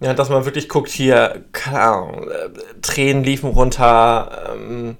Ja, 0.00 0.14
dass 0.14 0.30
man 0.30 0.46
wirklich 0.46 0.70
guckt, 0.70 0.88
hier, 0.88 1.44
keine 1.52 1.80
Ahnung, 1.80 2.30
äh, 2.30 2.48
Tränen 2.80 3.24
liefen 3.24 3.50
runter, 3.50 4.54
ähm, 4.54 4.96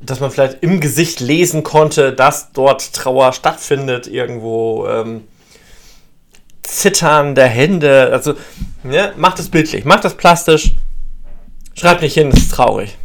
dass 0.00 0.20
man 0.20 0.30
vielleicht 0.30 0.62
im 0.62 0.80
Gesicht 0.80 1.20
lesen 1.20 1.62
konnte, 1.62 2.12
dass 2.12 2.52
dort 2.52 2.92
Trauer 2.92 3.32
stattfindet, 3.32 4.06
irgendwo 4.06 4.86
ähm, 4.86 5.24
Zittern 6.62 7.34
der 7.34 7.46
Hände. 7.46 8.10
Also, 8.12 8.34
ne, 8.82 9.14
macht 9.16 9.38
es 9.38 9.48
bildlich, 9.48 9.84
macht 9.86 10.04
es 10.04 10.14
plastisch. 10.14 10.72
Schreibt 11.80 12.02
nicht 12.02 12.12
hin, 12.12 12.28
es 12.28 12.40
ist 12.42 12.52
traurig. 12.52 12.98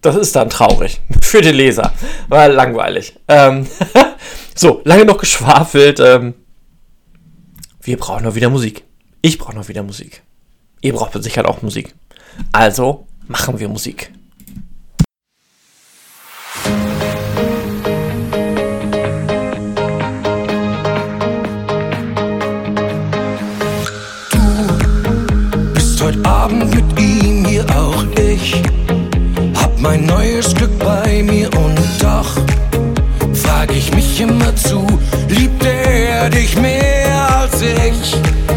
Das 0.00 0.14
ist 0.14 0.36
dann 0.36 0.48
traurig. 0.48 1.00
Für 1.20 1.40
den 1.40 1.56
Leser. 1.56 1.92
War 2.28 2.48
langweilig. 2.48 3.18
Ähm, 3.26 3.66
so, 4.54 4.82
lange 4.84 5.04
noch 5.04 5.18
geschwafelt. 5.18 5.98
Ähm, 5.98 6.34
wir 7.82 7.96
brauchen 7.96 8.22
noch 8.22 8.36
wieder 8.36 8.50
Musik. 8.50 8.84
Ich 9.20 9.36
brauche 9.36 9.56
noch 9.56 9.66
wieder 9.66 9.82
Musik. 9.82 10.22
Ihr 10.80 10.92
braucht 10.92 11.12
mit 11.12 11.24
Sicherheit 11.24 11.46
auch 11.46 11.62
Musik. 11.62 11.92
Also 12.52 13.08
machen 13.26 13.58
wir 13.58 13.68
Musik. 13.68 14.12
Mein 29.86 30.04
neues 30.06 30.52
Glück 30.52 30.76
bei 30.80 31.22
mir 31.22 31.48
und 31.56 31.78
doch 32.00 32.30
frag 33.34 33.70
ich 33.70 33.94
mich 33.94 34.20
immer 34.20 34.54
zu, 34.56 34.84
liebte 35.28 35.68
er 35.68 36.28
dich 36.28 36.56
mehr 36.60 37.40
als 37.40 37.62
ich. 37.62 38.55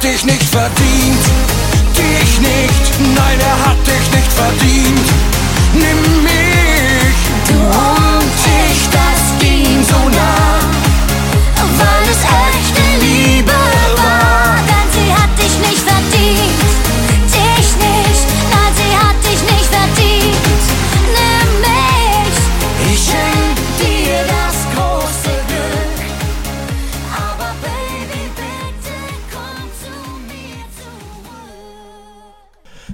Hat 0.00 0.04
dich 0.04 0.24
nicht 0.24 0.44
verdient, 0.44 1.24
dich 1.94 2.40
nicht, 2.40 3.14
nein, 3.14 3.38
er 3.38 3.68
hat 3.68 3.86
dich 3.86 4.10
nicht 4.16 4.32
verdient. 4.32 5.08
Nimm 5.74 6.22
mich, 6.22 7.20
Du 7.46 7.54
und 7.54 8.32
ich, 8.70 8.88
das 8.88 9.38
ging 9.38 9.84
so 9.84 10.08
nah, 10.08 10.60
weil 11.78 12.10
es 12.10 12.49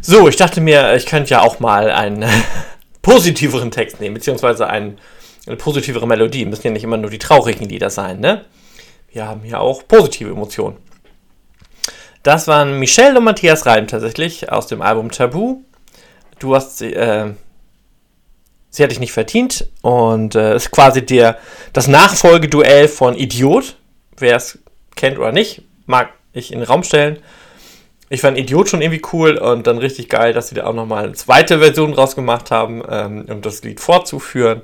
So, 0.08 0.28
ich 0.28 0.36
dachte 0.36 0.60
mir, 0.60 0.94
ich 0.94 1.04
könnte 1.04 1.30
ja 1.30 1.42
auch 1.42 1.58
mal 1.58 1.90
einen 1.90 2.24
positiveren 3.02 3.72
Text 3.72 4.00
nehmen, 4.00 4.14
beziehungsweise 4.14 4.68
einen, 4.68 4.98
eine 5.48 5.56
positivere 5.56 6.06
Melodie. 6.06 6.44
Müssen 6.44 6.68
ja 6.68 6.70
nicht 6.70 6.84
immer 6.84 6.96
nur 6.96 7.10
die 7.10 7.18
traurigen 7.18 7.68
Lieder 7.68 7.90
sein, 7.90 8.20
ne? 8.20 8.44
Wir 9.10 9.26
haben 9.26 9.44
ja 9.44 9.58
auch 9.58 9.82
positive 9.88 10.30
Emotionen. 10.30 10.76
Das 12.22 12.46
waren 12.46 12.78
Michelle 12.78 13.18
und 13.18 13.24
Matthias 13.24 13.66
Reim 13.66 13.88
tatsächlich 13.88 14.52
aus 14.52 14.68
dem 14.68 14.80
Album 14.80 15.10
Tabu. 15.10 15.62
Du 16.38 16.54
hast 16.54 16.78
sie, 16.78 16.92
äh, 16.92 17.32
sie 18.70 18.84
hat 18.84 18.92
dich 18.92 19.00
nicht 19.00 19.12
verdient 19.12 19.66
und 19.82 20.36
äh, 20.36 20.54
ist 20.54 20.70
quasi 20.70 21.04
der, 21.04 21.36
das 21.72 21.88
Nachfolgeduell 21.88 22.86
von 22.86 23.16
Idiot. 23.16 23.74
Wer 24.18 24.36
es 24.36 24.60
kennt 24.94 25.18
oder 25.18 25.32
nicht, 25.32 25.62
mag 25.86 26.10
ich 26.32 26.52
in 26.52 26.60
den 26.60 26.68
Raum 26.68 26.84
stellen. 26.84 27.18
Ich 28.08 28.20
fand 28.20 28.38
Idiot 28.38 28.68
schon 28.68 28.82
irgendwie 28.82 29.02
cool 29.12 29.36
und 29.36 29.66
dann 29.66 29.78
richtig 29.78 30.08
geil, 30.08 30.32
dass 30.32 30.48
sie 30.48 30.54
da 30.54 30.66
auch 30.66 30.74
nochmal 30.74 31.04
eine 31.04 31.12
zweite 31.14 31.58
Version 31.58 31.92
draus 31.92 32.14
gemacht 32.14 32.50
haben, 32.50 32.82
ähm, 32.88 33.26
um 33.28 33.42
das 33.42 33.62
Lied 33.62 33.80
fortzuführen. 33.80 34.62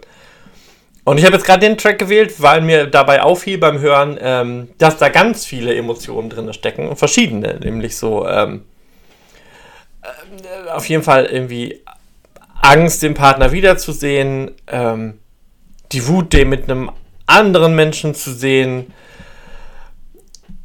Und 1.04 1.18
ich 1.18 1.24
habe 1.24 1.34
jetzt 1.34 1.44
gerade 1.44 1.66
den 1.66 1.76
Track 1.76 1.98
gewählt, 1.98 2.34
weil 2.38 2.60
mir 2.60 2.86
dabei 2.86 3.22
auffiel 3.22 3.58
beim 3.58 3.80
Hören, 3.80 4.16
ähm, 4.20 4.68
dass 4.78 4.98
da 4.98 5.08
ganz 5.08 5.44
viele 5.44 5.74
Emotionen 5.74 6.30
drin 6.30 6.52
stecken 6.52 6.88
und 6.88 6.96
verschiedene, 6.96 7.58
nämlich 7.58 7.96
so 7.96 8.28
ähm, 8.28 8.62
äh, 10.02 10.70
auf 10.70 10.88
jeden 10.88 11.02
Fall 11.02 11.26
irgendwie 11.26 11.80
Angst, 12.60 13.02
den 13.02 13.14
Partner 13.14 13.50
wiederzusehen, 13.50 14.52
ähm, 14.68 15.18
die 15.90 16.06
Wut, 16.06 16.32
den 16.32 16.48
mit 16.48 16.70
einem 16.70 16.92
anderen 17.26 17.74
Menschen 17.74 18.14
zu 18.14 18.32
sehen, 18.32 18.92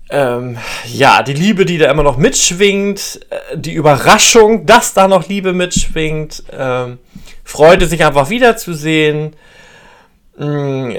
ähm, 0.10 0.58
ja, 0.86 1.22
die 1.22 1.34
Liebe, 1.34 1.66
die 1.66 1.78
da 1.78 1.92
immer 1.92 2.04
noch 2.04 2.18
mitschwingt, 2.18 3.20
äh, 3.30 3.58
die 3.58 3.74
Überraschung, 3.74 4.66
dass 4.66 4.94
da 4.94 5.08
noch 5.08 5.28
Liebe 5.28 5.54
mitschwingt, 5.54 6.44
ähm, 6.52 7.00
Freude, 7.44 7.88
sich 7.88 8.04
einfach 8.06 8.30
wiederzusehen, 8.30 9.36
mh, 10.38 10.94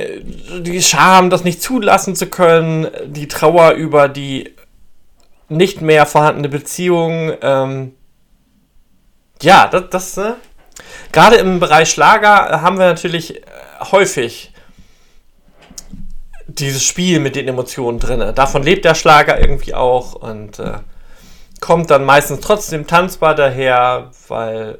die 0.60 0.82
Scham, 0.82 1.30
das 1.30 1.44
nicht 1.44 1.62
zulassen 1.62 2.16
zu 2.16 2.26
können, 2.26 2.88
die 3.06 3.28
Trauer 3.28 3.72
über 3.72 4.08
die 4.08 4.54
nicht 5.48 5.80
mehr 5.80 6.04
vorhandene 6.04 6.50
Beziehung, 6.50 7.32
ähm, 7.40 7.92
ja, 9.40 9.68
das, 9.68 9.84
das 9.90 10.18
äh, 10.18 10.34
gerade 11.12 11.36
im 11.36 11.60
Bereich 11.60 11.90
Schlager 11.90 12.60
haben 12.60 12.78
wir 12.78 12.86
natürlich 12.86 13.36
äh, 13.36 13.42
häufig 13.92 14.52
dieses 16.48 16.82
Spiel 16.82 17.20
mit 17.20 17.36
den 17.36 17.46
Emotionen 17.46 17.98
drin. 17.98 18.34
Davon 18.34 18.62
lebt 18.62 18.84
der 18.84 18.94
Schlager 18.94 19.38
irgendwie 19.38 19.74
auch 19.74 20.14
und 20.14 20.58
äh, 20.58 20.78
kommt 21.60 21.90
dann 21.90 22.04
meistens 22.04 22.40
trotzdem 22.40 22.86
tanzbar 22.86 23.34
daher, 23.34 24.10
weil 24.28 24.78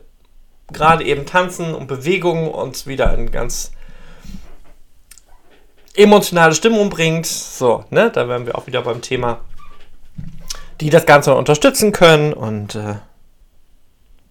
gerade 0.73 1.05
eben 1.05 1.27
Tanzen 1.27 1.75
und 1.75 1.87
Bewegung 1.87 2.51
uns 2.51 2.87
wieder 2.87 3.15
in 3.15 3.31
ganz 3.31 3.73
emotionale 5.95 6.55
Stimmung 6.55 6.89
bringt. 6.89 7.27
So, 7.27 7.85
ne, 7.91 8.11
da 8.11 8.29
wären 8.29 8.47
wir 8.47 8.57
auch 8.57 8.67
wieder 8.67 8.83
beim 8.83 9.03
Thema, 9.03 9.41
die 10.81 10.91
das 10.91 11.05
Ganze 11.05 11.35
unterstützen 11.35 11.93
können 11.93 12.33
und 12.33 12.75
äh, 12.77 12.95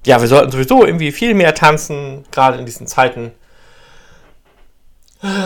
ja, 0.05 0.21
wir 0.21 0.27
sollten 0.27 0.51
sowieso 0.51 0.85
irgendwie 0.85 1.11
viel 1.11 1.33
mehr 1.33 1.53
tanzen, 1.53 2.25
gerade 2.31 2.57
in 2.57 2.65
diesen 2.65 2.87
Zeiten 2.87 3.33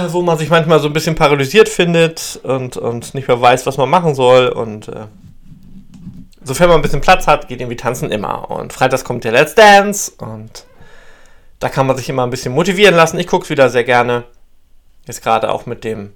wo 0.09 0.21
man 0.21 0.37
sich 0.37 0.49
manchmal 0.49 0.79
so 0.79 0.87
ein 0.87 0.93
bisschen 0.93 1.15
paralysiert 1.15 1.69
findet 1.69 2.39
und, 2.43 2.77
und 2.77 3.13
nicht 3.13 3.27
mehr 3.27 3.39
weiß, 3.39 3.65
was 3.65 3.77
man 3.77 3.89
machen 3.89 4.15
soll. 4.15 4.49
Und 4.49 4.89
äh, 4.89 5.05
sofern 6.43 6.69
man 6.69 6.79
ein 6.79 6.81
bisschen 6.81 7.01
Platz 7.01 7.27
hat, 7.27 7.47
geht 7.47 7.61
irgendwie 7.61 7.77
tanzen 7.77 8.11
immer. 8.11 8.51
Und 8.51 8.73
freitags 8.73 9.03
kommt 9.03 9.23
der 9.23 9.31
Let's 9.31 9.55
Dance 9.55 10.11
und 10.17 10.65
da 11.59 11.69
kann 11.69 11.87
man 11.87 11.95
sich 11.95 12.09
immer 12.09 12.23
ein 12.23 12.31
bisschen 12.31 12.53
motivieren 12.53 12.95
lassen. 12.95 13.19
Ich 13.19 13.27
gucke 13.27 13.43
es 13.43 13.49
wieder 13.49 13.69
sehr 13.69 13.83
gerne. 13.83 14.23
Jetzt 15.05 15.23
gerade 15.23 15.51
auch 15.51 15.65
mit 15.65 15.83
dem 15.83 16.13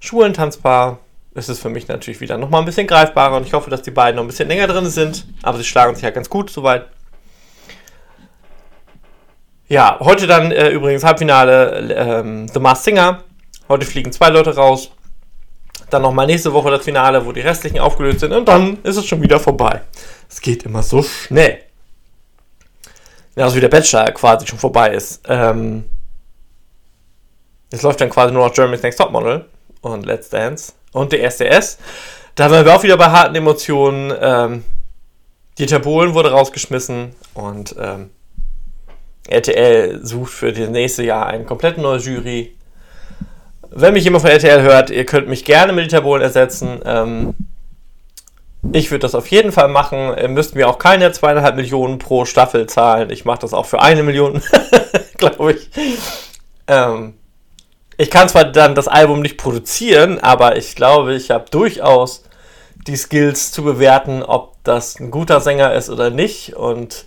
schwulen 0.00 0.34
Tanzpaar 0.34 0.98
ist 1.34 1.48
es 1.50 1.58
für 1.58 1.68
mich 1.68 1.86
natürlich 1.86 2.20
wieder 2.20 2.38
nochmal 2.38 2.62
ein 2.62 2.64
bisschen 2.64 2.86
greifbarer 2.86 3.36
und 3.36 3.46
ich 3.46 3.52
hoffe, 3.52 3.68
dass 3.68 3.82
die 3.82 3.90
beiden 3.90 4.16
noch 4.16 4.24
ein 4.24 4.28
bisschen 4.28 4.48
länger 4.48 4.66
drin 4.66 4.86
sind. 4.86 5.26
Aber 5.42 5.58
sie 5.58 5.64
schlagen 5.64 5.94
sich 5.94 6.04
ja 6.04 6.10
ganz 6.10 6.30
gut 6.30 6.50
soweit. 6.50 6.86
Ja, 9.68 9.98
heute 10.00 10.28
dann 10.28 10.52
äh, 10.52 10.68
übrigens 10.68 11.02
Halbfinale 11.02 11.92
ähm, 11.92 12.46
The 12.46 12.60
Masked 12.60 12.84
Singer. 12.84 13.24
Heute 13.68 13.84
fliegen 13.84 14.12
zwei 14.12 14.28
Leute 14.28 14.54
raus. 14.54 14.92
Dann 15.90 16.02
nochmal 16.02 16.26
nächste 16.26 16.52
Woche 16.52 16.70
das 16.70 16.84
Finale, 16.84 17.26
wo 17.26 17.32
die 17.32 17.40
restlichen 17.40 17.80
aufgelöst 17.80 18.20
sind. 18.20 18.32
Und 18.32 18.46
dann 18.46 18.78
ist 18.84 18.96
es 18.96 19.06
schon 19.06 19.22
wieder 19.22 19.40
vorbei. 19.40 19.82
Es 20.28 20.40
geht 20.40 20.62
immer 20.62 20.84
so 20.84 21.02
schnell. 21.02 21.58
Genauso 23.34 23.56
wie 23.56 23.60
der 23.60 23.68
Bachelor 23.68 24.04
quasi 24.12 24.46
schon 24.46 24.58
vorbei 24.58 24.90
ist. 24.90 25.22
Ähm, 25.28 25.84
es 27.70 27.82
läuft 27.82 28.00
dann 28.00 28.10
quasi 28.10 28.32
nur 28.32 28.46
noch 28.46 28.54
Germany's 28.54 28.82
Next 28.82 29.00
Topmodel 29.00 29.46
und 29.80 30.06
Let's 30.06 30.30
Dance 30.30 30.74
und 30.92 31.12
DSDS. 31.12 31.78
Da 32.36 32.50
waren 32.50 32.64
wir 32.64 32.74
auch 32.74 32.84
wieder 32.84 32.96
bei 32.96 33.06
harten 33.06 33.34
Emotionen. 33.34 34.12
Ähm, 34.20 34.64
Dieter 35.58 35.80
Bohlen 35.80 36.14
wurde 36.14 36.30
rausgeschmissen 36.30 37.14
und 37.34 37.74
ähm, 37.78 38.10
RTL 39.28 40.04
sucht 40.04 40.32
für 40.32 40.52
das 40.52 40.68
nächste 40.68 41.02
Jahr 41.02 41.26
eine 41.26 41.44
komplett 41.44 41.78
neue 41.78 41.98
Jury. 41.98 42.56
Wenn 43.70 43.92
mich 43.92 44.04
jemand 44.04 44.22
von 44.22 44.30
RTL 44.30 44.62
hört, 44.62 44.90
ihr 44.90 45.04
könnt 45.04 45.28
mich 45.28 45.44
gerne 45.44 45.72
mit 45.72 45.90
Dieter 45.90 46.20
ersetzen. 46.20 46.80
Ähm, 46.84 47.34
ich 48.72 48.90
würde 48.90 49.02
das 49.02 49.14
auf 49.14 49.26
jeden 49.28 49.52
Fall 49.52 49.68
machen. 49.68 50.14
Ihr 50.16 50.28
müsst 50.28 50.54
mir 50.54 50.68
auch 50.68 50.78
keine 50.78 51.12
zweieinhalb 51.12 51.56
Millionen 51.56 51.98
pro 51.98 52.24
Staffel 52.24 52.66
zahlen. 52.66 53.10
Ich 53.10 53.24
mache 53.24 53.40
das 53.40 53.54
auch 53.54 53.66
für 53.66 53.80
eine 53.80 54.02
Million, 54.02 54.42
glaube 55.16 55.52
ich. 55.52 55.70
Ähm, 56.66 57.14
ich 57.96 58.10
kann 58.10 58.28
zwar 58.28 58.44
dann 58.44 58.74
das 58.74 58.88
Album 58.88 59.20
nicht 59.20 59.38
produzieren, 59.38 60.18
aber 60.20 60.56
ich 60.56 60.74
glaube, 60.74 61.14
ich 61.14 61.30
habe 61.30 61.46
durchaus 61.50 62.24
die 62.86 62.96
Skills 62.96 63.52
zu 63.52 63.62
bewerten, 63.62 64.22
ob 64.22 64.54
das 64.64 65.00
ein 65.00 65.10
guter 65.10 65.40
Sänger 65.40 65.72
ist 65.74 65.90
oder 65.90 66.10
nicht. 66.10 66.54
Und 66.56 67.06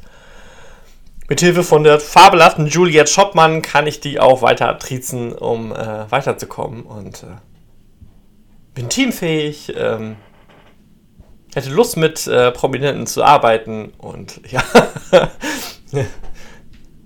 Mithilfe 1.29 1.63
von 1.63 1.83
der 1.83 1.99
fabelhaften 1.99 2.65
Juliette 2.65 3.11
Schoppmann 3.11 3.61
kann 3.61 3.85
ich 3.85 3.99
die 3.99 4.19
auch 4.19 4.41
weiter 4.41 4.77
triezen, 4.79 5.31
um 5.31 5.71
äh, 5.71 6.11
weiterzukommen. 6.11 6.81
Und 6.81 7.21
äh, 7.21 7.37
bin 8.73 8.89
teamfähig, 8.89 9.71
ähm, 9.77 10.15
hätte 11.53 11.69
Lust 11.69 11.97
mit 11.97 12.25
äh, 12.25 12.51
Prominenten 12.51 13.05
zu 13.05 13.23
arbeiten 13.23 13.93
und 13.99 14.41
ja. 14.49 14.63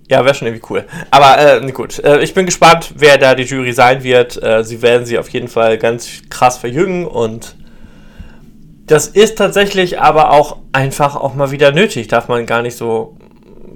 ja, 0.08 0.24
wäre 0.24 0.34
schon 0.34 0.48
irgendwie 0.48 0.68
cool. 0.70 0.86
Aber 1.12 1.62
äh, 1.62 1.72
gut, 1.74 2.00
äh, 2.00 2.22
ich 2.22 2.34
bin 2.34 2.46
gespannt, 2.46 2.94
wer 2.96 3.18
da 3.18 3.36
die 3.36 3.44
Jury 3.44 3.74
sein 3.74 4.04
wird. 4.04 4.42
Äh, 4.42 4.64
sie 4.64 4.82
werden 4.82 5.06
sie 5.06 5.20
auf 5.20 5.28
jeden 5.30 5.50
Fall 5.50 5.78
ganz 5.78 6.22
krass 6.30 6.58
verjüngen 6.58 7.06
und 7.06 7.58
das 8.86 9.08
ist 9.08 9.38
tatsächlich 9.38 10.00
aber 10.00 10.32
auch 10.32 10.58
einfach 10.72 11.16
auch 11.16 11.36
mal 11.36 11.52
wieder 11.52 11.72
nötig, 11.72 12.08
darf 12.08 12.28
man 12.28 12.46
gar 12.46 12.62
nicht 12.62 12.78
so 12.78 13.18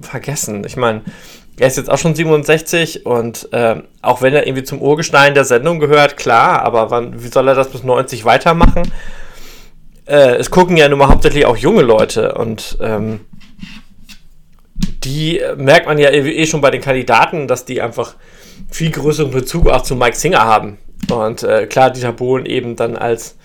vergessen. 0.02 0.64
Ich 0.64 0.76
meine, 0.76 1.02
er 1.58 1.66
ist 1.66 1.76
jetzt 1.76 1.90
auch 1.90 1.98
schon 1.98 2.14
67 2.14 3.04
und 3.06 3.52
äh, 3.52 3.82
auch 4.00 4.22
wenn 4.22 4.34
er 4.34 4.46
irgendwie 4.46 4.64
zum 4.64 4.80
Urgestein 4.80 5.34
der 5.34 5.44
Sendung 5.44 5.80
gehört, 5.80 6.16
klar, 6.16 6.62
aber 6.62 6.90
wann, 6.90 7.22
wie 7.22 7.28
soll 7.28 7.48
er 7.48 7.54
das 7.54 7.70
bis 7.70 7.82
90 7.82 8.24
weitermachen? 8.24 8.92
Äh, 10.06 10.36
es 10.36 10.50
gucken 10.50 10.76
ja 10.76 10.88
nun 10.88 10.98
mal 10.98 11.08
hauptsächlich 11.08 11.46
auch 11.46 11.56
junge 11.56 11.82
Leute 11.82 12.34
und 12.34 12.78
ähm, 12.80 13.20
die 15.04 15.40
merkt 15.56 15.86
man 15.86 15.98
ja 15.98 16.10
eh 16.10 16.46
schon 16.46 16.60
bei 16.60 16.70
den 16.70 16.80
Kandidaten, 16.80 17.48
dass 17.48 17.64
die 17.64 17.82
einfach 17.82 18.14
viel 18.70 18.90
größeren 18.90 19.30
Bezug 19.30 19.68
auch 19.68 19.82
zu 19.82 19.96
Mike 19.96 20.16
Singer 20.16 20.44
haben. 20.44 20.78
Und 21.10 21.42
äh, 21.42 21.66
klar, 21.66 21.90
Dieter 21.90 22.12
Bohlen 22.12 22.46
eben 22.46 22.76
dann 22.76 22.96
als 22.96 23.36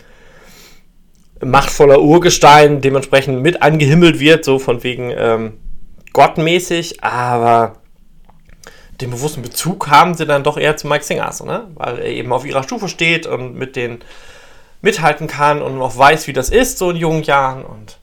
machtvoller 1.44 2.02
Urgestein 2.02 2.82
dementsprechend 2.82 3.42
mit 3.42 3.62
angehimmelt 3.62 4.20
wird, 4.20 4.46
so 4.46 4.60
von 4.60 4.84
wegen 4.84 5.12
ähm, 5.16 5.54
gottmäßig, 6.14 7.04
aber 7.04 7.78
den 9.02 9.10
bewussten 9.10 9.42
Bezug 9.42 9.90
haben 9.90 10.14
sie 10.14 10.26
dann 10.26 10.44
doch 10.44 10.58
eher 10.58 10.78
zu 10.78 10.88
Mike 10.88 11.04
Singer, 11.04 11.32
so, 11.32 11.46
ne? 11.46 11.68
weil 11.76 12.00
er 12.00 12.06
eben 12.06 12.32
auf 12.32 12.46
ihrer 12.46 12.64
Stufe 12.64 12.88
steht 12.88 13.26
und 13.26 13.56
mit 13.56 13.76
denen 13.76 14.04
mithalten 14.82 15.28
kann 15.28 15.62
und 15.62 15.82
auch 15.82 15.98
weiß, 15.98 16.28
wie 16.28 16.34
das 16.34 16.50
ist, 16.50 16.78
so 16.78 16.92
in 16.92 16.98
jungen 16.98 17.24
Jahren. 17.24 17.66
Und 17.66 17.98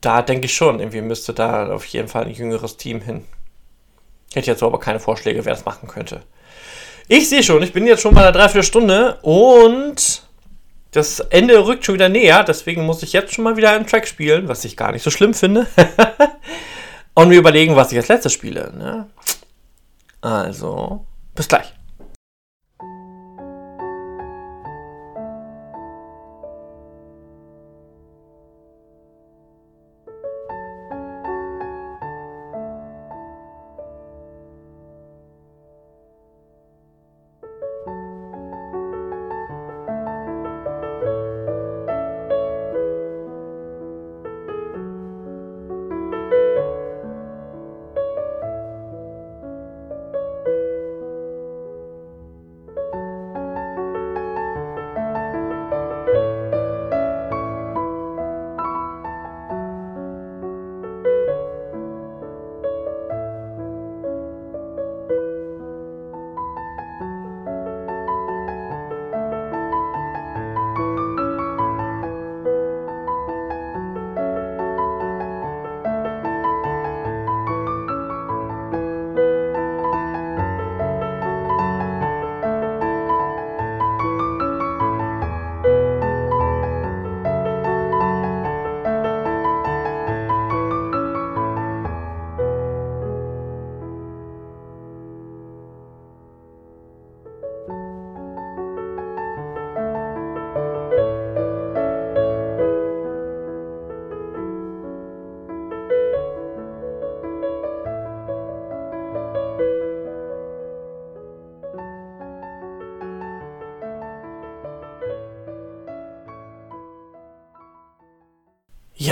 da 0.00 0.22
denke 0.22 0.46
ich 0.46 0.54
schon, 0.54 0.78
irgendwie 0.78 1.00
müsste 1.00 1.32
da 1.32 1.72
auf 1.72 1.84
jeden 1.86 2.08
Fall 2.08 2.24
ein 2.24 2.30
jüngeres 2.30 2.76
Team 2.76 3.00
hin. 3.00 3.24
Ich 4.30 4.36
hätte 4.36 4.50
jetzt 4.50 4.62
aber 4.62 4.78
keine 4.78 5.00
Vorschläge, 5.00 5.44
wer 5.44 5.54
das 5.54 5.64
machen 5.64 5.88
könnte. 5.88 6.22
Ich 7.08 7.28
sehe 7.28 7.42
schon, 7.42 7.62
ich 7.62 7.72
bin 7.72 7.86
jetzt 7.86 8.02
schon 8.02 8.14
bei 8.14 8.22
einer 8.22 8.32
Dreiviertelstunde 8.32 9.18
und 9.22 10.22
das 10.94 11.18
Ende 11.18 11.66
rückt 11.66 11.84
schon 11.84 11.96
wieder 11.96 12.08
näher, 12.08 12.44
deswegen 12.44 12.86
muss 12.86 13.02
ich 13.02 13.12
jetzt 13.12 13.34
schon 13.34 13.42
mal 13.42 13.56
wieder 13.56 13.72
einen 13.72 13.86
Track 13.86 14.06
spielen, 14.06 14.46
was 14.46 14.64
ich 14.64 14.76
gar 14.76 14.92
nicht 14.92 15.02
so 15.02 15.10
schlimm 15.10 15.34
finde. 15.34 15.66
Und 17.14 17.28
mir 17.28 17.38
überlegen, 17.38 17.74
was 17.74 17.90
ich 17.90 17.98
als 17.98 18.08
letztes 18.08 18.32
spiele. 18.32 18.72
Ne? 18.76 19.06
Also, 20.20 21.04
bis 21.34 21.48
gleich. 21.48 21.74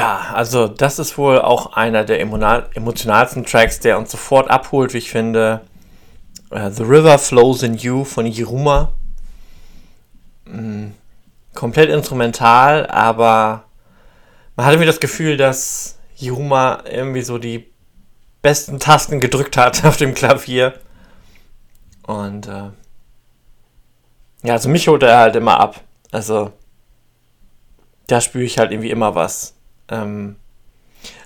Ja, 0.02 0.32
also 0.34 0.66
das 0.66 0.98
ist 0.98 1.16
wohl 1.16 1.40
auch 1.40 1.74
einer 1.74 2.02
der 2.02 2.18
emotionalsten 2.20 3.46
Tracks, 3.46 3.78
der 3.78 3.98
uns 3.98 4.10
sofort 4.10 4.50
abholt, 4.50 4.94
wie 4.94 4.98
ich 4.98 5.12
finde. 5.12 5.60
Uh, 6.50 6.70
The 6.70 6.82
River 6.82 7.20
Flows 7.20 7.62
in 7.62 7.76
You 7.76 8.02
von 8.02 8.26
Jiruma. 8.26 8.90
Mm, 10.44 10.88
komplett 11.54 11.88
instrumental, 11.88 12.88
aber 12.88 13.62
man 14.56 14.66
hatte 14.66 14.78
mir 14.78 14.86
das 14.86 14.98
Gefühl, 14.98 15.36
dass 15.36 16.00
Jiruma 16.16 16.82
irgendwie 16.90 17.22
so 17.22 17.38
die 17.38 17.72
besten 18.42 18.80
Tasten 18.80 19.20
gedrückt 19.20 19.56
hat 19.56 19.84
auf 19.84 19.98
dem 19.98 20.14
Klavier. 20.14 20.74
Und 22.08 22.48
äh, 22.48 22.70
ja, 24.42 24.54
also 24.54 24.68
mich 24.68 24.88
holt 24.88 25.04
er 25.04 25.18
halt 25.18 25.36
immer 25.36 25.60
ab. 25.60 25.80
Also 26.10 26.52
da 28.08 28.20
spüre 28.20 28.42
ich 28.42 28.58
halt 28.58 28.72
irgendwie 28.72 28.90
immer 28.90 29.14
was. 29.14 29.54
Ähm, 29.88 30.36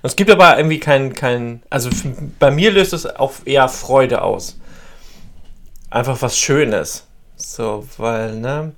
es 0.03 0.17
gibt 0.17 0.31
aber 0.31 0.57
irgendwie 0.57 0.81
kein, 0.81 1.15
kein 1.15 1.63
also 1.69 1.91
bei 2.39 2.51
mir 2.51 2.71
löst 2.71 2.93
es 2.93 3.07
auch 3.07 3.35
eher 3.45 3.69
Freude 3.69 4.23
aus. 4.23 4.59
Einfach 5.91 6.21
was 6.23 6.39
Schönes. 6.39 7.07
So, 7.37 7.87
weil, 7.99 8.37
ne, 8.37 8.73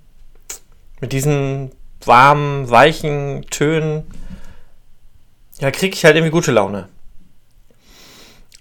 mit 1.00 1.12
diesen 1.12 1.70
warmen, 2.04 2.68
weichen 2.70 3.46
Tönen, 3.50 4.04
ja, 5.60 5.70
kriege 5.70 5.94
ich 5.94 6.04
halt 6.04 6.16
irgendwie 6.16 6.32
gute 6.32 6.52
Laune. 6.52 6.88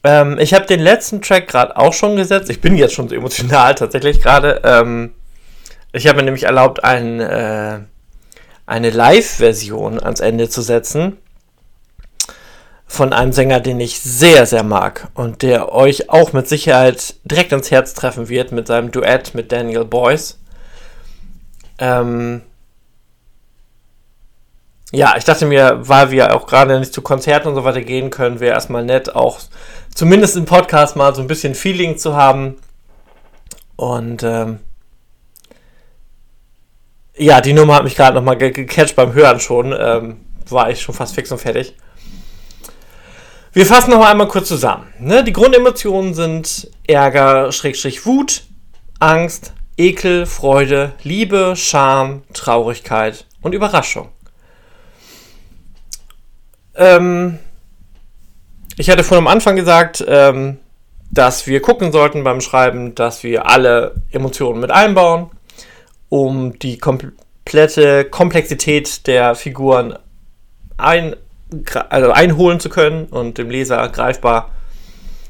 Ähm, 0.03 0.37
ich 0.39 0.53
habe 0.53 0.65
den 0.65 0.79
letzten 0.79 1.21
Track 1.21 1.47
gerade 1.47 1.77
auch 1.77 1.93
schon 1.93 2.15
gesetzt. 2.15 2.49
Ich 2.49 2.61
bin 2.61 2.75
jetzt 2.75 2.93
schon 2.93 3.09
so 3.09 3.15
emotional 3.15 3.75
tatsächlich 3.75 4.21
gerade. 4.21 4.61
Ähm, 4.63 5.13
ich 5.91 6.07
habe 6.07 6.17
mir 6.17 6.23
nämlich 6.23 6.43
erlaubt, 6.43 6.83
einen, 6.83 7.19
äh, 7.19 7.79
eine 8.67 8.91
Live-Version 8.91 10.03
ans 10.03 10.19
Ende 10.19 10.49
zu 10.49 10.61
setzen 10.61 11.17
von 12.85 13.11
einem 13.11 13.33
Sänger, 13.33 13.59
den 13.59 13.79
ich 13.79 13.99
sehr, 13.99 14.45
sehr 14.45 14.63
mag 14.63 15.09
und 15.13 15.41
der 15.41 15.73
euch 15.73 16.09
auch 16.09 16.33
mit 16.33 16.47
Sicherheit 16.47 17.15
direkt 17.23 17.51
ins 17.51 17.71
Herz 17.71 17.93
treffen 17.93 18.29
wird 18.29 18.51
mit 18.51 18.67
seinem 18.67 18.91
Duett 18.91 19.33
mit 19.33 19.51
Daniel 19.51 19.85
Boyce. 19.85 20.39
Ähm 21.79 22.41
ja, 24.91 25.15
ich 25.17 25.25
dachte 25.25 25.45
mir, 25.45 25.79
weil 25.81 26.11
wir 26.11 26.33
auch 26.33 26.47
gerade 26.47 26.79
nicht 26.79 26.93
zu 26.93 27.01
Konzerten 27.01 27.49
und 27.49 27.55
so 27.55 27.65
weiter 27.65 27.81
gehen 27.81 28.09
können, 28.09 28.39
wäre 28.39 28.53
erstmal 28.53 28.85
nett, 28.85 29.13
auch 29.15 29.39
zumindest 29.93 30.37
im 30.37 30.45
Podcast 30.45 30.95
mal 30.95 31.13
so 31.13 31.21
ein 31.21 31.27
bisschen 31.27 31.55
Feeling 31.55 31.97
zu 31.97 32.15
haben. 32.15 32.55
Und 33.75 34.23
ähm 34.23 34.59
ja, 37.17 37.41
die 37.41 37.53
Nummer 37.53 37.75
hat 37.75 37.83
mich 37.83 37.95
gerade 37.95 38.15
nochmal 38.15 38.37
gecatcht 38.37 38.95
beim 38.95 39.13
Hören 39.13 39.39
schon. 39.39 39.75
Ähm, 39.77 40.17
war 40.49 40.69
ich 40.69 40.81
schon 40.81 40.95
fast 40.95 41.15
fix 41.15 41.31
und 41.31 41.39
fertig. 41.39 41.75
Wir 43.53 43.65
fassen 43.65 43.91
noch 43.91 44.05
einmal 44.05 44.27
kurz 44.27 44.47
zusammen. 44.47 44.93
Ne? 44.99 45.23
Die 45.23 45.33
Grundemotionen 45.33 46.13
sind 46.13 46.69
Ärger, 46.85 47.51
Schrägstrich 47.51 48.05
Wut, 48.05 48.43
Angst, 48.99 49.53
Ekel, 49.77 50.25
Freude, 50.25 50.93
Liebe, 51.03 51.53
Scham, 51.55 52.23
Traurigkeit 52.33 53.25
und 53.41 53.53
Überraschung. 53.53 54.09
Ähm, 56.75 57.39
ich 58.77 58.89
hatte 58.89 59.03
vorhin 59.03 59.25
am 59.25 59.33
Anfang 59.33 59.55
gesagt, 59.55 60.05
ähm, 60.07 60.59
dass 61.09 61.47
wir 61.47 61.61
gucken 61.61 61.91
sollten 61.91 62.23
beim 62.23 62.41
Schreiben, 62.41 62.93
dass 62.93 63.23
wir 63.23 63.49
alle 63.49 63.95
Emotionen 64.11 64.59
mit 64.59 64.71
einbauen 64.71 65.31
um 66.09 66.57
die 66.59 66.77
komplette 66.77 68.05
Komplexität 68.05 69.07
der 69.07 69.35
Figuren 69.35 69.97
ein, 70.77 71.15
also 71.89 72.11
einholen 72.11 72.59
zu 72.59 72.69
können 72.69 73.05
und 73.05 73.37
dem 73.37 73.49
Leser 73.49 73.87
greifbar 73.89 74.51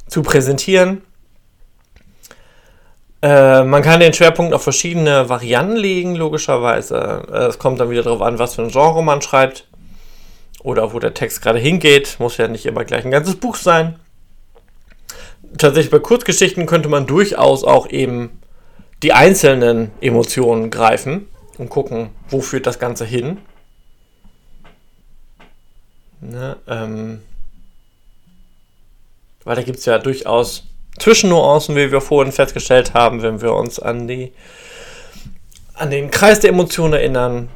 zu 0.08 0.22
präsentieren. 0.22 1.02
Äh, 3.22 3.64
man 3.64 3.82
kann 3.82 4.00
den 4.00 4.14
Schwerpunkt 4.14 4.54
auf 4.54 4.64
verschiedene 4.64 5.28
Varianten 5.30 5.76
legen, 5.76 6.16
logischerweise. 6.16 7.24
Äh, 7.32 7.46
es 7.46 7.60
kommt 7.60 7.80
dann 7.80 7.90
wieder 7.90 8.04
darauf 8.04 8.22
an, 8.22 8.40
was 8.40 8.56
für 8.56 8.62
ein 8.62 8.70
Genre 8.70 9.04
man 9.04 9.22
schreibt 9.22 9.68
oder 10.64 10.94
wo 10.94 11.00
der 11.00 11.14
Text 11.14 11.42
gerade 11.42 11.60
hingeht. 11.60 12.18
Muss 12.20 12.38
ja 12.38 12.48
nicht 12.48 12.66
immer 12.66 12.86
gleich 12.86 13.06
ein 13.06 13.12
ganzes 13.12 13.36
Buch 13.36 13.56
sein. 13.56 14.00
tatsächlich 15.58 15.92
bei 15.92 16.00
Kurzgeschichten 16.00 16.66
könnte 16.68 16.90
man 16.90 17.08
durchaus 17.08 17.64
auch 17.64 17.90
eben 17.90 18.40
die 19.04 19.14
einzelnen 19.14 19.92
Emotionen 20.02 20.70
greifen 20.70 21.28
und 21.58 21.70
gucken, 21.70 22.10
wo 22.30 22.42
führt 22.42 22.66
das 22.66 22.80
Ganze 22.80 23.06
hin. 23.06 23.38
Ne, 26.20 26.58
ähm, 26.68 27.22
weil 29.44 29.56
da 29.56 29.62
gibt 29.62 29.78
es 29.78 29.86
ja 29.86 30.00
durchaus 30.00 30.64
Zwischennuancen, 30.98 31.76
wie 31.76 31.92
wir 31.92 32.02
vorhin 32.02 32.34
festgestellt 32.34 32.96
haben, 32.96 33.22
wenn 33.22 33.42
wir 33.42 33.54
uns 33.54 33.80
an 33.80 34.08
die 34.08 34.34
an 35.76 35.92
den 35.92 36.10
Kreis 36.10 36.40
der 36.40 36.50
Emotionen 36.50 36.94
erinnern. 36.94 37.50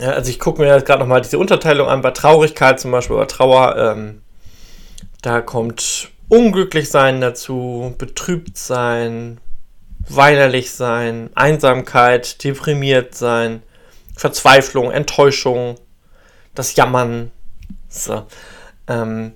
Ja, 0.00 0.10
also 0.10 0.28
ich 0.28 0.40
gucke 0.40 0.60
mir 0.60 0.74
jetzt 0.74 0.86
gerade 0.86 0.98
nochmal 0.98 1.20
diese 1.20 1.38
Unterteilung 1.38 1.88
an, 1.88 2.02
bei 2.02 2.10
Traurigkeit 2.10 2.80
zum 2.80 2.90
Beispiel, 2.90 3.16
bei 3.16 3.26
Trauer, 3.26 3.76
ähm, 3.76 4.22
da 5.22 5.40
kommt 5.40 6.10
unglücklich 6.28 6.90
sein 6.90 7.20
dazu, 7.20 7.94
betrübt 7.96 8.58
sein, 8.58 9.38
weinerlich 10.08 10.72
sein, 10.72 11.30
Einsamkeit, 11.34 12.42
deprimiert 12.44 13.14
sein, 13.14 13.62
Verzweiflung, 14.16 14.90
Enttäuschung, 14.90 15.76
das 16.54 16.76
Jammern. 16.76 17.30
So. 17.88 18.26
Ähm, 18.86 19.32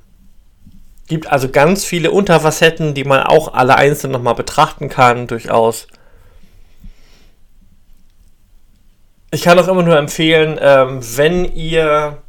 gibt 1.09 1.27
also 1.27 1.49
ganz 1.49 1.85
viele 1.85 2.11
Unterfacetten, 2.11 2.95
die 2.95 3.05
man 3.05 3.23
auch 3.23 3.55
alle 3.55 3.77
einzeln 3.77 4.12
nochmal 4.12 4.35
betrachten 4.35 4.89
kann, 4.89 5.27
durchaus. 5.27 5.89
Ich 9.31 9.43
kann 9.43 9.59
auch 9.59 9.69
immer 9.69 9.83
nur 9.83 9.97
empfehlen, 9.97 10.59
ähm, 10.61 11.01
wenn 11.16 11.45
ihr 11.45 12.23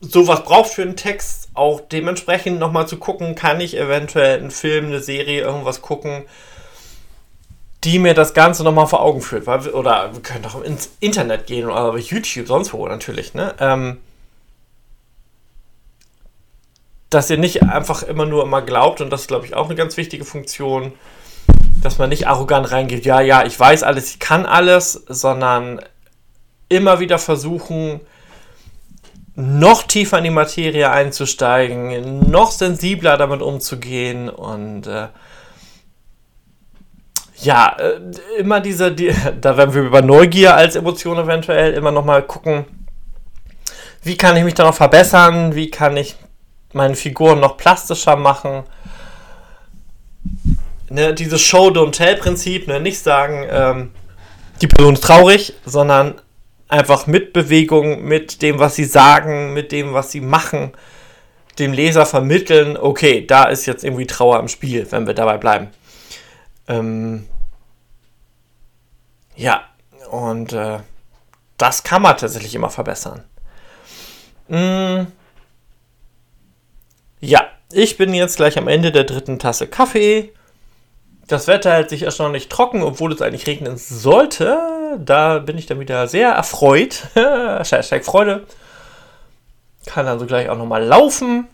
sowas 0.00 0.44
braucht 0.44 0.70
für 0.70 0.82
einen 0.82 0.96
Text, 0.96 1.45
auch 1.56 1.80
dementsprechend 1.80 2.58
nochmal 2.58 2.86
zu 2.86 2.98
gucken, 2.98 3.34
kann 3.34 3.60
ich 3.60 3.76
eventuell 3.76 4.38
einen 4.38 4.50
Film, 4.50 4.86
eine 4.86 5.00
Serie, 5.00 5.42
irgendwas 5.42 5.82
gucken, 5.82 6.24
die 7.84 7.98
mir 7.98 8.14
das 8.14 8.34
Ganze 8.34 8.64
nochmal 8.64 8.86
vor 8.86 9.02
Augen 9.02 9.20
führt. 9.20 9.46
Oder 9.46 10.12
wir 10.12 10.22
können 10.22 10.44
auch 10.44 10.62
ins 10.62 10.90
Internet 11.00 11.46
gehen 11.46 11.66
oder 11.66 11.92
bei 11.92 11.98
YouTube, 11.98 12.48
sonst 12.48 12.72
wo 12.72 12.86
natürlich. 12.86 13.34
Ne? 13.34 13.54
Ähm, 13.60 13.98
dass 17.10 17.30
ihr 17.30 17.38
nicht 17.38 17.62
einfach 17.62 18.02
immer 18.02 18.26
nur 18.26 18.42
immer 18.42 18.62
glaubt, 18.62 19.00
und 19.00 19.10
das 19.10 19.22
ist, 19.22 19.28
glaube 19.28 19.46
ich, 19.46 19.54
auch 19.54 19.66
eine 19.66 19.76
ganz 19.76 19.96
wichtige 19.96 20.24
Funktion, 20.24 20.92
dass 21.80 21.98
man 21.98 22.08
nicht 22.08 22.26
arrogant 22.26 22.70
reingeht, 22.72 23.04
ja, 23.04 23.20
ja, 23.20 23.44
ich 23.44 23.58
weiß 23.58 23.84
alles, 23.84 24.10
ich 24.10 24.18
kann 24.18 24.44
alles, 24.44 25.04
sondern 25.06 25.80
immer 26.68 26.98
wieder 26.98 27.18
versuchen, 27.18 28.00
noch 29.36 29.82
tiefer 29.82 30.18
in 30.18 30.24
die 30.24 30.30
Materie 30.30 30.90
einzusteigen, 30.90 32.30
noch 32.30 32.50
sensibler 32.50 33.18
damit 33.18 33.42
umzugehen 33.42 34.30
und 34.30 34.86
äh, 34.86 35.08
ja, 37.42 37.76
äh, 37.78 38.00
immer 38.38 38.60
diese, 38.60 38.92
die, 38.92 39.14
da 39.40 39.56
werden 39.58 39.74
wir 39.74 39.82
über 39.82 40.00
Neugier 40.00 40.56
als 40.56 40.74
Emotion 40.74 41.18
eventuell 41.18 41.74
immer 41.74 41.92
nochmal 41.92 42.22
gucken, 42.22 42.64
wie 44.02 44.16
kann 44.16 44.36
ich 44.36 44.44
mich 44.44 44.54
da 44.54 44.64
noch 44.64 44.74
verbessern, 44.74 45.54
wie 45.54 45.70
kann 45.70 45.96
ich 45.98 46.16
meine 46.72 46.94
Figuren 46.94 47.40
noch 47.40 47.56
plastischer 47.56 48.16
machen. 48.16 48.64
Ne, 50.88 51.12
dieses 51.12 51.40
Show-Don't-Tell-Prinzip, 51.42 52.68
ne, 52.68 52.80
nicht 52.80 53.00
sagen, 53.00 53.44
ähm, 53.50 53.90
die 54.62 54.68
Person 54.68 54.94
ist 54.94 55.02
traurig, 55.02 55.54
sondern 55.64 56.20
einfach 56.68 57.06
mit 57.06 57.32
Bewegung, 57.32 58.04
mit 58.04 58.42
dem, 58.42 58.58
was 58.58 58.74
sie 58.74 58.84
sagen, 58.84 59.52
mit 59.52 59.72
dem, 59.72 59.92
was 59.92 60.10
sie 60.10 60.20
machen, 60.20 60.72
dem 61.58 61.72
Leser 61.72 62.06
vermitteln, 62.06 62.76
okay, 62.76 63.26
da 63.26 63.44
ist 63.44 63.66
jetzt 63.66 63.84
irgendwie 63.84 64.06
Trauer 64.06 64.40
im 64.40 64.48
Spiel, 64.48 64.86
wenn 64.90 65.06
wir 65.06 65.14
dabei 65.14 65.38
bleiben. 65.38 65.68
Ähm, 66.68 67.26
ja, 69.36 69.62
und 70.10 70.52
äh, 70.52 70.80
das 71.56 71.82
kann 71.82 72.02
man 72.02 72.16
tatsächlich 72.16 72.54
immer 72.54 72.70
verbessern. 72.70 73.24
Mm, 74.48 75.06
ja, 77.20 77.46
ich 77.72 77.96
bin 77.96 78.14
jetzt 78.14 78.36
gleich 78.36 78.58
am 78.58 78.68
Ende 78.68 78.92
der 78.92 79.04
dritten 79.04 79.38
Tasse 79.38 79.66
Kaffee. 79.66 80.32
Das 81.26 81.48
Wetter 81.48 81.72
hält 81.72 81.90
sich 81.90 82.04
erstaunlich 82.04 82.48
trocken, 82.48 82.82
obwohl 82.82 83.12
es 83.12 83.20
eigentlich 83.20 83.46
regnen 83.46 83.76
sollte. 83.76 84.96
Da 84.98 85.38
bin 85.40 85.58
ich 85.58 85.66
dann 85.66 85.80
wieder 85.80 86.06
sehr 86.06 86.30
erfreut. 86.30 87.08
Hashtag 87.14 88.04
Freude. 88.04 88.46
Kann 89.86 90.06
also 90.06 90.26
gleich 90.26 90.48
auch 90.48 90.58
nochmal 90.58 90.84
laufen. 90.84 91.48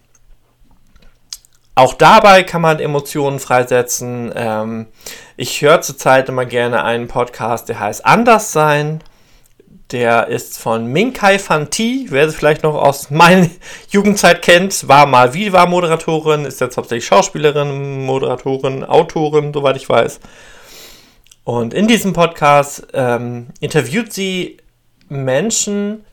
Auch 1.74 1.94
dabei 1.94 2.42
kann 2.42 2.60
man 2.60 2.80
Emotionen 2.80 3.38
freisetzen. 3.38 4.30
Ähm, 4.34 4.88
ich 5.36 5.62
höre 5.62 5.80
zurzeit 5.80 6.28
immer 6.28 6.44
gerne 6.44 6.84
einen 6.84 7.08
Podcast, 7.08 7.70
der 7.70 7.80
heißt 7.80 8.04
Anders 8.04 8.52
sein. 8.52 9.02
Der 9.92 10.28
ist 10.28 10.58
von 10.58 10.86
Minkai 10.86 11.38
Fanti, 11.38 12.06
wer 12.08 12.28
sie 12.28 12.34
vielleicht 12.34 12.62
noch 12.62 12.74
aus 12.74 13.10
meiner 13.10 13.50
Jugendzeit 13.90 14.40
kennt, 14.40 14.88
war 14.88 15.04
mal 15.04 15.34
Viva-Moderatorin, 15.34 16.46
ist 16.46 16.62
jetzt 16.62 16.78
hauptsächlich 16.78 17.04
Schauspielerin, 17.04 18.06
Moderatorin, 18.06 18.84
Autorin, 18.84 19.52
soweit 19.52 19.76
ich 19.76 19.86
weiß. 19.86 20.20
Und 21.44 21.74
in 21.74 21.88
diesem 21.88 22.14
Podcast 22.14 22.86
ähm, 22.94 23.48
interviewt 23.60 24.14
sie 24.14 24.56
Menschen, 25.10 26.06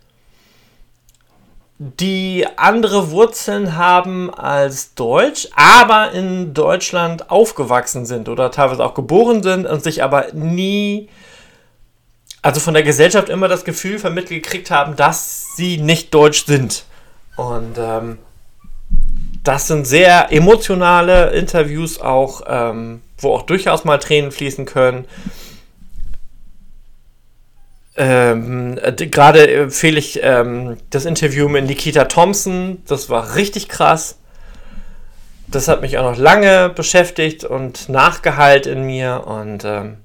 die 1.77 2.45
andere 2.57 3.11
Wurzeln 3.11 3.77
haben 3.77 4.33
als 4.33 4.93
Deutsch, 4.95 5.47
aber 5.55 6.11
in 6.11 6.53
Deutschland 6.53 7.31
aufgewachsen 7.31 8.05
sind 8.05 8.27
oder 8.27 8.51
teilweise 8.51 8.83
auch 8.83 8.93
geboren 8.93 9.41
sind 9.41 9.65
und 9.65 9.81
sich 9.81 10.03
aber 10.03 10.33
nie 10.33 11.07
also 12.41 12.59
von 12.59 12.73
der 12.73 12.83
Gesellschaft 12.83 13.29
immer 13.29 13.47
das 13.47 13.65
Gefühl 13.65 13.99
vermittelt 13.99 14.43
gekriegt 14.43 14.71
haben, 14.71 14.95
dass 14.95 15.55
sie 15.55 15.77
nicht 15.77 16.13
deutsch 16.13 16.45
sind. 16.45 16.85
Und 17.35 17.77
ähm, 17.77 18.17
das 19.43 19.67
sind 19.67 19.85
sehr 19.85 20.31
emotionale 20.31 21.31
Interviews 21.31 21.99
auch, 21.99 22.43
ähm, 22.47 23.01
wo 23.17 23.33
auch 23.33 23.43
durchaus 23.43 23.83
mal 23.83 23.97
Tränen 23.97 24.31
fließen 24.31 24.65
können. 24.65 25.05
Ähm, 27.95 28.79
äh, 28.81 28.93
Gerade 28.93 29.51
empfehle 29.51 29.99
ich 29.99 30.19
ähm, 30.23 30.77
das 30.89 31.05
Interview 31.05 31.49
mit 31.49 31.65
Nikita 31.65 32.05
Thompson. 32.05 32.81
Das 32.87 33.09
war 33.09 33.35
richtig 33.35 33.67
krass. 33.67 34.17
Das 35.47 35.67
hat 35.67 35.81
mich 35.81 35.97
auch 35.97 36.11
noch 36.11 36.17
lange 36.17 36.69
beschäftigt 36.69 37.43
und 37.43 37.89
nachgeheilt 37.89 38.67
in 38.67 38.85
mir. 38.85 39.23
Und 39.25 39.65
ähm, 39.65 39.97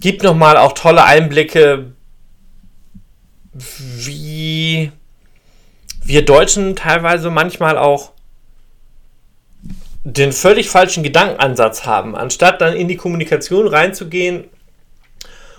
gibt 0.00 0.22
nochmal 0.22 0.56
auch 0.56 0.72
tolle 0.72 1.04
Einblicke, 1.04 1.92
wie 3.52 4.92
wir 6.04 6.24
Deutschen 6.24 6.76
teilweise 6.76 7.30
manchmal 7.30 7.78
auch 7.78 8.12
den 10.04 10.32
völlig 10.32 10.70
falschen 10.70 11.02
Gedankenansatz 11.02 11.84
haben. 11.84 12.14
Anstatt 12.14 12.60
dann 12.60 12.74
in 12.74 12.86
die 12.86 12.96
Kommunikation 12.96 13.66
reinzugehen 13.66 14.44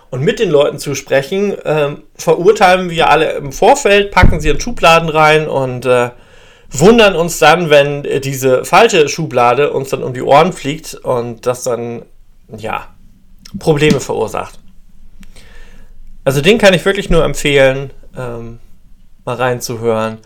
und 0.09 0.21
mit 0.21 0.39
den 0.39 0.49
Leuten 0.49 0.79
zu 0.79 0.95
sprechen, 0.95 1.57
äh, 1.65 1.95
verurteilen 2.15 2.89
wir 2.89 3.09
alle 3.09 3.31
im 3.33 3.51
Vorfeld, 3.51 4.11
packen 4.11 4.39
sie 4.39 4.49
in 4.49 4.59
Schubladen 4.59 5.09
rein 5.09 5.49
und 5.49 5.85
äh, 5.85 6.11
wundern 6.69 7.15
uns 7.15 7.39
dann, 7.39 7.69
wenn 7.69 8.03
diese 8.21 8.63
falsche 8.63 9.09
Schublade 9.09 9.71
uns 9.71 9.89
dann 9.89 10.03
um 10.03 10.13
die 10.13 10.21
Ohren 10.21 10.53
fliegt 10.53 10.95
und 10.95 11.45
das 11.45 11.63
dann, 11.63 12.03
ja, 12.55 12.95
Probleme 13.59 13.99
verursacht. 13.99 14.59
Also 16.23 16.41
den 16.41 16.57
kann 16.57 16.73
ich 16.73 16.83
wirklich 16.83 17.09
nur 17.09 17.23
empfehlen, 17.23 17.91
ähm, 18.17 18.59
mal 19.23 19.35
reinzuhören. 19.35 20.17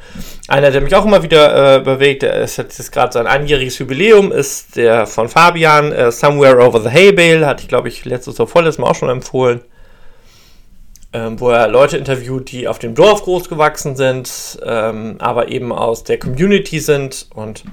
Einer, 0.47 0.71
der 0.71 0.81
mich 0.81 0.95
auch 0.95 1.05
immer 1.05 1.23
wieder 1.23 1.75
äh, 1.75 1.79
bewegt, 1.79 2.21
der 2.23 2.35
ist 2.35 2.57
jetzt 2.57 2.91
gerade 2.91 3.11
sein 3.13 3.27
einjähriges 3.27 3.77
Jubiläum, 3.79 4.31
ist 4.31 4.77
der 4.77 5.05
von 5.05 5.27
Fabian, 5.27 5.91
äh, 5.91 6.11
Somewhere 6.11 6.65
Over 6.65 6.81
the 6.81 6.89
Hay 6.89 7.11
Bale, 7.11 7.45
hatte 7.45 7.63
ich 7.63 7.67
glaube 7.67 7.87
ich 7.87 8.05
letztes 8.05 8.39
oder 8.39 8.47
vorletztes 8.47 8.79
Mal 8.79 8.89
auch 8.89 8.95
schon 8.95 9.09
empfohlen. 9.09 9.61
Ähm, 11.13 11.39
wo 11.41 11.49
er 11.49 11.67
Leute 11.67 11.97
interviewt, 11.97 12.51
die 12.51 12.69
auf 12.69 12.79
dem 12.79 12.95
Dorf 12.95 13.23
groß 13.23 13.49
gewachsen 13.49 13.97
sind, 13.97 14.59
ähm, 14.63 15.17
aber 15.19 15.49
eben 15.49 15.73
aus 15.73 16.05
der 16.05 16.17
Community 16.17 16.79
sind 16.79 17.27
und 17.33 17.65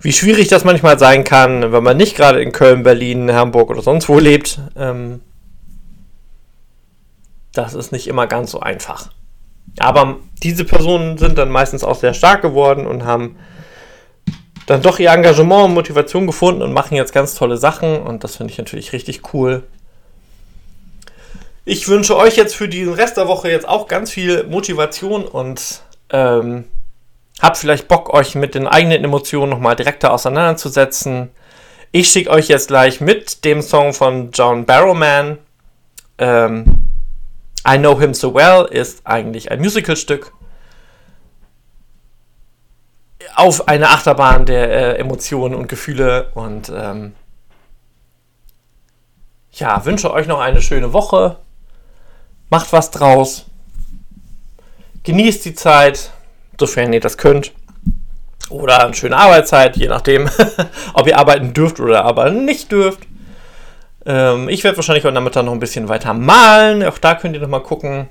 wie 0.00 0.12
schwierig 0.12 0.48
das 0.48 0.64
manchmal 0.64 0.98
sein 0.98 1.24
kann, 1.24 1.72
wenn 1.72 1.82
man 1.82 1.96
nicht 1.96 2.16
gerade 2.16 2.42
in 2.42 2.52
Köln, 2.52 2.82
Berlin, 2.82 3.32
Hamburg 3.32 3.70
oder 3.70 3.82
sonst 3.82 4.08
wo 4.08 4.18
lebt. 4.18 4.60
Ähm, 4.76 5.20
das 7.52 7.74
ist 7.74 7.92
nicht 7.92 8.06
immer 8.08 8.26
ganz 8.26 8.52
so 8.52 8.60
einfach. 8.60 9.10
Aber 9.78 10.16
diese 10.42 10.64
Personen 10.64 11.18
sind 11.18 11.36
dann 11.38 11.50
meistens 11.50 11.84
auch 11.84 11.96
sehr 11.96 12.14
stark 12.14 12.42
geworden 12.42 12.86
und 12.86 13.04
haben 13.04 13.36
dann 14.66 14.82
doch 14.82 14.98
ihr 14.98 15.10
Engagement 15.10 15.66
und 15.66 15.74
Motivation 15.74 16.26
gefunden 16.26 16.62
und 16.62 16.72
machen 16.72 16.96
jetzt 16.96 17.12
ganz 17.12 17.34
tolle 17.34 17.56
Sachen 17.56 18.00
und 18.00 18.24
das 18.24 18.36
finde 18.36 18.52
ich 18.52 18.58
natürlich 18.58 18.92
richtig 18.92 19.34
cool. 19.34 19.64
Ich 21.64 21.88
wünsche 21.88 22.16
euch 22.16 22.36
jetzt 22.36 22.56
für 22.56 22.68
diesen 22.68 22.94
Rest 22.94 23.16
der 23.16 23.28
Woche 23.28 23.50
jetzt 23.50 23.68
auch 23.68 23.86
ganz 23.86 24.10
viel 24.10 24.44
Motivation 24.44 25.24
und 25.24 25.82
ähm, 26.10 26.64
habt 27.40 27.56
vielleicht 27.56 27.88
Bock, 27.88 28.12
euch 28.12 28.34
mit 28.34 28.54
den 28.54 28.66
eigenen 28.66 29.04
Emotionen 29.04 29.50
nochmal 29.50 29.76
direkter 29.76 30.12
auseinanderzusetzen. 30.12 31.30
Ich 31.92 32.10
schicke 32.10 32.30
euch 32.30 32.48
jetzt 32.48 32.68
gleich 32.68 33.00
mit 33.00 33.44
dem 33.44 33.62
Song 33.62 33.92
von 33.92 34.30
John 34.32 34.64
Barrowman. 34.64 35.38
Ähm, 36.18 36.86
I 37.66 37.78
Know 37.78 37.98
Him 37.98 38.14
So 38.14 38.34
Well 38.34 38.66
ist 38.70 39.06
eigentlich 39.06 39.50
ein 39.50 39.60
Musicalstück 39.60 40.32
auf 43.34 43.68
eine 43.68 43.90
Achterbahn 43.90 44.46
der 44.46 44.70
äh, 44.70 44.98
Emotionen 44.98 45.54
und 45.54 45.68
Gefühle 45.68 46.30
und 46.34 46.70
ähm, 46.74 47.14
ja, 49.52 49.84
wünsche 49.84 50.12
euch 50.12 50.26
noch 50.26 50.40
eine 50.40 50.62
schöne 50.62 50.92
Woche. 50.92 51.36
Macht 52.50 52.72
was 52.72 52.90
draus. 52.90 53.46
Genießt 55.02 55.44
die 55.44 55.54
Zeit, 55.54 56.12
sofern 56.60 56.92
ihr 56.92 57.00
das 57.00 57.18
könnt. 57.18 57.52
Oder 58.48 58.84
eine 58.84 58.94
schöne 58.94 59.16
Arbeitszeit, 59.16 59.76
je 59.76 59.88
nachdem, 59.88 60.28
ob 60.94 61.06
ihr 61.06 61.18
arbeiten 61.18 61.52
dürft 61.52 61.80
oder 61.80 62.04
aber 62.04 62.30
nicht 62.30 62.70
dürft. 62.70 63.00
Ähm, 64.06 64.48
ich 64.48 64.64
werde 64.64 64.76
wahrscheinlich 64.76 65.04
heute 65.04 65.14
Nachmittag 65.14 65.44
noch 65.44 65.52
ein 65.52 65.60
bisschen 65.60 65.88
weiter 65.88 66.14
malen. 66.14 66.82
Auch 66.84 66.98
da 66.98 67.14
könnt 67.14 67.34
ihr 67.34 67.42
noch 67.42 67.48
mal 67.48 67.60
gucken. 67.60 68.08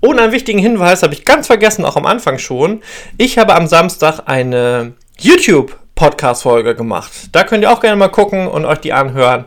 Und 0.00 0.18
einen 0.18 0.32
wichtigen 0.32 0.58
Hinweis 0.58 1.02
habe 1.02 1.14
ich 1.14 1.24
ganz 1.24 1.46
vergessen, 1.46 1.84
auch 1.84 1.96
am 1.96 2.06
Anfang 2.06 2.38
schon. 2.38 2.82
Ich 3.16 3.38
habe 3.38 3.54
am 3.54 3.66
Samstag 3.66 4.20
eine 4.26 4.94
YouTube-Podcast-Folge 5.18 6.74
gemacht. 6.74 7.10
Da 7.32 7.44
könnt 7.44 7.62
ihr 7.62 7.72
auch 7.72 7.80
gerne 7.80 7.96
mal 7.96 8.08
gucken 8.08 8.48
und 8.48 8.64
euch 8.64 8.78
die 8.78 8.92
anhören. 8.92 9.46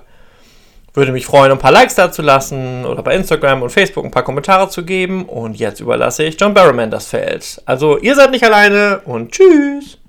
Würde 0.93 1.13
mich 1.13 1.25
freuen, 1.25 1.51
ein 1.51 1.59
paar 1.59 1.71
Likes 1.71 1.95
da 1.95 2.11
zu 2.11 2.21
lassen 2.21 2.85
oder 2.85 3.01
bei 3.01 3.15
Instagram 3.15 3.61
und 3.61 3.69
Facebook 3.69 4.03
ein 4.03 4.11
paar 4.11 4.23
Kommentare 4.23 4.67
zu 4.69 4.83
geben. 4.83 5.25
Und 5.25 5.57
jetzt 5.57 5.79
überlasse 5.79 6.23
ich 6.23 6.39
John 6.39 6.53
Barrowman 6.53 6.91
das 6.91 7.07
Feld. 7.07 7.61
Also 7.65 7.97
ihr 7.97 8.15
seid 8.15 8.31
nicht 8.31 8.43
alleine 8.43 8.99
und 9.05 9.31
tschüss. 9.31 10.00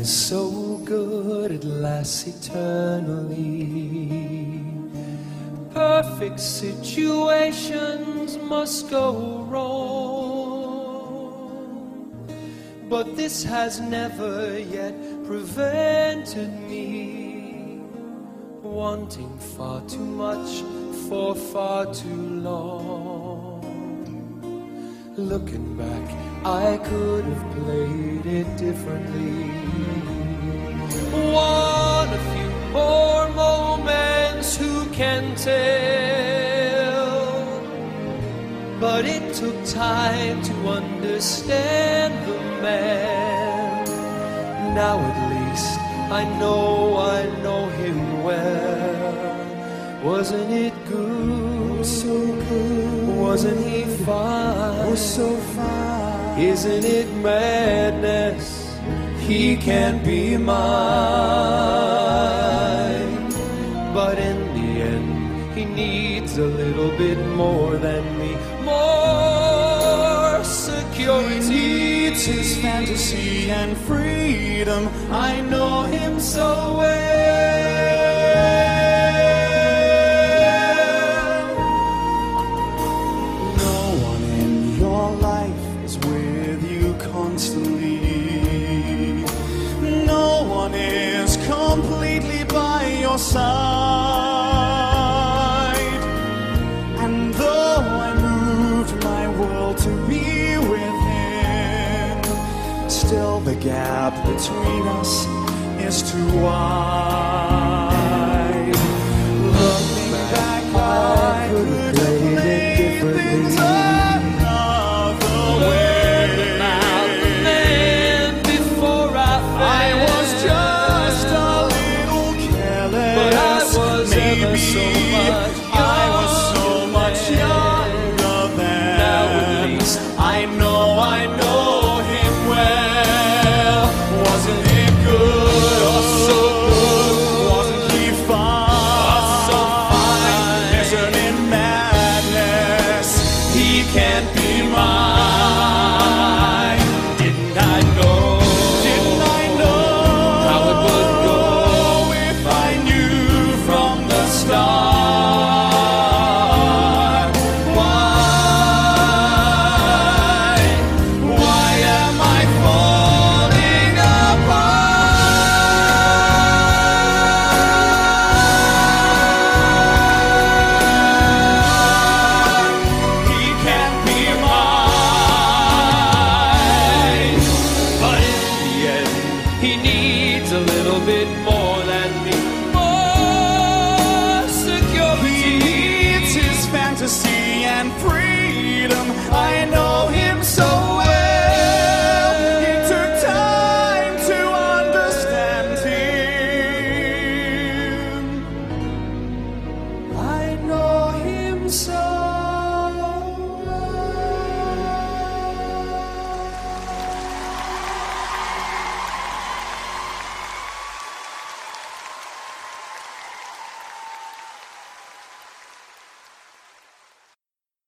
Is 0.00 0.08
so 0.08 0.78
good, 0.84 1.52
it 1.52 1.64
lasts 1.64 2.26
eternally. 2.26 3.68
Perfect 5.74 6.40
situations 6.40 8.38
must 8.38 8.88
go 8.88 9.44
wrong. 9.50 9.68
But 12.88 13.14
this 13.14 13.44
has 13.44 13.78
never 13.80 14.58
yet 14.58 14.94
prevented 15.26 16.50
me 16.70 17.82
wanting 18.62 19.38
far 19.54 19.82
too 19.82 19.98
much 20.24 20.62
for 21.08 21.34
far 21.34 21.92
too 21.92 22.22
long. 22.48 23.60
Looking 25.16 25.76
back, 25.76 26.29
I 26.44 26.78
could 26.78 27.24
have 27.26 27.52
played 27.52 28.24
it 28.24 28.56
differently. 28.56 29.50
One, 31.12 32.08
a 32.08 32.18
few 32.32 32.50
more 32.72 33.28
moments, 33.30 34.56
who 34.56 34.86
can 34.86 35.36
tell? 35.36 35.60
But 38.80 39.04
it 39.04 39.34
took 39.34 39.64
time 39.66 40.40
to 40.42 40.54
understand 40.68 42.14
the 42.26 42.38
man. 42.62 43.84
Now 44.74 44.98
at 44.98 45.50
least 45.50 45.78
I 46.10 46.24
know 46.38 46.96
I 46.96 47.26
know 47.42 47.68
him 47.68 48.22
well. 48.22 50.02
Wasn't 50.02 50.50
it 50.50 50.72
good? 50.88 51.84
So 51.84 52.16
good. 52.48 53.18
Wasn't 53.18 53.62
he 53.66 53.84
fine? 53.84 54.90
Was 54.90 55.14
so 55.16 55.36
fine. 55.36 55.89
Isn't 56.38 56.84
it 56.84 57.08
madness? 57.16 58.60
He 59.20 59.56
can't 59.56 60.02
be 60.04 60.36
mine. 60.36 60.50
But 63.94 64.18
in 64.18 64.38
the 64.54 64.82
end, 64.82 65.52
he 65.56 65.64
needs 65.64 66.38
a 66.38 66.46
little 66.46 66.90
bit 66.96 67.18
more 67.36 67.76
than 67.76 68.02
me. 68.18 68.36
More 68.64 70.42
security. 70.44 71.48
Needs 71.48 72.24
his 72.24 72.56
fantasy 72.58 73.50
and 73.50 73.76
freedom. 73.76 74.88
I 75.10 75.40
know 75.42 75.82
him 75.82 76.18
so 76.20 76.76
well. 76.78 77.69
Your 93.10 93.18
side. 93.18 93.40
And 97.02 97.34
though 97.34 97.82
I 98.06 98.14
moved 98.14 99.02
my 99.02 99.26
world 99.40 99.78
to 99.78 99.90
be 100.06 100.56
with 100.72 100.96
him, 101.14 102.22
still 102.88 103.40
the 103.40 103.56
gap 103.56 104.14
between 104.32 104.86
us 105.00 105.26
is 105.86 106.08
too 106.12 106.30
wide. 106.40 107.49